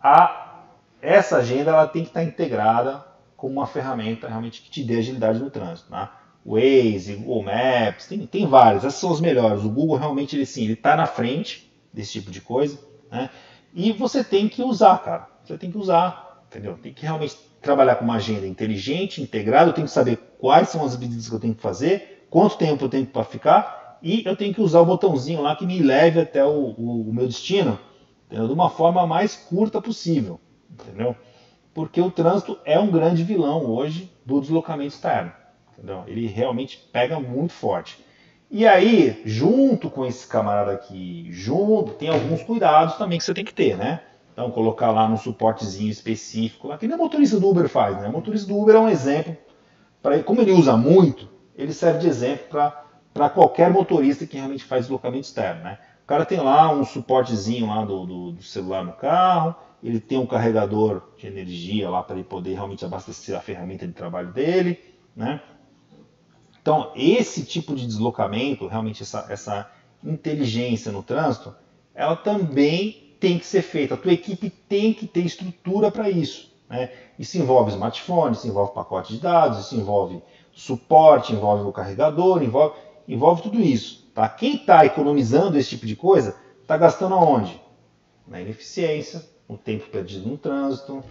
a, 0.01 0.63
essa 1.01 1.37
agenda 1.37 1.71
ela 1.71 1.87
tem 1.87 2.03
que 2.03 2.09
estar 2.09 2.23
integrada 2.23 3.03
com 3.35 3.47
uma 3.47 3.65
ferramenta 3.65 4.27
realmente 4.27 4.61
que 4.61 4.69
te 4.69 4.83
dê 4.83 4.97
agilidade 4.97 5.39
no 5.39 5.49
trânsito. 5.49 5.89
Né? 5.91 6.09
Waze, 6.45 7.15
Google 7.15 7.43
Maps, 7.43 8.07
tem, 8.07 8.25
tem 8.27 8.45
várias, 8.45 8.83
essas 8.83 8.99
são 8.99 9.11
as 9.11 9.21
melhores. 9.21 9.63
O 9.63 9.69
Google 9.69 9.97
realmente 9.97 10.35
ele 10.35 10.45
sim, 10.45 10.63
ele 10.65 10.73
está 10.73 10.95
na 10.95 11.05
frente 11.05 11.68
desse 11.93 12.13
tipo 12.13 12.31
de 12.31 12.41
coisa, 12.41 12.79
né? 13.11 13.29
E 13.73 13.91
você 13.91 14.23
tem 14.23 14.47
que 14.47 14.63
usar, 14.63 14.97
cara. 15.03 15.27
Você 15.43 15.57
tem 15.57 15.71
que 15.71 15.77
usar, 15.77 16.43
entendeu? 16.47 16.77
Tem 16.81 16.93
que 16.93 17.03
realmente 17.03 17.37
trabalhar 17.61 17.95
com 17.95 18.05
uma 18.05 18.15
agenda 18.15 18.47
inteligente, 18.47 19.21
integrada, 19.21 19.69
eu 19.69 19.73
tenho 19.73 19.87
que 19.87 19.93
saber 19.93 20.17
quais 20.39 20.69
são 20.69 20.83
as 20.83 20.97
medidas 20.97 21.27
que 21.27 21.35
eu 21.35 21.39
tenho 21.39 21.55
que 21.55 21.61
fazer, 21.61 22.25
quanto 22.29 22.57
tempo 22.57 22.85
eu 22.85 22.89
tenho 22.89 23.05
para 23.05 23.23
ficar, 23.23 23.99
e 24.01 24.23
eu 24.25 24.35
tenho 24.35 24.53
que 24.53 24.61
usar 24.61 24.79
o 24.79 24.85
botãozinho 24.85 25.41
lá 25.41 25.55
que 25.55 25.65
me 25.65 25.81
leve 25.81 26.21
até 26.21 26.43
o, 26.43 26.73
o, 26.77 27.09
o 27.09 27.13
meu 27.13 27.27
destino 27.27 27.77
entendeu? 28.29 28.47
de 28.47 28.53
uma 28.53 28.69
forma 28.69 29.05
mais 29.05 29.35
curta 29.35 29.81
possível. 29.81 30.39
Entendeu? 30.71 31.15
Porque 31.73 31.99
o 31.99 32.11
trânsito 32.11 32.57
é 32.63 32.79
um 32.79 32.89
grande 32.89 33.23
vilão 33.23 33.65
hoje 33.65 34.11
do 34.25 34.39
deslocamento 34.39 34.93
externo. 34.93 35.31
Entendeu? 35.73 36.03
Ele 36.07 36.27
realmente 36.27 36.77
pega 36.91 37.19
muito 37.19 37.53
forte. 37.53 37.97
E 38.51 38.67
aí, 38.67 39.21
junto 39.25 39.91
com 39.91 40.05
esse 40.05 40.25
camarada 40.27 40.71
aqui, 40.71 41.27
junto, 41.31 41.93
tem 41.93 42.09
alguns 42.09 42.41
cuidados 42.41 42.95
também 42.95 43.19
que 43.19 43.23
você 43.23 43.33
tem 43.33 43.45
que 43.45 43.53
ter, 43.53 43.77
né? 43.77 44.01
Então, 44.33 44.49
colocar 44.49 44.89
lá 44.91 45.07
no 45.07 45.17
suportezinho 45.17 45.91
específico, 45.91 46.67
lá, 46.67 46.77
que 46.77 46.87
nem 46.87 46.95
o 46.95 46.99
motorista 46.99 47.39
do 47.39 47.47
Uber 47.47 47.69
faz, 47.69 47.97
né? 48.01 48.07
O 48.07 48.11
motorista 48.11 48.47
do 48.47 48.57
Uber 48.57 48.75
é 48.75 48.79
um 48.79 48.89
exemplo, 48.89 49.37
para 50.01 50.23
como 50.23 50.41
ele 50.41 50.51
usa 50.51 50.75
muito, 50.75 51.29
ele 51.55 51.73
serve 51.73 51.99
de 51.99 52.07
exemplo 52.07 52.47
para 53.13 53.29
qualquer 53.29 53.69
motorista 53.69 54.25
que 54.25 54.37
realmente 54.37 54.63
faz 54.63 54.83
deslocamento 54.85 55.27
externo, 55.27 55.61
né? 55.61 55.77
O 56.03 56.07
cara 56.07 56.25
tem 56.25 56.39
lá 56.39 56.73
um 56.73 56.83
suportezinho 56.83 57.67
lá 57.67 57.85
do, 57.85 58.05
do, 58.05 58.31
do 58.31 58.41
celular 58.41 58.83
no 58.83 58.93
carro, 58.93 59.55
ele 59.83 59.99
tem 59.99 60.17
um 60.17 60.25
carregador 60.25 61.03
de 61.17 61.27
energia 61.27 61.87
lá 61.87 62.01
para 62.01 62.15
ele 62.15 62.23
poder 62.23 62.53
realmente 62.53 62.83
abastecer 62.83 63.37
a 63.37 63.41
ferramenta 63.41 63.85
de 63.85 63.93
trabalho 63.93 64.33
dele, 64.33 64.79
né? 65.15 65.39
Então, 66.61 66.91
esse 66.95 67.43
tipo 67.43 67.75
de 67.75 67.85
deslocamento, 67.85 68.67
realmente 68.67 69.03
essa, 69.03 69.25
essa 69.29 69.71
inteligência 70.03 70.91
no 70.91 71.03
trânsito, 71.03 71.55
ela 71.93 72.15
também 72.15 73.15
tem 73.19 73.37
que 73.37 73.45
ser 73.45 73.61
feita. 73.61 73.95
A 73.95 73.97
tua 73.97 74.13
equipe 74.13 74.49
tem 74.49 74.93
que 74.93 75.05
ter 75.07 75.21
estrutura 75.21 75.91
para 75.91 76.09
isso. 76.09 76.53
Né? 76.69 76.91
Isso 77.17 77.37
envolve 77.37 77.71
smartphone, 77.71 78.35
isso 78.35 78.47
envolve 78.47 78.73
pacote 78.73 79.13
de 79.13 79.19
dados, 79.19 79.59
isso 79.59 79.75
envolve 79.75 80.21
suporte, 80.53 81.33
envolve 81.33 81.63
o 81.67 81.71
carregador, 81.71 82.43
envolve, 82.43 82.75
envolve 83.07 83.41
tudo 83.41 83.59
isso. 83.59 84.09
Tá? 84.13 84.27
Quem 84.29 84.55
está 84.55 84.85
economizando 84.85 85.57
esse 85.57 85.69
tipo 85.69 85.85
de 85.85 85.95
coisa 85.95 86.35
está 86.61 86.77
gastando 86.77 87.15
aonde? 87.15 87.59
Na 88.27 88.39
ineficiência, 88.39 89.25
no 89.47 89.57
tempo 89.57 89.89
perdido 89.89 90.29
no 90.29 90.37
trânsito, 90.37 91.03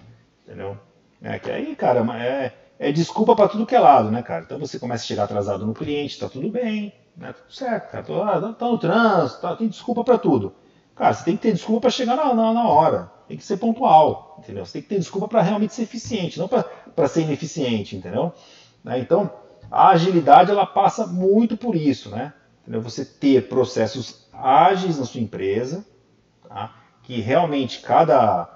entendeu? 0.45 0.79
É 1.21 1.39
que 1.39 1.51
aí, 1.51 1.75
cara, 1.75 2.01
é, 2.23 2.53
é 2.79 2.93
desculpa 2.93 3.35
para 3.35 3.49
tudo 3.49 3.67
que 3.67 3.75
é 3.75 3.81
lado, 3.81 4.11
né, 4.11 4.23
cara? 4.23 4.45
Então 4.45 4.59
você 4.59 4.79
começa 4.79 5.05
a 5.05 5.07
chegar 5.07 5.25
atrasado 5.25 5.67
no 5.67 5.75
cliente, 5.75 6.15
está 6.15 6.29
tudo 6.29 6.51
bem, 6.51 6.95
né? 7.17 7.33
Tudo 7.33 7.53
certo, 7.53 7.91
cara. 7.91 8.05
Tô, 8.05 8.23
ah, 8.23 8.55
tá 8.55 8.69
no 8.69 8.79
trânsito, 8.79 9.41
tá, 9.41 9.57
tem 9.57 9.69
desculpa 9.69 10.05
para 10.05 10.17
tudo. 10.17 10.55
Cara, 10.95 11.13
você 11.13 11.25
tem 11.25 11.37
que 11.37 11.43
ter 11.43 11.53
desculpa 11.53 11.83
para 11.83 11.91
chegar 11.91 12.17
na, 12.17 12.33
na, 12.35 12.53
na, 12.53 12.69
hora. 12.69 13.11
Tem 13.27 13.37
que 13.37 13.45
ser 13.45 13.57
pontual, 13.57 14.37
entendeu? 14.39 14.65
Você 14.65 14.75
tem 14.75 14.83
que 14.83 14.89
ter 14.89 14.99
desculpa 14.99 15.29
para 15.29 15.43
realmente 15.43 15.75
ser 15.75 15.83
eficiente, 15.83 16.39
não 16.39 16.49
para 16.49 17.09
ser 17.09 17.23
ineficiente, 17.23 17.97
entendeu? 17.97 18.33
Né? 18.83 18.99
Então, 18.99 19.31
a 19.71 19.91
agilidade 19.91 20.51
ela 20.51 20.67
passa 20.67 21.07
muito 21.07 21.57
por 21.57 21.77
isso, 21.77 22.11
né? 22.11 22.33
Entendeu? 22.63 22.81
Você 22.83 23.05
ter 23.05 23.49
processos 23.49 24.29
ágeis 24.33 24.99
na 24.99 25.05
sua 25.05 25.21
empresa, 25.21 25.85
tá? 26.49 26.75
que 27.03 27.21
realmente 27.21 27.81
cada, 27.81 28.49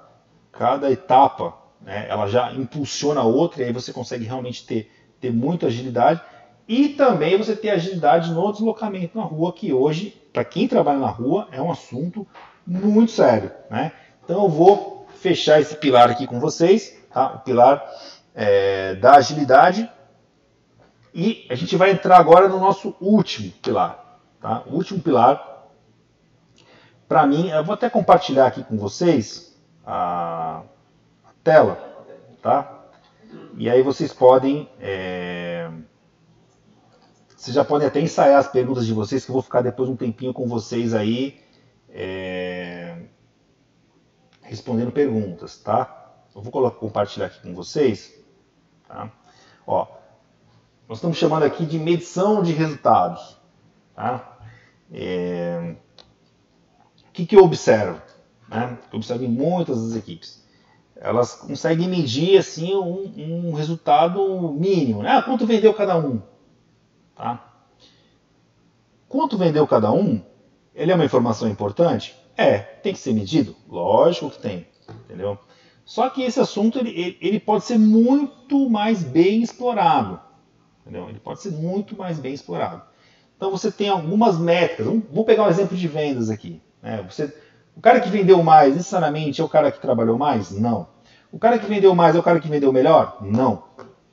cada 0.50 0.90
etapa 0.90 1.54
né, 1.84 2.06
ela 2.08 2.26
já 2.26 2.52
impulsiona 2.52 3.22
outra 3.22 3.62
e 3.62 3.66
aí 3.66 3.72
você 3.72 3.92
consegue 3.92 4.24
realmente 4.24 4.66
ter, 4.66 4.90
ter 5.20 5.32
muita 5.32 5.66
agilidade. 5.66 6.20
E 6.68 6.90
também 6.90 7.36
você 7.36 7.56
ter 7.56 7.70
agilidade 7.70 8.32
no 8.32 8.52
deslocamento 8.52 9.18
na 9.18 9.24
rua, 9.24 9.52
que 9.52 9.72
hoje 9.72 10.22
para 10.32 10.44
quem 10.44 10.66
trabalha 10.66 10.98
na 10.98 11.08
rua, 11.08 11.46
é 11.52 11.60
um 11.60 11.70
assunto 11.70 12.26
muito 12.66 13.12
sério. 13.12 13.50
Né? 13.70 13.92
Então 14.24 14.44
eu 14.44 14.48
vou 14.48 15.06
fechar 15.16 15.60
esse 15.60 15.76
pilar 15.76 16.10
aqui 16.10 16.26
com 16.26 16.40
vocês, 16.40 16.96
tá? 17.12 17.34
o 17.34 17.40
pilar 17.40 17.84
é, 18.34 18.94
da 18.94 19.16
agilidade. 19.16 19.88
E 21.14 21.46
a 21.50 21.54
gente 21.54 21.76
vai 21.76 21.90
entrar 21.90 22.16
agora 22.16 22.48
no 22.48 22.58
nosso 22.58 22.96
último 22.98 23.52
pilar. 23.62 24.18
Tá? 24.40 24.62
O 24.66 24.76
último 24.76 25.00
pilar 25.00 25.52
para 27.06 27.26
mim, 27.26 27.50
eu 27.50 27.62
vou 27.62 27.74
até 27.74 27.90
compartilhar 27.90 28.46
aqui 28.46 28.64
com 28.64 28.78
vocês 28.78 29.54
a 29.84 30.62
tela, 31.42 32.06
tá? 32.40 32.86
E 33.56 33.68
aí 33.68 33.82
vocês 33.82 34.12
podem, 34.12 34.68
é... 34.80 35.70
vocês 37.36 37.54
já 37.54 37.64
podem 37.64 37.86
até 37.86 38.00
ensaiar 38.00 38.38
as 38.38 38.48
perguntas 38.48 38.86
de 38.86 38.92
vocês, 38.92 39.24
que 39.24 39.30
eu 39.30 39.34
vou 39.34 39.42
ficar 39.42 39.62
depois 39.62 39.88
um 39.88 39.96
tempinho 39.96 40.32
com 40.32 40.46
vocês 40.46 40.94
aí, 40.94 41.40
é... 41.88 42.96
respondendo 44.42 44.92
perguntas, 44.92 45.58
tá? 45.58 46.14
Eu 46.34 46.42
vou 46.42 46.52
colocar, 46.52 46.78
compartilhar 46.78 47.26
aqui 47.26 47.40
com 47.42 47.54
vocês, 47.54 48.14
tá? 48.88 49.10
Ó, 49.66 49.86
nós 50.88 50.98
estamos 50.98 51.16
chamando 51.16 51.44
aqui 51.44 51.64
de 51.64 51.78
medição 51.78 52.42
de 52.42 52.52
resultados, 52.52 53.38
tá? 53.94 54.38
É... 54.92 55.74
O 57.08 57.12
que, 57.12 57.26
que 57.26 57.36
eu 57.36 57.44
observo? 57.44 58.00
Né? 58.48 58.78
Eu 58.90 58.96
observo 58.96 59.24
em 59.24 59.28
muitas 59.28 59.82
das 59.82 59.96
equipes. 59.96 60.41
Elas 61.02 61.34
conseguem 61.34 61.88
medir 61.88 62.38
assim 62.38 62.76
um, 62.76 63.48
um 63.48 63.52
resultado 63.54 64.52
mínimo. 64.52 65.02
Né? 65.02 65.10
Ah, 65.10 65.20
quanto 65.20 65.44
vendeu 65.44 65.74
cada 65.74 65.98
um? 65.98 66.22
Tá? 67.16 67.44
Quanto 69.08 69.36
vendeu 69.36 69.66
cada 69.66 69.90
um? 69.90 70.22
Ele 70.72 70.92
é 70.92 70.94
uma 70.94 71.04
informação 71.04 71.48
importante? 71.48 72.16
É. 72.36 72.58
Tem 72.58 72.92
que 72.92 73.00
ser 73.00 73.12
medido? 73.12 73.56
Lógico 73.68 74.30
que 74.30 74.38
tem. 74.38 74.66
Entendeu? 75.04 75.36
Só 75.84 76.08
que 76.08 76.22
esse 76.22 76.38
assunto 76.38 76.78
ele, 76.78 77.18
ele 77.20 77.40
pode 77.40 77.64
ser 77.64 77.78
muito 77.78 78.70
mais 78.70 79.02
bem 79.02 79.42
explorado. 79.42 80.20
Entendeu? 80.82 81.08
Ele 81.08 81.18
pode 81.18 81.42
ser 81.42 81.50
muito 81.50 81.96
mais 81.96 82.20
bem 82.20 82.32
explorado. 82.32 82.80
Então 83.36 83.50
você 83.50 83.72
tem 83.72 83.88
algumas 83.88 84.38
métricas. 84.38 84.86
Vou 85.10 85.24
pegar 85.24 85.46
um 85.46 85.50
exemplo 85.50 85.76
de 85.76 85.88
vendas 85.88 86.30
aqui. 86.30 86.62
É, 86.80 87.02
você, 87.02 87.34
o 87.76 87.80
cara 87.80 88.00
que 88.00 88.08
vendeu 88.08 88.40
mais 88.40 88.76
necessariamente 88.76 89.40
é 89.40 89.44
o 89.44 89.48
cara 89.48 89.72
que 89.72 89.80
trabalhou 89.80 90.16
mais? 90.16 90.52
Não. 90.52 90.91
O 91.32 91.38
cara 91.38 91.58
que 91.58 91.66
vendeu 91.66 91.94
mais 91.94 92.14
é 92.14 92.18
o 92.18 92.22
cara 92.22 92.38
que 92.38 92.46
vendeu 92.46 92.70
melhor? 92.70 93.16
Não. 93.22 93.64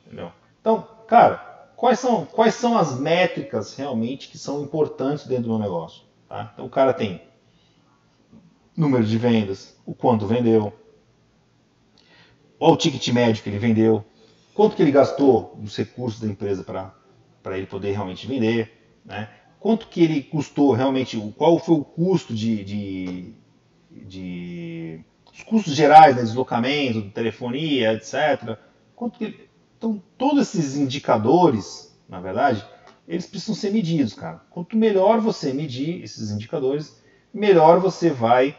Entendeu? 0.05 0.31
Então, 0.61 0.87
cara, 1.05 1.37
quais 1.75 1.99
são, 1.99 2.25
quais 2.25 2.55
são 2.55 2.77
as 2.77 2.97
métricas 2.97 3.75
realmente 3.75 4.29
que 4.29 4.37
são 4.37 4.63
importantes 4.63 5.27
dentro 5.27 5.43
do 5.43 5.49
meu 5.49 5.59
negócio? 5.59 6.03
Tá? 6.29 6.51
Então, 6.53 6.65
o 6.65 6.69
cara 6.69 6.93
tem 6.93 7.21
número 8.75 9.03
de 9.03 9.17
vendas, 9.17 9.77
o 9.85 9.93
quanto 9.93 10.25
vendeu, 10.25 10.71
o 12.57 12.77
ticket 12.77 13.05
médio 13.09 13.43
que 13.43 13.49
ele 13.49 13.59
vendeu, 13.59 14.05
quanto 14.53 14.75
que 14.75 14.81
ele 14.81 14.91
gastou 14.91 15.53
dos 15.57 15.75
recursos 15.75 16.21
da 16.21 16.27
empresa 16.27 16.63
para 16.63 17.57
ele 17.57 17.67
poder 17.67 17.91
realmente 17.91 18.25
vender, 18.25 18.99
né? 19.03 19.29
quanto 19.59 19.87
que 19.87 20.01
ele 20.01 20.23
custou 20.23 20.71
realmente, 20.71 21.19
qual 21.37 21.59
foi 21.59 21.75
o 21.75 21.83
custo 21.83 22.33
de, 22.33 22.63
de, 22.63 23.33
de 23.91 25.03
os 25.39 25.43
custos 25.43 25.73
gerais, 25.73 26.15
né, 26.15 26.21
deslocamento, 26.21 27.09
telefonia, 27.11 27.93
etc. 27.93 28.57
Quanto 28.95 29.17
que, 29.17 29.49
então, 29.77 30.01
todos 30.17 30.53
esses 30.53 30.75
indicadores, 30.75 31.97
na 32.07 32.19
verdade, 32.19 32.65
eles 33.07 33.25
precisam 33.25 33.55
ser 33.55 33.71
medidos, 33.71 34.13
cara. 34.13 34.41
Quanto 34.49 34.75
melhor 34.75 35.19
você 35.19 35.53
medir 35.53 36.03
esses 36.03 36.29
indicadores, 36.31 37.01
melhor 37.33 37.79
você 37.79 38.09
vai 38.09 38.55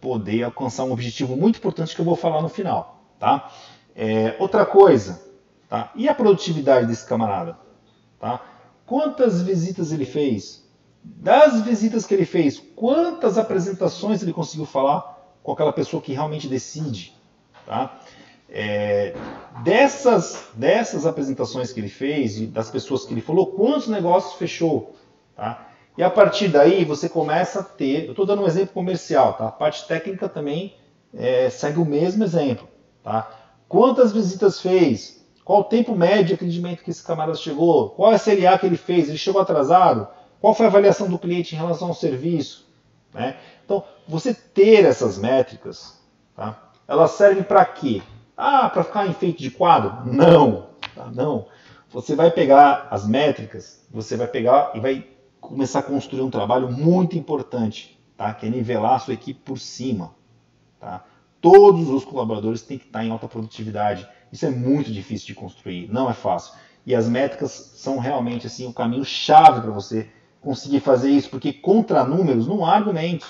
poder 0.00 0.44
alcançar 0.44 0.84
um 0.84 0.92
objetivo 0.92 1.36
muito 1.36 1.58
importante 1.58 1.94
que 1.94 2.00
eu 2.00 2.04
vou 2.04 2.16
falar 2.16 2.40
no 2.40 2.48
final, 2.48 3.04
tá? 3.18 3.50
É, 3.96 4.36
outra 4.38 4.64
coisa, 4.64 5.22
tá? 5.68 5.92
E 5.96 6.08
a 6.08 6.14
produtividade 6.14 6.86
desse 6.86 7.06
camarada, 7.06 7.58
tá? 8.20 8.40
Quantas 8.86 9.42
visitas 9.42 9.92
ele 9.92 10.04
fez? 10.04 10.62
Das 11.02 11.62
visitas 11.62 12.06
que 12.06 12.14
ele 12.14 12.24
fez, 12.24 12.58
quantas 12.76 13.36
apresentações 13.36 14.22
ele 14.22 14.32
conseguiu 14.32 14.66
falar 14.66 15.13
com 15.44 15.52
aquela 15.52 15.72
pessoa 15.72 16.02
que 16.02 16.12
realmente 16.12 16.48
decide? 16.48 17.14
Tá? 17.64 18.00
É, 18.48 19.14
dessas, 19.62 20.48
dessas 20.54 21.06
apresentações 21.06 21.70
que 21.70 21.78
ele 21.78 21.88
fez, 21.88 22.40
e 22.40 22.46
das 22.46 22.70
pessoas 22.70 23.04
que 23.04 23.12
ele 23.12 23.20
falou, 23.20 23.48
quantos 23.48 23.86
negócios 23.86 24.34
fechou? 24.34 24.96
Tá? 25.36 25.68
E 25.96 26.02
a 26.02 26.10
partir 26.10 26.48
daí 26.48 26.84
você 26.84 27.08
começa 27.08 27.60
a 27.60 27.62
ter. 27.62 28.06
Eu 28.06 28.10
estou 28.10 28.26
dando 28.26 28.42
um 28.42 28.46
exemplo 28.46 28.74
comercial, 28.74 29.34
tá? 29.34 29.46
A 29.46 29.52
parte 29.52 29.86
técnica 29.86 30.28
também 30.28 30.74
é, 31.12 31.48
segue 31.50 31.78
o 31.78 31.84
mesmo 31.84 32.24
exemplo. 32.24 32.66
Tá? 33.02 33.30
Quantas 33.68 34.12
visitas 34.12 34.60
fez? 34.60 35.24
Qual 35.44 35.60
o 35.60 35.64
tempo 35.64 35.94
médio 35.94 36.24
de 36.24 36.34
atendimento 36.34 36.82
que 36.82 36.90
esse 36.90 37.04
camarada 37.04 37.36
chegou? 37.36 37.90
Qual 37.90 38.10
a 38.10 38.18
CLA 38.18 38.58
que 38.58 38.66
ele 38.66 38.78
fez? 38.78 39.08
Ele 39.08 39.18
chegou 39.18 39.40
atrasado? 39.40 40.08
Qual 40.40 40.54
foi 40.54 40.66
a 40.66 40.68
avaliação 40.68 41.06
do 41.08 41.18
cliente 41.18 41.54
em 41.54 41.58
relação 41.58 41.88
ao 41.88 41.94
serviço? 41.94 42.66
Né? 43.12 43.36
Então, 43.64 43.84
você 44.06 44.34
ter 44.34 44.84
essas 44.84 45.18
métricas, 45.18 45.98
tá? 46.36 46.70
elas 46.86 47.12
servem 47.12 47.42
para 47.42 47.64
quê? 47.64 48.02
Ah, 48.36 48.68
para 48.68 48.84
ficar 48.84 49.06
enfeite 49.06 49.42
de 49.42 49.50
quadro? 49.50 50.10
Não, 50.12 50.68
tá? 50.94 51.10
não. 51.12 51.46
Você 51.90 52.14
vai 52.14 52.30
pegar 52.30 52.88
as 52.90 53.06
métricas, 53.06 53.86
você 53.90 54.16
vai 54.16 54.26
pegar 54.26 54.72
e 54.74 54.80
vai 54.80 55.06
começar 55.40 55.78
a 55.78 55.82
construir 55.82 56.22
um 56.22 56.30
trabalho 56.30 56.70
muito 56.70 57.16
importante, 57.16 57.98
tá? 58.16 58.34
que 58.34 58.46
é 58.46 58.50
nivelar 58.50 58.94
a 58.94 58.98
sua 58.98 59.14
equipe 59.14 59.40
por 59.40 59.58
cima. 59.58 60.14
Tá? 60.80 61.04
Todos 61.40 61.88
os 61.88 62.04
colaboradores 62.04 62.62
têm 62.62 62.78
que 62.78 62.86
estar 62.86 63.04
em 63.04 63.10
alta 63.10 63.28
produtividade. 63.28 64.08
Isso 64.32 64.44
é 64.44 64.50
muito 64.50 64.90
difícil 64.92 65.28
de 65.28 65.34
construir, 65.34 65.88
não 65.92 66.10
é 66.10 66.12
fácil. 66.12 66.54
E 66.84 66.94
as 66.94 67.08
métricas 67.08 67.72
são 67.76 67.98
realmente 67.98 68.46
assim 68.46 68.66
o 68.66 68.72
caminho 68.72 69.04
chave 69.04 69.60
para 69.60 69.70
você 69.70 70.10
conseguir 70.40 70.80
fazer 70.80 71.10
isso, 71.10 71.30
porque 71.30 71.52
contra 71.52 72.04
números 72.04 72.46
não 72.46 72.66
há 72.66 72.74
argumento, 72.74 73.26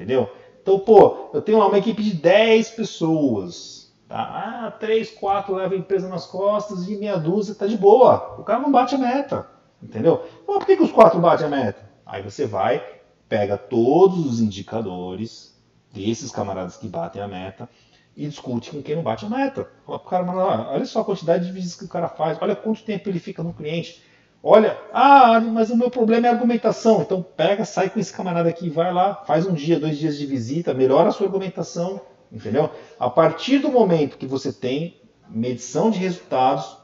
entendeu? 0.00 0.32
Então, 0.62 0.78
pô, 0.78 1.28
eu 1.34 1.42
tenho 1.42 1.58
lá 1.58 1.66
uma 1.66 1.78
equipe 1.78 2.02
de 2.02 2.14
10 2.14 2.70
pessoas, 2.70 3.92
tá? 4.08 4.66
Ah, 4.66 4.70
3, 4.70 5.10
4 5.10 5.54
levam 5.54 5.76
a 5.76 5.80
empresa 5.80 6.08
nas 6.08 6.26
costas 6.26 6.88
e 6.88 6.96
meia 6.96 7.18
dúzia 7.18 7.54
tá 7.54 7.66
de 7.66 7.76
boa. 7.76 8.36
O 8.38 8.44
cara 8.44 8.60
não 8.60 8.72
bate 8.72 8.94
a 8.94 8.98
meta, 8.98 9.46
entendeu? 9.82 10.24
Então, 10.42 10.58
por 10.58 10.66
que, 10.66 10.76
que 10.76 10.82
os 10.82 10.92
quatro 10.92 11.20
batem 11.20 11.46
a 11.46 11.50
meta? 11.50 11.90
Aí 12.06 12.22
você 12.22 12.46
vai, 12.46 12.82
pega 13.28 13.58
todos 13.58 14.24
os 14.24 14.40
indicadores 14.40 15.54
desses 15.92 16.30
camaradas 16.30 16.76
que 16.76 16.88
batem 16.88 17.20
a 17.20 17.28
meta, 17.28 17.68
e 18.16 18.26
discute 18.26 18.70
com 18.70 18.82
quem 18.82 18.96
não 18.96 19.02
bate 19.02 19.24
a 19.24 19.30
meta. 19.30 19.70
Fala 19.86 19.98
pro 19.98 20.08
cara, 20.08 20.24
mano, 20.24 20.40
olha 20.40 20.84
só 20.84 21.00
a 21.00 21.04
quantidade 21.04 21.46
de 21.46 21.52
visitas 21.52 21.78
que 21.78 21.84
o 21.84 21.88
cara 21.88 22.08
faz, 22.08 22.38
olha 22.40 22.56
quanto 22.56 22.82
tempo 22.82 23.08
ele 23.08 23.18
fica 23.18 23.42
no 23.42 23.54
cliente. 23.54 24.02
Olha, 24.42 24.78
ah, 24.92 25.38
mas 25.40 25.70
o 25.70 25.76
meu 25.76 25.90
problema 25.90 26.26
é 26.26 26.30
argumentação. 26.30 27.02
Então 27.02 27.22
pega, 27.22 27.64
sai 27.64 27.90
com 27.90 28.00
esse 28.00 28.12
camarada 28.12 28.48
aqui, 28.48 28.70
vai 28.70 28.92
lá, 28.92 29.16
faz 29.26 29.46
um 29.46 29.52
dia, 29.52 29.78
dois 29.78 29.98
dias 29.98 30.16
de 30.16 30.26
visita, 30.26 30.72
melhora 30.72 31.10
a 31.10 31.12
sua 31.12 31.26
argumentação, 31.26 32.00
entendeu? 32.32 32.70
A 32.98 33.10
partir 33.10 33.58
do 33.58 33.70
momento 33.70 34.16
que 34.16 34.26
você 34.26 34.52
tem 34.52 35.00
medição 35.28 35.90
de 35.90 35.98
resultados, 35.98 36.78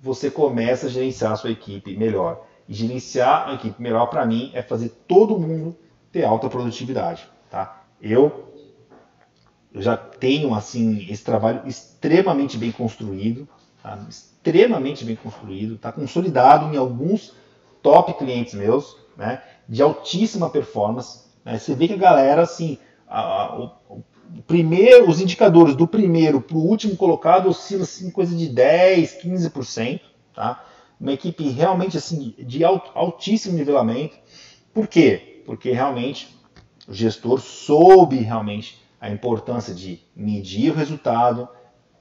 você 0.00 0.30
começa 0.30 0.86
a 0.86 0.90
gerenciar 0.90 1.32
a 1.32 1.36
sua 1.36 1.50
equipe 1.50 1.96
melhor. 1.96 2.44
E 2.68 2.74
gerenciar 2.74 3.48
a 3.48 3.54
equipe 3.54 3.80
melhor, 3.80 4.06
para 4.06 4.26
mim, 4.26 4.50
é 4.52 4.60
fazer 4.60 4.88
todo 5.06 5.38
mundo 5.38 5.76
ter 6.10 6.24
alta 6.24 6.48
produtividade. 6.48 7.28
Tá? 7.48 7.84
Eu 8.02 8.46
eu 9.72 9.82
já 9.82 9.94
tenho 9.94 10.54
assim 10.54 11.06
esse 11.10 11.22
trabalho 11.22 11.60
extremamente 11.66 12.56
bem 12.56 12.72
construído, 12.72 13.46
tá? 13.86 14.04
extremamente 14.08 15.04
bem 15.04 15.14
construído, 15.14 15.76
está 15.76 15.92
consolidado 15.92 16.74
em 16.74 16.76
alguns 16.76 17.32
top 17.80 18.14
clientes 18.14 18.54
meus, 18.54 18.96
né? 19.16 19.40
de 19.68 19.80
altíssima 19.80 20.50
performance. 20.50 21.20
Né? 21.44 21.56
Você 21.56 21.74
vê 21.74 21.86
que 21.86 21.94
a 21.94 21.98
galera 21.98 22.42
assim, 22.42 22.78
a, 23.06 23.20
a, 23.20 23.58
o, 23.88 24.02
primeiro, 24.46 25.08
os 25.08 25.20
indicadores 25.20 25.76
do 25.76 25.86
primeiro 25.86 26.40
para 26.40 26.56
o 26.56 26.66
último 26.66 26.96
colocado 26.96 27.48
oscilam 27.48 27.84
assim 27.84 28.10
coisa 28.10 28.34
de 28.36 28.48
10, 28.48 29.22
15%, 29.22 30.00
tá? 30.34 30.64
Uma 30.98 31.12
equipe 31.12 31.48
realmente 31.50 31.96
assim 31.96 32.34
de 32.38 32.64
alt, 32.64 32.88
altíssimo 32.94 33.56
nivelamento. 33.56 34.16
Por 34.74 34.88
quê? 34.88 35.42
Porque 35.46 35.70
realmente 35.70 36.34
o 36.88 36.92
gestor 36.92 37.40
soube 37.40 38.16
realmente 38.16 38.82
a 39.00 39.10
importância 39.10 39.74
de 39.74 40.00
medir 40.16 40.72
o 40.72 40.74
resultado, 40.74 41.48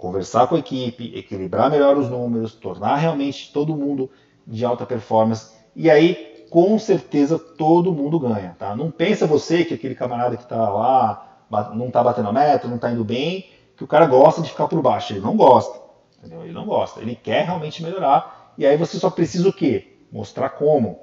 conversar 0.06 0.46
com 0.46 0.54
a 0.54 0.60
equipe, 0.60 1.18
equilibrar 1.18 1.72
melhor 1.72 1.98
os 1.98 2.08
números, 2.08 2.54
tornar 2.54 2.98
realmente 2.98 3.52
todo 3.52 3.76
mundo 3.76 4.08
de 4.46 4.64
alta 4.64 4.86
performance 4.86 5.52
e 5.76 5.90
aí 5.90 6.46
com 6.52 6.78
certeza 6.78 7.40
todo 7.40 7.92
mundo 7.92 8.20
ganha, 8.20 8.56
tá? 8.60 8.76
Não 8.76 8.92
pensa 8.92 9.26
você 9.26 9.66
que 9.66 9.74
aquele 9.74 9.96
camarada 9.96 10.38
que 10.38 10.44
está 10.44 10.70
lá 10.70 11.42
não 11.74 11.88
está 11.88 12.04
batendo 12.04 12.30
a 12.30 12.34
meta, 12.34 12.68
não 12.68 12.76
está 12.76 12.92
indo 12.92 13.04
bem, 13.04 13.50
que 13.76 13.84
o 13.84 13.88
cara 13.88 14.06
gosta 14.06 14.44
de 14.44 14.50
ficar 14.50 14.68
por 14.68 14.80
baixo, 14.80 15.12
ele 15.12 15.22
não 15.22 15.36
gosta, 15.36 15.82
entendeu? 16.20 16.44
Ele 16.44 16.54
não 16.54 16.68
gosta, 16.68 17.02
ele 17.02 17.16
quer 17.16 17.46
realmente 17.46 17.82
melhorar 17.82 18.54
e 18.60 18.66
aí 18.66 18.78
você 18.78 19.00
só 19.00 19.10
precisa 19.10 19.50
o 19.50 19.54
quê? 19.54 19.98
Mostrar 20.12 20.50
como, 20.50 21.00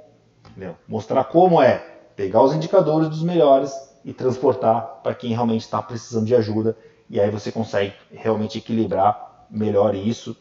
entendeu? 0.49 0.77
Mostrar 0.87 1.25
como 1.25 1.61
é 1.61 1.85
pegar 2.15 2.41
os 2.41 2.55
indicadores 2.55 3.09
dos 3.09 3.25
melhores 3.25 3.75
e 4.05 4.13
transportar 4.13 5.01
para 5.03 5.13
quem 5.13 5.33
realmente 5.33 5.63
está 5.63 5.83
precisando 5.83 6.27
de 6.27 6.37
ajuda. 6.37 6.77
E 7.13 7.21
aí 7.21 7.31
você 7.31 7.53
consegue 7.53 7.95
realmente 8.11 8.59
equilibrar 8.59 9.47
melhor 9.49 9.95
isso. 9.95 10.37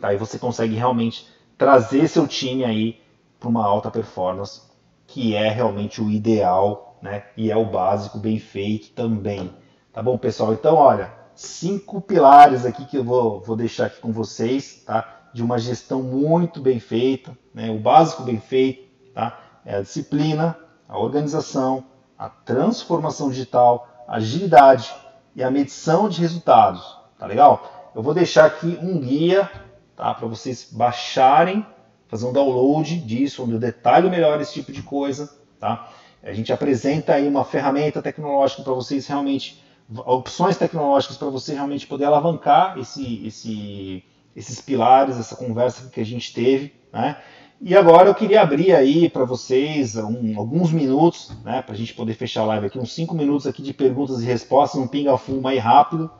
Aí 0.00 0.16
você 0.16 0.38
consegue 0.38 0.76
realmente 0.76 1.26
trazer 1.58 2.06
seu 2.06 2.28
time 2.28 2.64
aí 2.64 3.00
para 3.40 3.48
uma 3.48 3.66
alta 3.66 3.90
performance, 3.90 4.62
que 5.08 5.34
é 5.34 5.48
realmente 5.48 6.00
o 6.00 6.08
ideal 6.08 6.86
né? 7.06 7.24
E 7.36 7.50
é 7.50 7.56
o 7.56 7.64
básico 7.64 8.18
bem 8.18 8.38
feito 8.38 8.90
também. 8.90 9.54
Tá 9.92 10.02
bom, 10.02 10.18
pessoal? 10.18 10.52
Então, 10.52 10.74
olha, 10.74 11.12
cinco 11.34 12.00
pilares 12.00 12.66
aqui 12.66 12.84
que 12.84 12.96
eu 12.96 13.04
vou, 13.04 13.40
vou 13.40 13.56
deixar 13.56 13.86
aqui 13.86 14.00
com 14.00 14.12
vocês, 14.12 14.82
tá? 14.84 15.28
De 15.32 15.42
uma 15.42 15.58
gestão 15.58 16.02
muito 16.02 16.60
bem 16.60 16.80
feita, 16.80 17.36
né? 17.54 17.70
O 17.70 17.78
básico 17.78 18.22
bem 18.22 18.40
feito, 18.40 18.88
tá? 19.14 19.38
É 19.64 19.76
a 19.76 19.82
disciplina, 19.82 20.56
a 20.88 20.98
organização, 20.98 21.84
a 22.18 22.28
transformação 22.28 23.30
digital, 23.30 23.88
a 24.06 24.16
agilidade 24.16 24.92
e 25.36 25.42
a 25.42 25.50
medição 25.50 26.08
de 26.08 26.20
resultados. 26.22 26.96
Tá 27.18 27.26
legal? 27.26 27.92
Eu 27.94 28.02
vou 28.02 28.14
deixar 28.14 28.46
aqui 28.46 28.78
um 28.80 28.98
guia 28.98 29.50
tá, 29.94 30.14
para 30.14 30.26
vocês 30.26 30.68
baixarem, 30.72 31.64
fazer 32.08 32.26
um 32.26 32.32
download 32.32 32.98
disso, 33.00 33.44
onde 33.44 33.52
eu 33.52 33.58
detalho 33.58 34.10
melhor 34.10 34.40
esse 34.40 34.54
tipo 34.54 34.72
de 34.72 34.82
coisa. 34.82 35.30
Tá? 35.60 35.90
A 36.22 36.32
gente 36.32 36.52
apresenta 36.52 37.12
aí 37.12 37.28
uma 37.28 37.44
ferramenta 37.44 38.00
tecnológica 38.00 38.62
para 38.62 38.72
vocês 38.72 39.06
realmente, 39.06 39.62
opções 40.06 40.56
tecnológicas 40.56 41.18
para 41.18 41.28
você 41.28 41.52
realmente 41.52 41.86
poder 41.86 42.06
alavancar 42.06 42.78
esse, 42.78 43.26
esse, 43.26 44.02
esses 44.34 44.60
pilares, 44.60 45.18
essa 45.18 45.36
conversa 45.36 45.90
que 45.90 46.00
a 46.00 46.04
gente 46.04 46.32
teve. 46.32 46.74
Né? 46.92 47.16
E 47.58 47.74
agora 47.74 48.08
eu 48.10 48.14
queria 48.14 48.42
abrir 48.42 48.74
aí 48.74 49.08
para 49.08 49.24
vocês 49.24 49.96
um, 49.96 50.38
alguns 50.38 50.70
minutos, 50.70 51.32
né, 51.42 51.62
para 51.62 51.74
a 51.74 51.76
gente 51.76 51.94
poder 51.94 52.12
fechar 52.12 52.42
a 52.42 52.46
live 52.46 52.66
aqui, 52.66 52.78
uns 52.78 52.92
5 52.92 53.14
minutos 53.14 53.46
aqui 53.46 53.62
de 53.62 53.72
perguntas 53.72 54.20
e 54.20 54.26
respostas, 54.26 54.80
um 54.80 54.86
pinga-fumo 54.86 55.48
aí 55.48 55.56
rápido, 55.56 56.10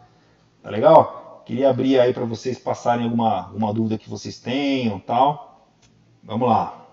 tá 0.62 0.70
legal? 0.70 1.42
Queria 1.44 1.68
abrir 1.68 2.00
aí 2.00 2.14
para 2.14 2.24
vocês 2.24 2.58
passarem 2.58 3.04
alguma, 3.04 3.48
alguma 3.48 3.72
dúvida 3.72 3.98
que 3.98 4.08
vocês 4.08 4.38
tenham 4.40 4.98
tal. 4.98 5.70
Vamos 6.24 6.48
lá. 6.48 6.86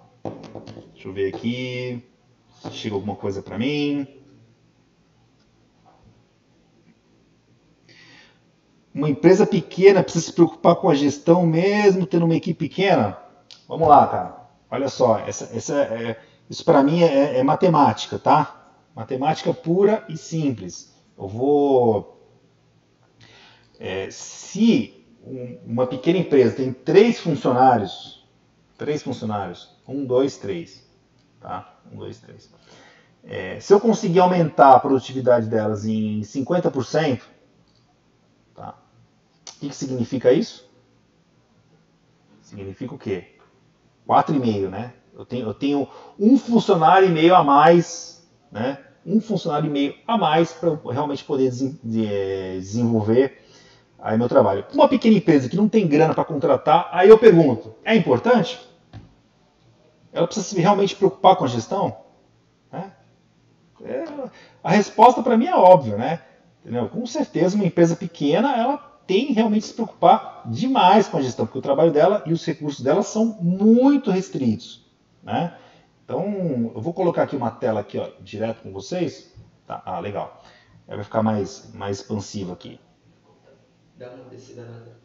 Deixa 0.93 1.07
eu 1.07 1.13
ver 1.13 1.33
aqui 1.33 2.03
se 2.61 2.71
chega 2.71 2.95
alguma 2.95 3.15
coisa 3.15 3.41
para 3.41 3.57
mim. 3.57 4.05
Uma 8.93 9.09
empresa 9.09 9.47
pequena 9.47 10.03
precisa 10.03 10.25
se 10.25 10.33
preocupar 10.33 10.75
com 10.75 10.89
a 10.89 10.93
gestão 10.93 11.47
mesmo 11.47 12.05
tendo 12.05 12.25
uma 12.25 12.35
equipe 12.35 12.69
pequena? 12.69 13.22
Vamos 13.67 13.87
lá, 13.87 14.07
cara. 14.07 14.43
Olha 14.69 14.89
só, 14.89 15.19
essa, 15.19 15.55
essa 15.55 15.81
é, 15.81 16.19
isso 16.49 16.65
para 16.65 16.83
mim 16.83 17.03
é, 17.03 17.37
é, 17.37 17.43
matemática, 17.43 18.19
tá? 18.19 18.71
Matemática 18.95 19.53
pura 19.53 20.03
e 20.09 20.17
simples. 20.17 20.93
Eu 21.17 21.27
vou. 21.27 22.09
É, 23.79 24.09
se 24.11 25.05
um, 25.25 25.59
uma 25.65 25.87
pequena 25.87 26.19
empresa 26.19 26.55
tem 26.55 26.73
três 26.73 27.19
funcionários, 27.19 28.27
três 28.77 29.01
funcionários, 29.01 29.75
um, 29.87 30.05
dois, 30.05 30.37
três, 30.37 30.87
tá? 31.39 31.79
Um, 31.91 31.97
dois, 31.97 32.19
três. 32.19 32.51
É, 33.23 33.59
se 33.59 33.73
eu 33.73 33.79
conseguir 33.79 34.19
aumentar 34.19 34.73
a 34.73 34.79
produtividade 34.79 35.47
delas 35.47 35.85
em 35.85 36.21
50%, 36.21 37.21
tá? 38.53 38.75
O 39.55 39.59
que, 39.59 39.69
que 39.69 39.75
significa 39.75 40.33
isso? 40.33 40.69
Significa 42.41 42.93
o 42.93 42.97
quê? 42.97 43.32
4,5, 44.07 44.69
né? 44.69 44.93
Eu 45.13 45.25
tenho, 45.25 45.47
eu 45.47 45.53
tenho 45.53 45.87
um 46.19 46.37
funcionário 46.37 47.07
e 47.07 47.11
meio 47.11 47.35
a 47.35 47.43
mais, 47.43 48.27
né? 48.51 48.79
Um 49.05 49.21
funcionário 49.21 49.67
e 49.67 49.69
meio 49.69 49.95
a 50.07 50.17
mais 50.17 50.51
para 50.51 50.77
realmente 50.91 51.23
poder 51.23 51.51
é, 51.95 52.57
desenvolver 52.57 53.43
aí 54.03 54.17
meu 54.17 54.27
trabalho. 54.27 54.65
Uma 54.73 54.87
pequena 54.87 55.15
empresa 55.15 55.47
que 55.47 55.55
não 55.55 55.69
tem 55.69 55.87
grana 55.87 56.13
para 56.13 56.25
contratar, 56.25 56.89
aí 56.91 57.09
eu 57.09 57.17
pergunto, 57.17 57.73
é 57.85 57.95
importante? 57.95 58.59
Ela 60.11 60.27
precisa 60.27 60.47
se 60.47 60.59
realmente 60.59 60.95
preocupar 60.95 61.35
com 61.35 61.45
a 61.45 61.47
gestão? 61.47 61.95
Né? 62.71 62.91
É, 63.83 64.03
a 64.63 64.71
resposta 64.71 65.23
para 65.23 65.37
mim 65.37 65.47
é 65.47 65.55
óbvia, 65.55 65.95
né? 65.95 66.21
Entendeu? 66.61 66.87
Com 66.89 67.05
certeza 67.05 67.55
uma 67.55 67.65
empresa 67.65 67.95
pequena, 67.95 68.55
ela 68.57 68.92
tem 69.05 69.33
realmente 69.33 69.65
se 69.65 69.73
preocupar 69.73 70.43
demais 70.45 71.07
com 71.07 71.17
a 71.17 71.21
gestão, 71.21 71.45
porque 71.45 71.59
o 71.59 71.61
trabalho 71.61 71.91
dela 71.91 72.23
e 72.25 72.33
os 72.33 72.45
recursos 72.45 72.81
dela 72.81 73.03
são 73.03 73.37
muito 73.41 74.11
restritos. 74.11 74.85
Né? 75.21 75.57
Então, 76.03 76.71
eu 76.75 76.81
vou 76.81 76.93
colocar 76.93 77.23
aqui 77.23 77.35
uma 77.35 77.51
tela 77.51 77.81
aqui, 77.81 77.97
ó, 77.97 78.09
direto 78.21 78.63
com 78.63 78.71
vocês. 78.71 79.33
Tá? 79.65 79.81
Ah, 79.85 79.99
legal. 79.99 80.43
Aí 80.87 80.95
vai 80.95 81.03
ficar 81.03 81.23
mais, 81.23 81.73
mais 81.73 81.99
expansivo 81.99 82.53
aqui. 82.53 82.79
Dá 83.97 84.09
uma 84.09 84.25
descida 84.29 84.65
na 84.65 85.03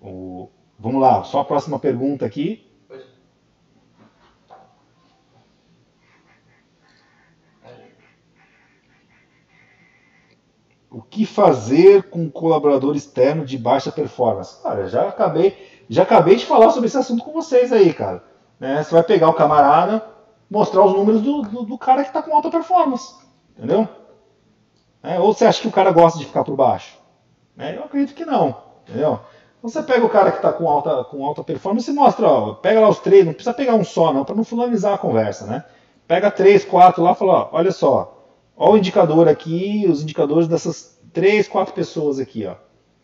o... 0.00 0.48
Vamos 0.78 1.00
lá, 1.00 1.22
só 1.24 1.40
a 1.40 1.44
próxima 1.44 1.78
pergunta 1.78 2.24
aqui. 2.24 2.69
O 10.90 11.00
que 11.00 11.24
fazer 11.24 12.10
com 12.10 12.22
um 12.22 12.30
colaborador 12.30 12.96
externo 12.96 13.44
de 13.44 13.56
baixa 13.56 13.92
performance? 13.92 14.60
Cara, 14.60 14.88
já 14.88 15.08
acabei, 15.08 15.56
já 15.88 16.02
acabei 16.02 16.34
de 16.34 16.44
falar 16.44 16.70
sobre 16.70 16.88
esse 16.88 16.98
assunto 16.98 17.22
com 17.22 17.32
vocês 17.32 17.72
aí, 17.72 17.94
cara. 17.94 18.24
Né? 18.58 18.82
Você 18.82 18.92
vai 18.92 19.04
pegar 19.04 19.28
o 19.28 19.34
camarada, 19.34 20.04
mostrar 20.50 20.84
os 20.84 20.92
números 20.92 21.22
do, 21.22 21.42
do, 21.42 21.62
do 21.62 21.78
cara 21.78 22.02
que 22.02 22.08
está 22.08 22.20
com 22.20 22.34
alta 22.34 22.50
performance. 22.50 23.14
Entendeu? 23.56 23.88
É, 25.00 25.20
ou 25.20 25.32
você 25.32 25.46
acha 25.46 25.62
que 25.62 25.68
o 25.68 25.72
cara 25.72 25.92
gosta 25.92 26.18
de 26.18 26.26
ficar 26.26 26.42
por 26.42 26.56
baixo? 26.56 26.98
É, 27.56 27.76
eu 27.76 27.84
acredito 27.84 28.14
que 28.14 28.24
não. 28.24 28.56
Entendeu? 28.82 29.20
Então 29.58 29.70
você 29.70 29.82
pega 29.82 30.04
o 30.04 30.10
cara 30.10 30.32
que 30.32 30.38
está 30.38 30.52
com 30.52 30.68
alta, 30.68 31.04
com 31.04 31.24
alta 31.24 31.44
performance 31.44 31.88
e 31.88 31.94
mostra, 31.94 32.26
ó, 32.26 32.54
pega 32.54 32.80
lá 32.80 32.88
os 32.88 32.98
três, 32.98 33.24
não 33.24 33.32
precisa 33.32 33.54
pegar 33.54 33.74
um 33.74 33.84
só, 33.84 34.12
não, 34.12 34.24
para 34.24 34.34
não 34.34 34.42
finalizar 34.42 34.94
a 34.94 34.98
conversa, 34.98 35.46
né? 35.46 35.64
Pega 36.08 36.30
três, 36.30 36.64
quatro 36.64 37.02
lá 37.02 37.12
e 37.12 37.14
fala, 37.14 37.32
ó, 37.32 37.48
olha 37.52 37.70
só, 37.70 38.19
Olha 38.62 38.74
o 38.74 38.76
indicador 38.76 39.26
aqui, 39.26 39.86
os 39.88 40.02
indicadores 40.02 40.46
dessas 40.46 41.00
três, 41.14 41.48
quatro 41.48 41.72
pessoas 41.72 42.18
aqui. 42.18 42.44
Ó. 42.44 42.56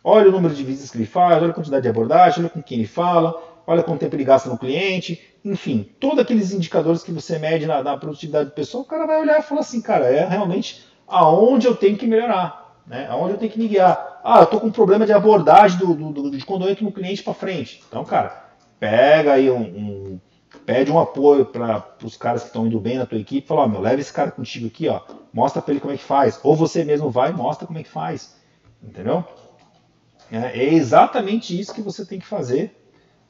Olha 0.04 0.28
o 0.28 0.30
número 0.30 0.54
de 0.54 0.62
visitas 0.62 0.90
que 0.90 0.98
ele 0.98 1.07
faz, 1.07 1.42
olha 1.42 1.50
a 1.50 1.54
quantidade 1.54 1.82
de 1.82 1.88
abordagem, 1.88 2.40
olha 2.40 2.50
com 2.50 2.62
quem 2.62 2.76
ele 2.76 2.86
fala, 2.86 3.34
olha 3.66 3.82
quanto 3.82 4.00
tempo 4.00 4.14
ele 4.14 4.22
gasta 4.22 4.50
no 4.50 4.59
cliente, 4.59 5.18
enfim, 5.42 5.88
todos 5.98 6.18
aqueles 6.18 6.52
indicadores 6.52 7.02
que 7.02 7.11
você 7.11 7.38
mede 7.38 7.64
na, 7.64 7.82
na 7.82 7.96
produtividade 7.96 8.50
do 8.50 8.54
pessoal, 8.54 8.82
o 8.82 8.86
cara 8.86 9.07
vai 9.07 9.18
olhar 9.18 9.38
e 9.38 9.42
falar 9.42 9.62
assim, 9.62 9.80
cara, 9.80 10.04
é 10.04 10.28
realmente 10.28 10.84
aonde 11.09 11.66
eu 11.66 11.74
tenho 11.74 11.96
que 11.96 12.07
melhorar, 12.07 12.82
né? 12.86 13.07
aonde 13.09 13.32
eu 13.32 13.38
tenho 13.38 13.50
que 13.50 13.59
me 13.59 13.66
guiar. 13.66 14.20
Ah, 14.22 14.40
eu 14.40 14.44
estou 14.44 14.61
com 14.61 14.66
um 14.66 14.70
problema 14.72 15.07
de 15.07 15.14
abordagem 15.14 15.78
do, 15.78 15.94
do, 15.94 16.11
do, 16.11 16.30
de 16.32 16.44
quando 16.44 16.66
eu 16.66 16.70
entro 16.70 16.84
no 16.84 16.92
cliente 16.92 17.22
para 17.22 17.32
frente. 17.32 17.82
Então, 17.88 18.04
cara, 18.04 18.50
pega 18.78 19.32
aí 19.32 19.50
um, 19.50 19.62
um 19.62 20.20
pede 20.64 20.90
um 20.90 20.99
apoio 20.99 21.44
para 21.44 21.84
os 22.03 22.16
caras 22.16 22.42
que 22.42 22.49
estão 22.49 22.66
indo 22.66 22.80
bem 22.80 22.99
na 22.99 23.07
tua 23.07 23.18
equipe, 23.18 23.47
fala, 23.47 23.62
ó, 23.62 23.68
meu, 23.68 23.80
leva 23.80 24.01
esse 24.01 24.12
cara 24.12 24.30
contigo 24.30 24.66
aqui, 24.66 24.88
ó, 24.88 25.01
mostra 25.32 25.61
para 25.61 25.72
ele 25.72 25.80
como 25.80 25.92
é 25.92 25.97
que 25.97 26.05
faz, 26.05 26.40
ou 26.42 26.57
você 26.57 26.84
mesmo 26.84 27.11
vai 27.11 27.30
e 27.30 27.34
mostra 27.34 27.66
como 27.66 27.78
é 27.78 27.82
que 27.82 27.88
faz, 27.88 28.36
entendeu? 28.82 29.24
É, 30.30 30.59
é 30.59 30.74
exatamente 30.74 31.59
isso 31.59 31.74
que 31.74 31.82
você 31.82 32.05
tem 32.05 32.18
que 32.18 32.26
fazer 32.26 32.74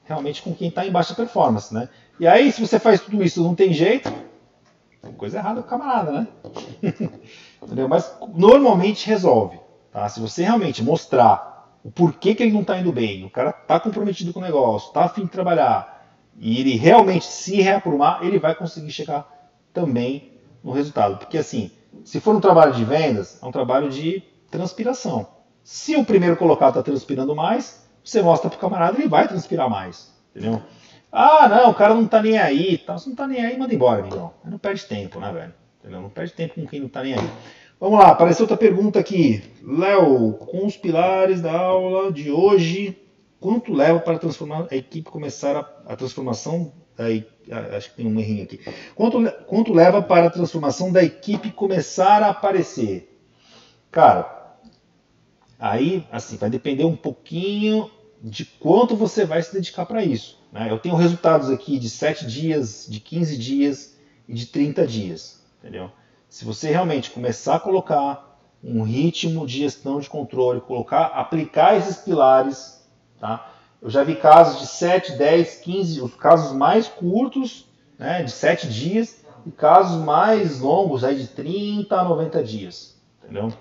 realmente 0.04 0.40
com 0.40 0.54
quem 0.54 0.68
está 0.68 0.86
em 0.86 0.90
baixa 0.90 1.14
performance, 1.14 1.74
né? 1.74 1.88
E 2.18 2.26
aí, 2.26 2.50
se 2.50 2.60
você 2.60 2.78
faz 2.78 3.00
tudo 3.00 3.22
isso 3.22 3.42
não 3.42 3.54
tem 3.54 3.72
jeito, 3.72 4.10
tem 5.02 5.12
coisa 5.12 5.38
errada 5.38 5.60
com 5.60 5.66
o 5.66 5.70
camarada, 5.70 6.12
né? 6.12 6.28
entendeu? 7.62 7.88
Mas 7.88 8.16
normalmente 8.34 9.06
resolve, 9.06 9.58
tá? 9.92 10.08
Se 10.08 10.20
você 10.20 10.42
realmente 10.42 10.82
mostrar 10.82 11.70
o 11.84 11.90
porquê 11.90 12.34
que 12.34 12.42
ele 12.42 12.52
não 12.52 12.62
está 12.62 12.78
indo 12.78 12.92
bem, 12.92 13.24
o 13.24 13.30
cara 13.30 13.50
está 13.50 13.78
comprometido 13.78 14.32
com 14.32 14.40
o 14.40 14.42
negócio, 14.42 14.88
está 14.88 15.04
afim 15.04 15.24
de 15.24 15.30
trabalhar, 15.30 15.95
e 16.38 16.60
ele 16.60 16.76
realmente 16.76 17.24
se 17.24 17.60
reaprumar, 17.60 18.20
ele 18.22 18.38
vai 18.38 18.54
conseguir 18.54 18.90
chegar 18.90 19.26
também 19.72 20.32
no 20.62 20.72
resultado. 20.72 21.18
Porque 21.18 21.38
assim, 21.38 21.70
se 22.04 22.20
for 22.20 22.34
um 22.34 22.40
trabalho 22.40 22.72
de 22.72 22.84
vendas, 22.84 23.42
é 23.42 23.46
um 23.46 23.52
trabalho 23.52 23.88
de 23.88 24.22
transpiração. 24.50 25.26
Se 25.62 25.96
o 25.96 26.04
primeiro 26.04 26.36
colocado 26.36 26.70
está 26.70 26.82
transpirando 26.82 27.34
mais, 27.34 27.86
você 28.04 28.22
mostra 28.22 28.48
para 28.48 28.56
o 28.56 28.60
camarada, 28.60 28.98
ele 28.98 29.08
vai 29.08 29.26
transpirar 29.26 29.68
mais. 29.68 30.14
Entendeu? 30.30 30.62
Ah, 31.10 31.48
não, 31.48 31.70
o 31.70 31.74
cara 31.74 31.94
não 31.94 32.04
está 32.04 32.22
nem 32.22 32.38
aí. 32.38 32.78
Tá, 32.78 32.98
se 32.98 33.06
não 33.06 33.14
está 33.14 33.26
nem 33.26 33.44
aí, 33.44 33.58
manda 33.58 33.74
embora, 33.74 34.00
amigão. 34.00 34.32
Não 34.44 34.58
perde 34.58 34.84
tempo, 34.84 35.18
né, 35.18 35.32
velho? 35.32 35.54
Entendeu? 35.80 36.02
Não 36.02 36.10
perde 36.10 36.32
tempo 36.32 36.54
com 36.54 36.66
quem 36.66 36.80
não 36.80 36.86
está 36.88 37.02
nem 37.02 37.14
aí. 37.14 37.30
Vamos 37.80 37.98
lá, 37.98 38.08
apareceu 38.08 38.44
outra 38.44 38.56
pergunta 38.56 38.98
aqui. 38.98 39.42
Léo, 39.62 40.34
com 40.34 40.66
os 40.66 40.76
pilares 40.76 41.40
da 41.40 41.52
aula 41.52 42.12
de 42.12 42.30
hoje, 42.30 42.96
Quanto 43.40 43.72
leva 43.72 44.00
para 44.00 44.18
transformar 44.18 44.66
a 44.70 44.76
equipe 44.76 45.10
começar 45.10 45.56
a, 45.56 45.92
a 45.92 45.96
transformação 45.96 46.72
acho 47.76 47.90
que 47.90 47.96
tem 47.96 48.06
um 48.06 48.18
errinho 48.18 48.44
aqui. 48.44 48.58
Quanto, 48.94 49.30
quanto 49.46 49.72
leva 49.72 50.02
para 50.02 50.26
a 50.26 50.30
transformação 50.30 50.90
da 50.90 51.02
equipe 51.02 51.50
começar 51.50 52.22
a 52.22 52.30
aparecer? 52.30 53.20
Cara, 53.90 54.56
aí 55.58 56.06
assim 56.10 56.36
vai 56.36 56.50
depender 56.50 56.84
um 56.84 56.96
pouquinho 56.96 57.90
de 58.22 58.44
quanto 58.44 58.96
você 58.96 59.24
vai 59.24 59.42
se 59.42 59.52
dedicar 59.52 59.86
para 59.86 60.02
isso. 60.04 60.40
Né? 60.50 60.70
Eu 60.70 60.78
tenho 60.78 60.96
resultados 60.96 61.50
aqui 61.50 61.78
de 61.78 61.90
7 61.90 62.26
dias, 62.26 62.86
de 62.88 62.98
15 62.98 63.36
dias 63.36 63.96
e 64.28 64.34
de 64.34 64.46
30 64.46 64.86
dias. 64.86 65.44
Entendeu? 65.60 65.90
Se 66.28 66.44
você 66.44 66.70
realmente 66.70 67.10
começar 67.10 67.56
a 67.56 67.60
colocar 67.60 68.40
um 68.64 68.82
ritmo 68.82 69.46
de 69.46 69.58
gestão 69.58 70.00
de 70.00 70.08
controle, 70.08 70.60
colocar, 70.60 71.06
aplicar 71.06 71.76
esses 71.76 71.98
pilares 71.98 72.75
Tá? 73.18 73.50
Eu 73.80 73.90
já 73.90 74.02
vi 74.02 74.16
casos 74.16 74.60
de 74.60 74.66
7, 74.66 75.12
10, 75.12 75.56
15, 75.56 76.00
os 76.00 76.14
casos 76.14 76.56
mais 76.56 76.88
curtos 76.88 77.66
né, 77.98 78.22
de 78.22 78.30
7 78.30 78.68
dias, 78.68 79.24
e 79.46 79.50
casos 79.52 80.02
mais 80.02 80.60
longos, 80.60 81.04
aí 81.04 81.16
de 81.16 81.28
30 81.28 81.94
a 81.94 82.02
90 82.02 82.42
dias, 82.42 83.00
entendeu? 83.22 83.52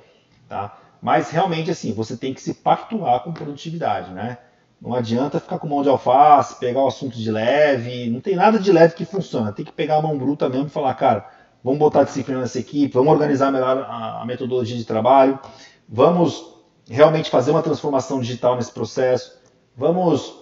Tá? 0.50 0.78
Mas 1.00 1.30
realmente 1.30 1.70
assim, 1.70 1.94
você 1.94 2.18
tem 2.18 2.34
que 2.34 2.42
se 2.42 2.56
pactuar 2.56 3.24
com 3.24 3.32
produtividade, 3.32 4.12
né? 4.12 4.40
Não 4.82 4.94
adianta 4.94 5.40
ficar 5.40 5.60
com 5.60 5.68
mão 5.68 5.84
de 5.84 5.90
alface, 5.90 6.60
pegar 6.60 6.82
o 6.82 6.88
assunto 6.88 7.16
de 7.16 7.32
leve, 7.32 8.10
não 8.10 8.20
tem 8.20 8.36
nada 8.36 8.60
de 8.60 8.72
leve 8.72 8.96
que 8.96 9.06
funciona. 9.06 9.52
Tem 9.52 9.64
que 9.64 9.72
pegar 9.72 9.98
a 9.98 10.02
mão 10.02 10.18
bruta 10.18 10.50
mesmo 10.50 10.68
e 10.68 10.72
falar, 10.72 10.94
cara, 10.96 11.30
vamos 11.64 11.80
botar 11.80 12.04
disciplina 12.04 12.42
nessa 12.42 12.60
equipe, 12.60 12.94
vamos 12.94 13.14
organizar 13.14 13.52
melhor 13.52 13.86
a, 13.88 14.24
metodologia 14.26 14.78
de 14.78 14.86
trabalho, 14.86 15.40
vamos 15.88 16.54
realmente 16.90 17.30
fazer 17.30 17.52
uma 17.52 17.64
transformação 17.64 18.20
digital 18.20 18.56
nesse 18.56 18.72
processo, 18.72 19.40
vamos 19.76 20.36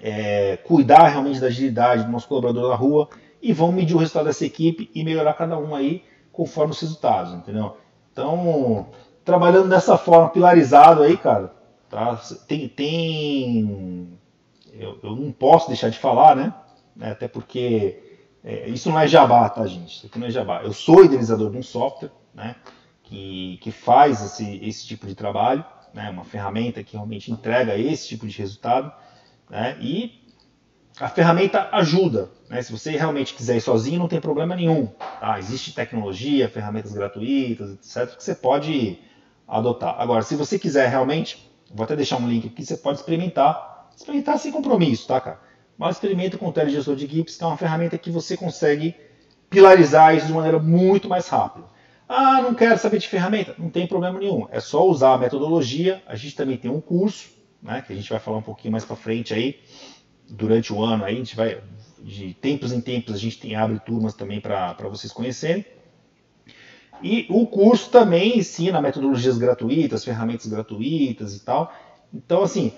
é, 0.00 0.56
cuidar 0.58 1.08
realmente 1.08 1.40
da 1.40 1.46
agilidade 1.48 2.04
do 2.04 2.12
nosso 2.12 2.28
colaborador 2.28 2.68
na 2.68 2.74
rua 2.74 3.08
e 3.42 3.52
vamos 3.52 3.74
medir 3.74 3.94
o 3.94 3.98
resultado 3.98 4.26
dessa 4.26 4.44
equipe 4.44 4.90
e 4.94 5.04
melhorar 5.04 5.34
cada 5.34 5.58
um 5.58 5.74
aí 5.74 6.04
conforme 6.32 6.72
os 6.72 6.80
resultados, 6.80 7.32
entendeu? 7.34 7.76
Então, 8.12 8.86
trabalhando 9.24 9.68
dessa 9.68 9.96
forma, 9.96 10.30
pilarizado 10.30 11.02
aí, 11.02 11.16
cara, 11.16 11.52
tá? 11.88 12.20
Tem, 12.46 12.68
tem 12.68 14.18
eu, 14.72 14.98
eu 15.02 15.16
não 15.16 15.32
posso 15.32 15.68
deixar 15.68 15.88
de 15.88 15.98
falar, 15.98 16.36
né? 16.36 16.54
Até 17.00 17.28
porque 17.28 18.02
é, 18.44 18.68
isso 18.68 18.88
não 18.88 18.98
é 18.98 19.06
jabá, 19.06 19.48
tá, 19.48 19.66
gente? 19.66 19.96
Isso 19.96 20.06
aqui 20.06 20.18
não 20.18 20.26
é 20.26 20.30
jabá. 20.30 20.62
Eu 20.62 20.72
sou 20.72 21.04
idealizador 21.04 21.50
de 21.50 21.58
um 21.58 21.62
software, 21.62 22.10
né? 22.34 22.56
Que, 23.02 23.58
que 23.62 23.70
faz 23.70 24.22
esse, 24.22 24.64
esse 24.64 24.86
tipo 24.86 25.06
de 25.06 25.14
trabalho, 25.14 25.64
né? 25.98 26.10
Uma 26.10 26.24
ferramenta 26.24 26.82
que 26.82 26.94
realmente 26.94 27.30
entrega 27.30 27.76
esse 27.76 28.08
tipo 28.08 28.26
de 28.26 28.38
resultado, 28.38 28.92
né? 29.50 29.76
E 29.80 30.24
a 31.00 31.08
ferramenta 31.08 31.68
ajuda, 31.72 32.30
né? 32.48 32.62
Se 32.62 32.72
você 32.72 32.92
realmente 32.92 33.34
quiser 33.34 33.56
ir 33.56 33.60
sozinho, 33.60 33.98
não 33.98 34.08
tem 34.08 34.20
problema 34.20 34.54
nenhum. 34.54 34.86
Tá? 35.20 35.38
Existe 35.38 35.74
tecnologia, 35.74 36.48
ferramentas 36.48 36.92
gratuitas, 36.92 37.72
etc., 37.72 38.16
que 38.16 38.22
você 38.22 38.34
pode 38.34 38.98
adotar. 39.46 39.96
Agora, 39.98 40.22
se 40.22 40.36
você 40.36 40.58
quiser 40.58 40.88
realmente, 40.88 41.50
vou 41.74 41.84
até 41.84 41.96
deixar 41.96 42.16
um 42.16 42.28
link 42.28 42.46
aqui, 42.46 42.64
você 42.64 42.76
pode 42.76 42.98
experimentar. 42.98 43.90
Experimentar 43.96 44.38
sem 44.38 44.52
compromisso, 44.52 45.08
tá, 45.08 45.20
cara? 45.20 45.48
mas 45.78 45.94
experimenta 45.94 46.36
com 46.36 46.48
o 46.48 46.52
telegestor 46.52 46.96
de 46.96 47.04
equipes, 47.04 47.36
que 47.36 47.44
é 47.44 47.46
uma 47.46 47.56
ferramenta 47.56 47.96
que 47.96 48.10
você 48.10 48.36
consegue 48.36 48.96
pilarizar 49.48 50.14
isso 50.14 50.26
de 50.26 50.32
maneira 50.32 50.58
muito 50.58 51.08
mais 51.08 51.28
rápida. 51.28 51.66
Ah, 52.08 52.40
não 52.40 52.54
quero 52.54 52.78
saber 52.78 52.98
de 52.98 53.08
ferramenta? 53.08 53.54
Não 53.58 53.68
tem 53.68 53.86
problema 53.86 54.18
nenhum. 54.18 54.48
É 54.50 54.60
só 54.60 54.86
usar 54.88 55.14
a 55.14 55.18
metodologia. 55.18 56.02
A 56.06 56.16
gente 56.16 56.34
também 56.34 56.56
tem 56.56 56.70
um 56.70 56.80
curso, 56.80 57.28
né, 57.62 57.82
que 57.86 57.92
a 57.92 57.96
gente 57.96 58.08
vai 58.08 58.18
falar 58.18 58.38
um 58.38 58.42
pouquinho 58.42 58.72
mais 58.72 58.84
para 58.84 58.96
frente 58.96 59.34
aí, 59.34 59.60
durante 60.28 60.72
o 60.72 60.82
ano. 60.82 61.04
Aí 61.04 61.14
a 61.14 61.18
gente 61.18 61.36
vai, 61.36 61.60
de 62.00 62.34
tempos 62.34 62.72
em 62.72 62.80
tempos, 62.80 63.14
a 63.14 63.18
gente 63.18 63.38
tem, 63.38 63.54
abre 63.54 63.78
turmas 63.80 64.14
também 64.14 64.40
para 64.40 64.74
vocês 64.88 65.12
conhecerem. 65.12 65.64
E 67.02 67.26
o 67.28 67.46
curso 67.46 67.90
também 67.90 68.38
ensina 68.38 68.80
metodologias 68.80 69.36
gratuitas, 69.38 70.04
ferramentas 70.04 70.46
gratuitas 70.46 71.36
e 71.36 71.44
tal. 71.44 71.72
Então, 72.12 72.42
assim, 72.42 72.72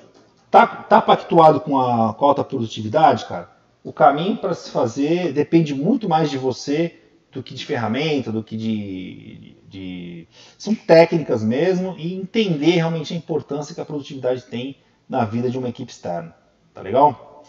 Tá, 0.50 0.66
tá 0.66 1.00
pactuado 1.00 1.60
com 1.60 1.78
a, 1.78 2.12
com 2.12 2.24
a 2.24 2.28
alta 2.28 2.42
produtividade, 2.42 3.24
cara? 3.26 3.48
O 3.84 3.92
caminho 3.92 4.36
para 4.36 4.52
se 4.52 4.70
fazer 4.70 5.32
depende 5.32 5.72
muito 5.74 6.08
mais 6.08 6.28
de 6.28 6.36
você 6.36 6.99
do 7.32 7.42
que 7.42 7.54
de 7.54 7.64
ferramenta, 7.64 8.32
do 8.32 8.42
que 8.42 8.56
de, 8.56 9.56
de, 9.68 10.28
São 10.58 10.74
técnicas 10.74 11.42
mesmo 11.42 11.94
e 11.96 12.14
entender 12.14 12.72
realmente 12.72 13.14
a 13.14 13.16
importância 13.16 13.74
que 13.74 13.80
a 13.80 13.84
produtividade 13.84 14.42
tem 14.42 14.76
na 15.08 15.24
vida 15.24 15.50
de 15.50 15.58
uma 15.58 15.68
equipe 15.68 15.92
externa. 15.92 16.34
Tá 16.74 16.82
legal? 16.82 17.44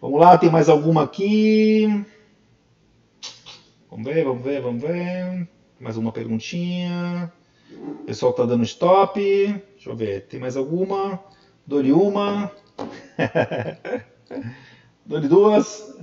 Vamos 0.00 0.20
lá, 0.20 0.36
tem 0.38 0.50
mais 0.50 0.68
alguma 0.68 1.02
aqui? 1.02 2.04
Vamos 3.90 4.06
ver, 4.06 4.24
vamos 4.24 4.44
ver, 4.44 4.60
vamos 4.60 4.82
ver. 4.82 5.48
Mais 5.80 5.96
uma 5.96 6.12
perguntinha. 6.12 7.32
O 7.72 8.04
pessoal 8.04 8.32
tá 8.32 8.44
dando 8.44 8.64
stop. 8.64 9.20
Deixa 9.20 9.90
eu 9.90 9.96
ver, 9.96 10.26
tem 10.26 10.40
mais 10.40 10.56
alguma? 10.56 11.22
Dou-lhe 11.66 11.92
uma. 11.92 12.50
Dou-lhe 15.04 15.28
duas. 15.28 15.96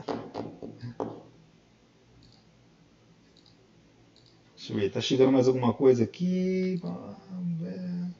Deixa 4.64 4.74
eu 4.76 4.78
ver, 4.80 4.90
tá 4.92 5.02
chegando 5.02 5.34
mais 5.34 5.46
alguma 5.46 5.74
coisa 5.74 6.06
aqui. 6.06 6.80
Vamos 6.82 7.60
ver. 7.60 8.14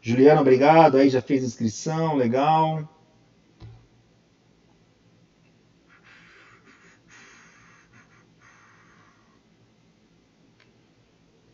Juliana, 0.00 0.40
obrigado. 0.40 0.96
Aí 0.96 1.10
já 1.10 1.20
fez 1.20 1.44
inscrição, 1.44 2.16
legal. 2.16 2.88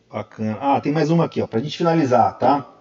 Bacana. 0.09 0.57
Ah, 0.61 0.79
tem 0.79 0.93
mais 0.93 1.09
uma 1.09 1.25
aqui, 1.25 1.45
para 1.45 1.59
a 1.59 1.61
gente 1.61 1.77
finalizar, 1.77 2.37
tá? 2.37 2.73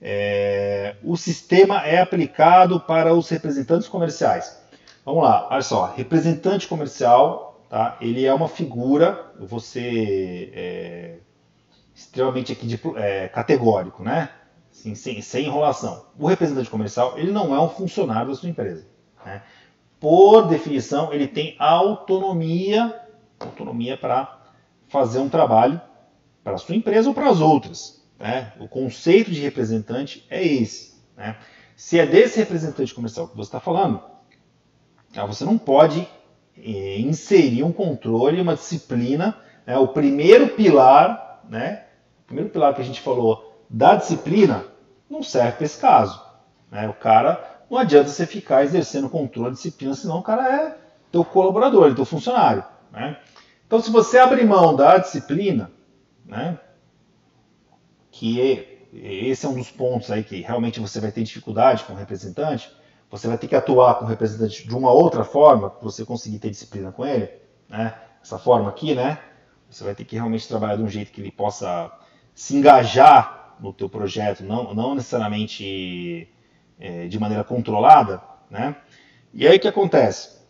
É, 0.00 0.96
o 1.04 1.14
sistema 1.14 1.86
é 1.86 2.00
aplicado 2.00 2.80
para 2.80 3.12
os 3.12 3.28
representantes 3.28 3.86
comerciais. 3.86 4.61
Vamos 5.04 5.24
lá, 5.24 5.48
olha 5.50 5.62
só, 5.62 5.86
representante 5.86 6.68
comercial, 6.68 7.60
tá? 7.68 7.96
Ele 8.00 8.24
é 8.24 8.32
uma 8.32 8.46
figura, 8.46 9.32
você 9.40 10.52
é, 10.54 11.16
extremamente 11.92 12.52
aqui 12.52 12.66
de, 12.68 12.80
é, 12.94 13.26
categórico, 13.26 14.04
né? 14.04 14.30
Assim, 14.70 14.94
sem, 14.94 15.20
sem 15.20 15.46
enrolação. 15.46 16.06
O 16.16 16.28
representante 16.28 16.70
comercial, 16.70 17.18
ele 17.18 17.32
não 17.32 17.52
é 17.52 17.60
um 17.60 17.68
funcionário 17.68 18.28
da 18.28 18.36
sua 18.36 18.48
empresa. 18.48 18.86
Né? 19.26 19.42
Por 19.98 20.46
definição, 20.46 21.12
ele 21.12 21.26
tem 21.26 21.56
autonomia, 21.58 22.96
autonomia 23.40 23.96
para 23.96 24.40
fazer 24.86 25.18
um 25.18 25.28
trabalho 25.28 25.80
para 26.44 26.54
a 26.54 26.58
sua 26.58 26.76
empresa 26.76 27.08
ou 27.08 27.14
para 27.14 27.28
as 27.28 27.40
outras. 27.40 28.02
Né? 28.20 28.52
O 28.60 28.68
conceito 28.68 29.32
de 29.32 29.40
representante 29.40 30.24
é 30.30 30.46
esse. 30.46 30.94
Né? 31.16 31.36
Se 31.74 31.98
é 31.98 32.06
desse 32.06 32.38
representante 32.38 32.94
comercial 32.94 33.26
que 33.26 33.36
você 33.36 33.48
está 33.48 33.60
falando, 33.60 34.11
tá? 35.12 35.24
você 35.24 35.44
não 35.44 35.58
pode 35.58 36.08
eh, 36.56 36.98
inserir 37.00 37.62
um 37.62 37.72
controle, 37.72 38.40
uma 38.40 38.54
disciplina. 38.54 39.36
Né? 39.66 39.76
O 39.78 39.88
primeiro 39.88 40.48
pilar, 40.48 41.42
né? 41.48 41.84
o 42.24 42.26
primeiro 42.26 42.50
pilar 42.50 42.74
que 42.74 42.80
a 42.80 42.84
gente 42.84 43.00
falou 43.00 43.62
da 43.68 43.96
disciplina, 43.96 44.64
não 45.08 45.22
serve 45.22 45.52
para 45.52 45.66
esse 45.66 45.78
caso. 45.78 46.22
Né? 46.70 46.88
O 46.88 46.94
cara, 46.94 47.62
não 47.70 47.78
adianta 47.78 48.08
você 48.08 48.26
ficar 48.26 48.64
exercendo 48.64 49.08
controle 49.08 49.54
disciplina, 49.54 49.94
senão 49.94 50.18
o 50.18 50.22
cara 50.22 50.48
é 50.48 50.76
teu 51.10 51.24
colaborador, 51.24 51.90
é 51.90 51.94
teu 51.94 52.04
funcionário. 52.04 52.64
Né? 52.90 53.18
Então, 53.66 53.80
se 53.80 53.90
você 53.90 54.18
abrir 54.18 54.44
mão 54.44 54.76
da 54.76 54.98
disciplina, 54.98 55.70
né? 56.26 56.58
Que 58.10 58.40
é, 58.40 58.78
esse 58.92 59.46
é 59.46 59.48
um 59.48 59.54
dos 59.54 59.70
pontos 59.70 60.10
aí 60.10 60.22
que 60.22 60.40
realmente 60.40 60.80
você 60.80 61.00
vai 61.00 61.10
ter 61.10 61.22
dificuldade 61.22 61.84
com 61.84 61.92
o 61.92 61.96
representante. 61.96 62.70
Você 63.12 63.28
vai 63.28 63.36
ter 63.36 63.46
que 63.46 63.54
atuar 63.54 63.96
com 63.96 64.06
o 64.06 64.08
representante 64.08 64.66
de 64.66 64.74
uma 64.74 64.90
outra 64.90 65.22
forma 65.22 65.68
para 65.68 65.84
você 65.84 66.02
conseguir 66.02 66.38
ter 66.38 66.48
disciplina 66.48 66.90
com 66.90 67.04
ele, 67.04 67.28
né? 67.68 67.94
Essa 68.22 68.38
forma 68.38 68.70
aqui, 68.70 68.94
né? 68.94 69.18
Você 69.68 69.84
vai 69.84 69.94
ter 69.94 70.06
que 70.06 70.16
realmente 70.16 70.48
trabalhar 70.48 70.76
de 70.76 70.82
um 70.82 70.88
jeito 70.88 71.12
que 71.12 71.20
ele 71.20 71.30
possa 71.30 71.92
se 72.34 72.56
engajar 72.56 73.56
no 73.60 73.70
teu 73.70 73.86
projeto, 73.86 74.42
não, 74.42 74.72
não 74.72 74.94
necessariamente 74.94 76.26
é, 76.80 77.06
de 77.06 77.18
maneira 77.18 77.44
controlada, 77.44 78.22
né? 78.50 78.76
E 79.34 79.46
aí 79.46 79.58
o 79.58 79.60
que 79.60 79.68
acontece? 79.68 80.40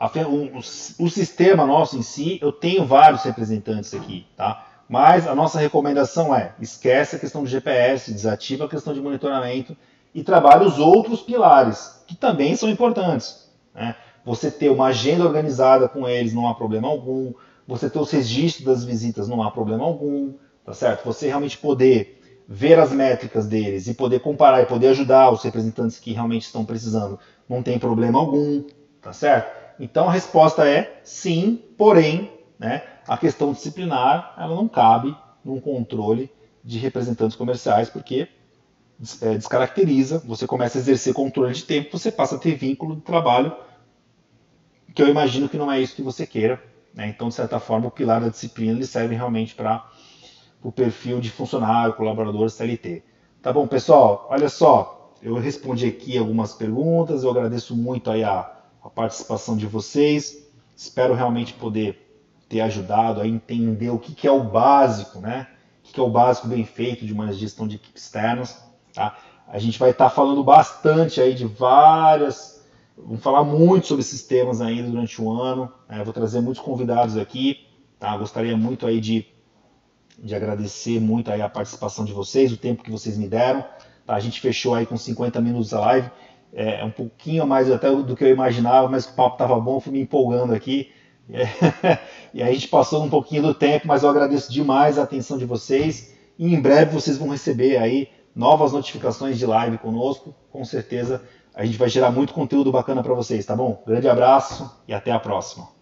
A, 0.00 0.06
o, 0.26 0.56
o, 0.56 1.10
sistema 1.10 1.66
nosso 1.66 1.98
em 1.98 2.02
si, 2.02 2.38
eu 2.40 2.50
tenho 2.50 2.86
vários 2.86 3.24
representantes 3.24 3.92
aqui, 3.92 4.26
tá? 4.34 4.66
Mas 4.88 5.26
a 5.26 5.34
nossa 5.34 5.58
recomendação 5.58 6.34
é 6.34 6.54
esquece 6.58 7.16
a 7.16 7.18
questão 7.18 7.42
do 7.42 7.48
GPS, 7.48 8.10
desativa 8.10 8.64
a 8.64 8.68
questão 8.68 8.94
de 8.94 9.02
monitoramento 9.02 9.76
e 10.16 10.22
trabalhe 10.22 10.64
os 10.64 10.78
outros 10.78 11.20
pilares, 11.20 12.02
que 12.06 12.16
também 12.16 12.56
são 12.56 12.70
importantes. 12.70 13.50
Né? 13.74 13.94
Você 14.24 14.50
ter 14.50 14.70
uma 14.70 14.86
agenda 14.86 15.22
organizada 15.22 15.90
com 15.90 16.08
eles 16.08 16.32
não 16.32 16.48
há 16.48 16.54
problema 16.54 16.88
algum, 16.88 17.34
você 17.68 17.90
ter 17.90 17.98
os 17.98 18.10
registros 18.10 18.64
das 18.64 18.82
visitas 18.82 19.28
não 19.28 19.42
há 19.42 19.50
problema 19.50 19.84
algum, 19.84 20.32
tá 20.64 20.72
certo? 20.72 21.04
Você 21.04 21.26
realmente 21.26 21.58
poder 21.58 22.18
ver 22.48 22.78
as 22.78 22.92
métricas 22.92 23.46
deles 23.46 23.88
e 23.88 23.94
poder 23.94 24.20
comparar 24.20 24.62
e 24.62 24.66
poder 24.66 24.88
ajudar 24.88 25.30
os 25.30 25.42
representantes 25.42 25.98
que 25.98 26.14
realmente 26.14 26.44
estão 26.44 26.64
precisando, 26.64 27.18
não 27.46 27.62
tem 27.62 27.78
problema 27.78 28.18
algum, 28.18 28.64
tá 29.02 29.12
certo? 29.12 29.54
Então 29.78 30.08
a 30.08 30.12
resposta 30.12 30.66
é 30.66 30.98
sim, 31.04 31.62
porém, 31.76 32.32
né, 32.58 32.84
a 33.06 33.18
questão 33.18 33.52
disciplinar 33.52 34.34
ela 34.38 34.54
não 34.54 34.66
cabe 34.66 35.14
num 35.44 35.60
controle 35.60 36.30
de 36.64 36.78
representantes 36.78 37.36
comerciais, 37.36 37.90
porque 37.90 38.28
é, 39.20 39.34
descaracteriza, 39.36 40.22
você 40.26 40.46
começa 40.46 40.78
a 40.78 40.80
exercer 40.80 41.12
controle 41.12 41.52
de 41.52 41.64
tempo, 41.64 41.96
você 41.96 42.10
passa 42.10 42.36
a 42.36 42.38
ter 42.38 42.54
vínculo 42.54 42.96
de 42.96 43.02
trabalho, 43.02 43.54
que 44.94 45.02
eu 45.02 45.08
imagino 45.08 45.48
que 45.48 45.58
não 45.58 45.70
é 45.70 45.80
isso 45.80 45.94
que 45.94 46.02
você 46.02 46.26
queira. 46.26 46.62
Né? 46.94 47.08
Então, 47.08 47.28
de 47.28 47.34
certa 47.34 47.60
forma, 47.60 47.88
o 47.88 47.90
pilar 47.90 48.22
da 48.22 48.28
disciplina 48.28 48.72
ele 48.72 48.86
serve 48.86 49.14
realmente 49.14 49.54
para 49.54 49.86
o 50.62 50.72
perfil 50.72 51.20
de 51.20 51.30
funcionário, 51.30 51.94
colaborador, 51.94 52.48
CLT. 52.48 53.04
Tá 53.42 53.52
bom, 53.52 53.66
pessoal? 53.66 54.26
Olha 54.30 54.48
só, 54.48 55.14
eu 55.22 55.34
respondi 55.34 55.86
aqui 55.86 56.16
algumas 56.16 56.54
perguntas, 56.54 57.22
eu 57.22 57.30
agradeço 57.30 57.76
muito 57.76 58.10
aí 58.10 58.24
a, 58.24 58.50
a 58.82 58.88
participação 58.88 59.56
de 59.56 59.66
vocês. 59.66 60.48
Espero 60.74 61.14
realmente 61.14 61.52
poder 61.52 62.02
ter 62.48 62.60
ajudado 62.60 63.20
a 63.20 63.26
entender 63.26 63.90
o 63.90 63.98
que, 63.98 64.14
que 64.14 64.26
é 64.26 64.30
o 64.30 64.42
básico, 64.42 65.20
né? 65.20 65.46
O 65.80 65.86
que, 65.86 65.92
que 65.92 66.00
é 66.00 66.02
o 66.02 66.10
básico 66.10 66.48
bem 66.48 66.64
feito 66.64 67.04
de 67.04 67.12
uma 67.12 67.32
gestão 67.32 67.68
de 67.68 67.76
equipes 67.76 68.04
externas. 68.04 68.65
Tá? 68.96 69.14
A 69.46 69.58
gente 69.58 69.78
vai 69.78 69.90
estar 69.90 70.08
falando 70.08 70.42
bastante 70.42 71.20
aí 71.20 71.34
de 71.34 71.44
várias. 71.44 72.64
Vamos 72.96 73.22
falar 73.22 73.44
muito 73.44 73.86
sobre 73.86 74.00
esses 74.00 74.22
temas 74.22 74.62
ainda 74.62 74.88
durante 74.88 75.20
o 75.20 75.30
ano. 75.30 75.70
Né? 75.86 76.02
Vou 76.02 76.14
trazer 76.14 76.40
muitos 76.40 76.62
convidados 76.62 77.16
aqui. 77.18 77.66
Tá? 78.00 78.16
Gostaria 78.16 78.56
muito 78.56 78.86
aí 78.86 78.98
de, 78.98 79.26
de 80.18 80.34
agradecer 80.34 80.98
muito 80.98 81.30
aí 81.30 81.42
a 81.42 81.48
participação 81.48 82.06
de 82.06 82.12
vocês, 82.14 82.50
o 82.50 82.56
tempo 82.56 82.82
que 82.82 82.90
vocês 82.90 83.18
me 83.18 83.28
deram. 83.28 83.62
Tá? 84.06 84.14
A 84.14 84.20
gente 84.20 84.40
fechou 84.40 84.74
aí 84.74 84.86
com 84.86 84.96
50 84.96 85.42
minutos 85.42 85.74
a 85.74 85.80
live. 85.80 86.10
É, 86.54 86.80
é 86.80 86.84
um 86.84 86.90
pouquinho 86.90 87.42
a 87.42 87.46
mais 87.46 87.70
até 87.70 87.90
do 87.90 88.16
que 88.16 88.24
eu 88.24 88.30
imaginava, 88.30 88.88
mas 88.88 89.04
o 89.04 89.12
papo 89.12 89.34
estava 89.34 89.60
bom, 89.60 89.78
fui 89.78 89.92
me 89.92 90.00
empolgando 90.00 90.54
aqui. 90.54 90.90
e 92.32 92.42
a 92.42 92.50
gente 92.50 92.68
passou 92.68 93.04
um 93.04 93.10
pouquinho 93.10 93.42
do 93.42 93.52
tempo, 93.52 93.86
mas 93.86 94.02
eu 94.02 94.08
agradeço 94.08 94.50
demais 94.50 94.98
a 94.98 95.02
atenção 95.02 95.36
de 95.36 95.44
vocês. 95.44 96.16
E 96.38 96.54
em 96.54 96.58
breve 96.58 96.94
vocês 96.94 97.18
vão 97.18 97.28
receber 97.28 97.76
aí 97.76 98.08
novas 98.36 98.72
notificações 98.72 99.38
de 99.38 99.46
live 99.46 99.78
conosco. 99.78 100.34
Com 100.52 100.64
certeza 100.64 101.22
a 101.54 101.64
gente 101.64 101.78
vai 101.78 101.88
gerar 101.88 102.10
muito 102.10 102.34
conteúdo 102.34 102.70
bacana 102.70 103.02
para 103.02 103.14
vocês, 103.14 103.46
tá 103.46 103.56
bom? 103.56 103.82
Grande 103.86 104.06
abraço 104.08 104.70
e 104.86 104.92
até 104.92 105.10
a 105.10 105.18
próxima. 105.18 105.75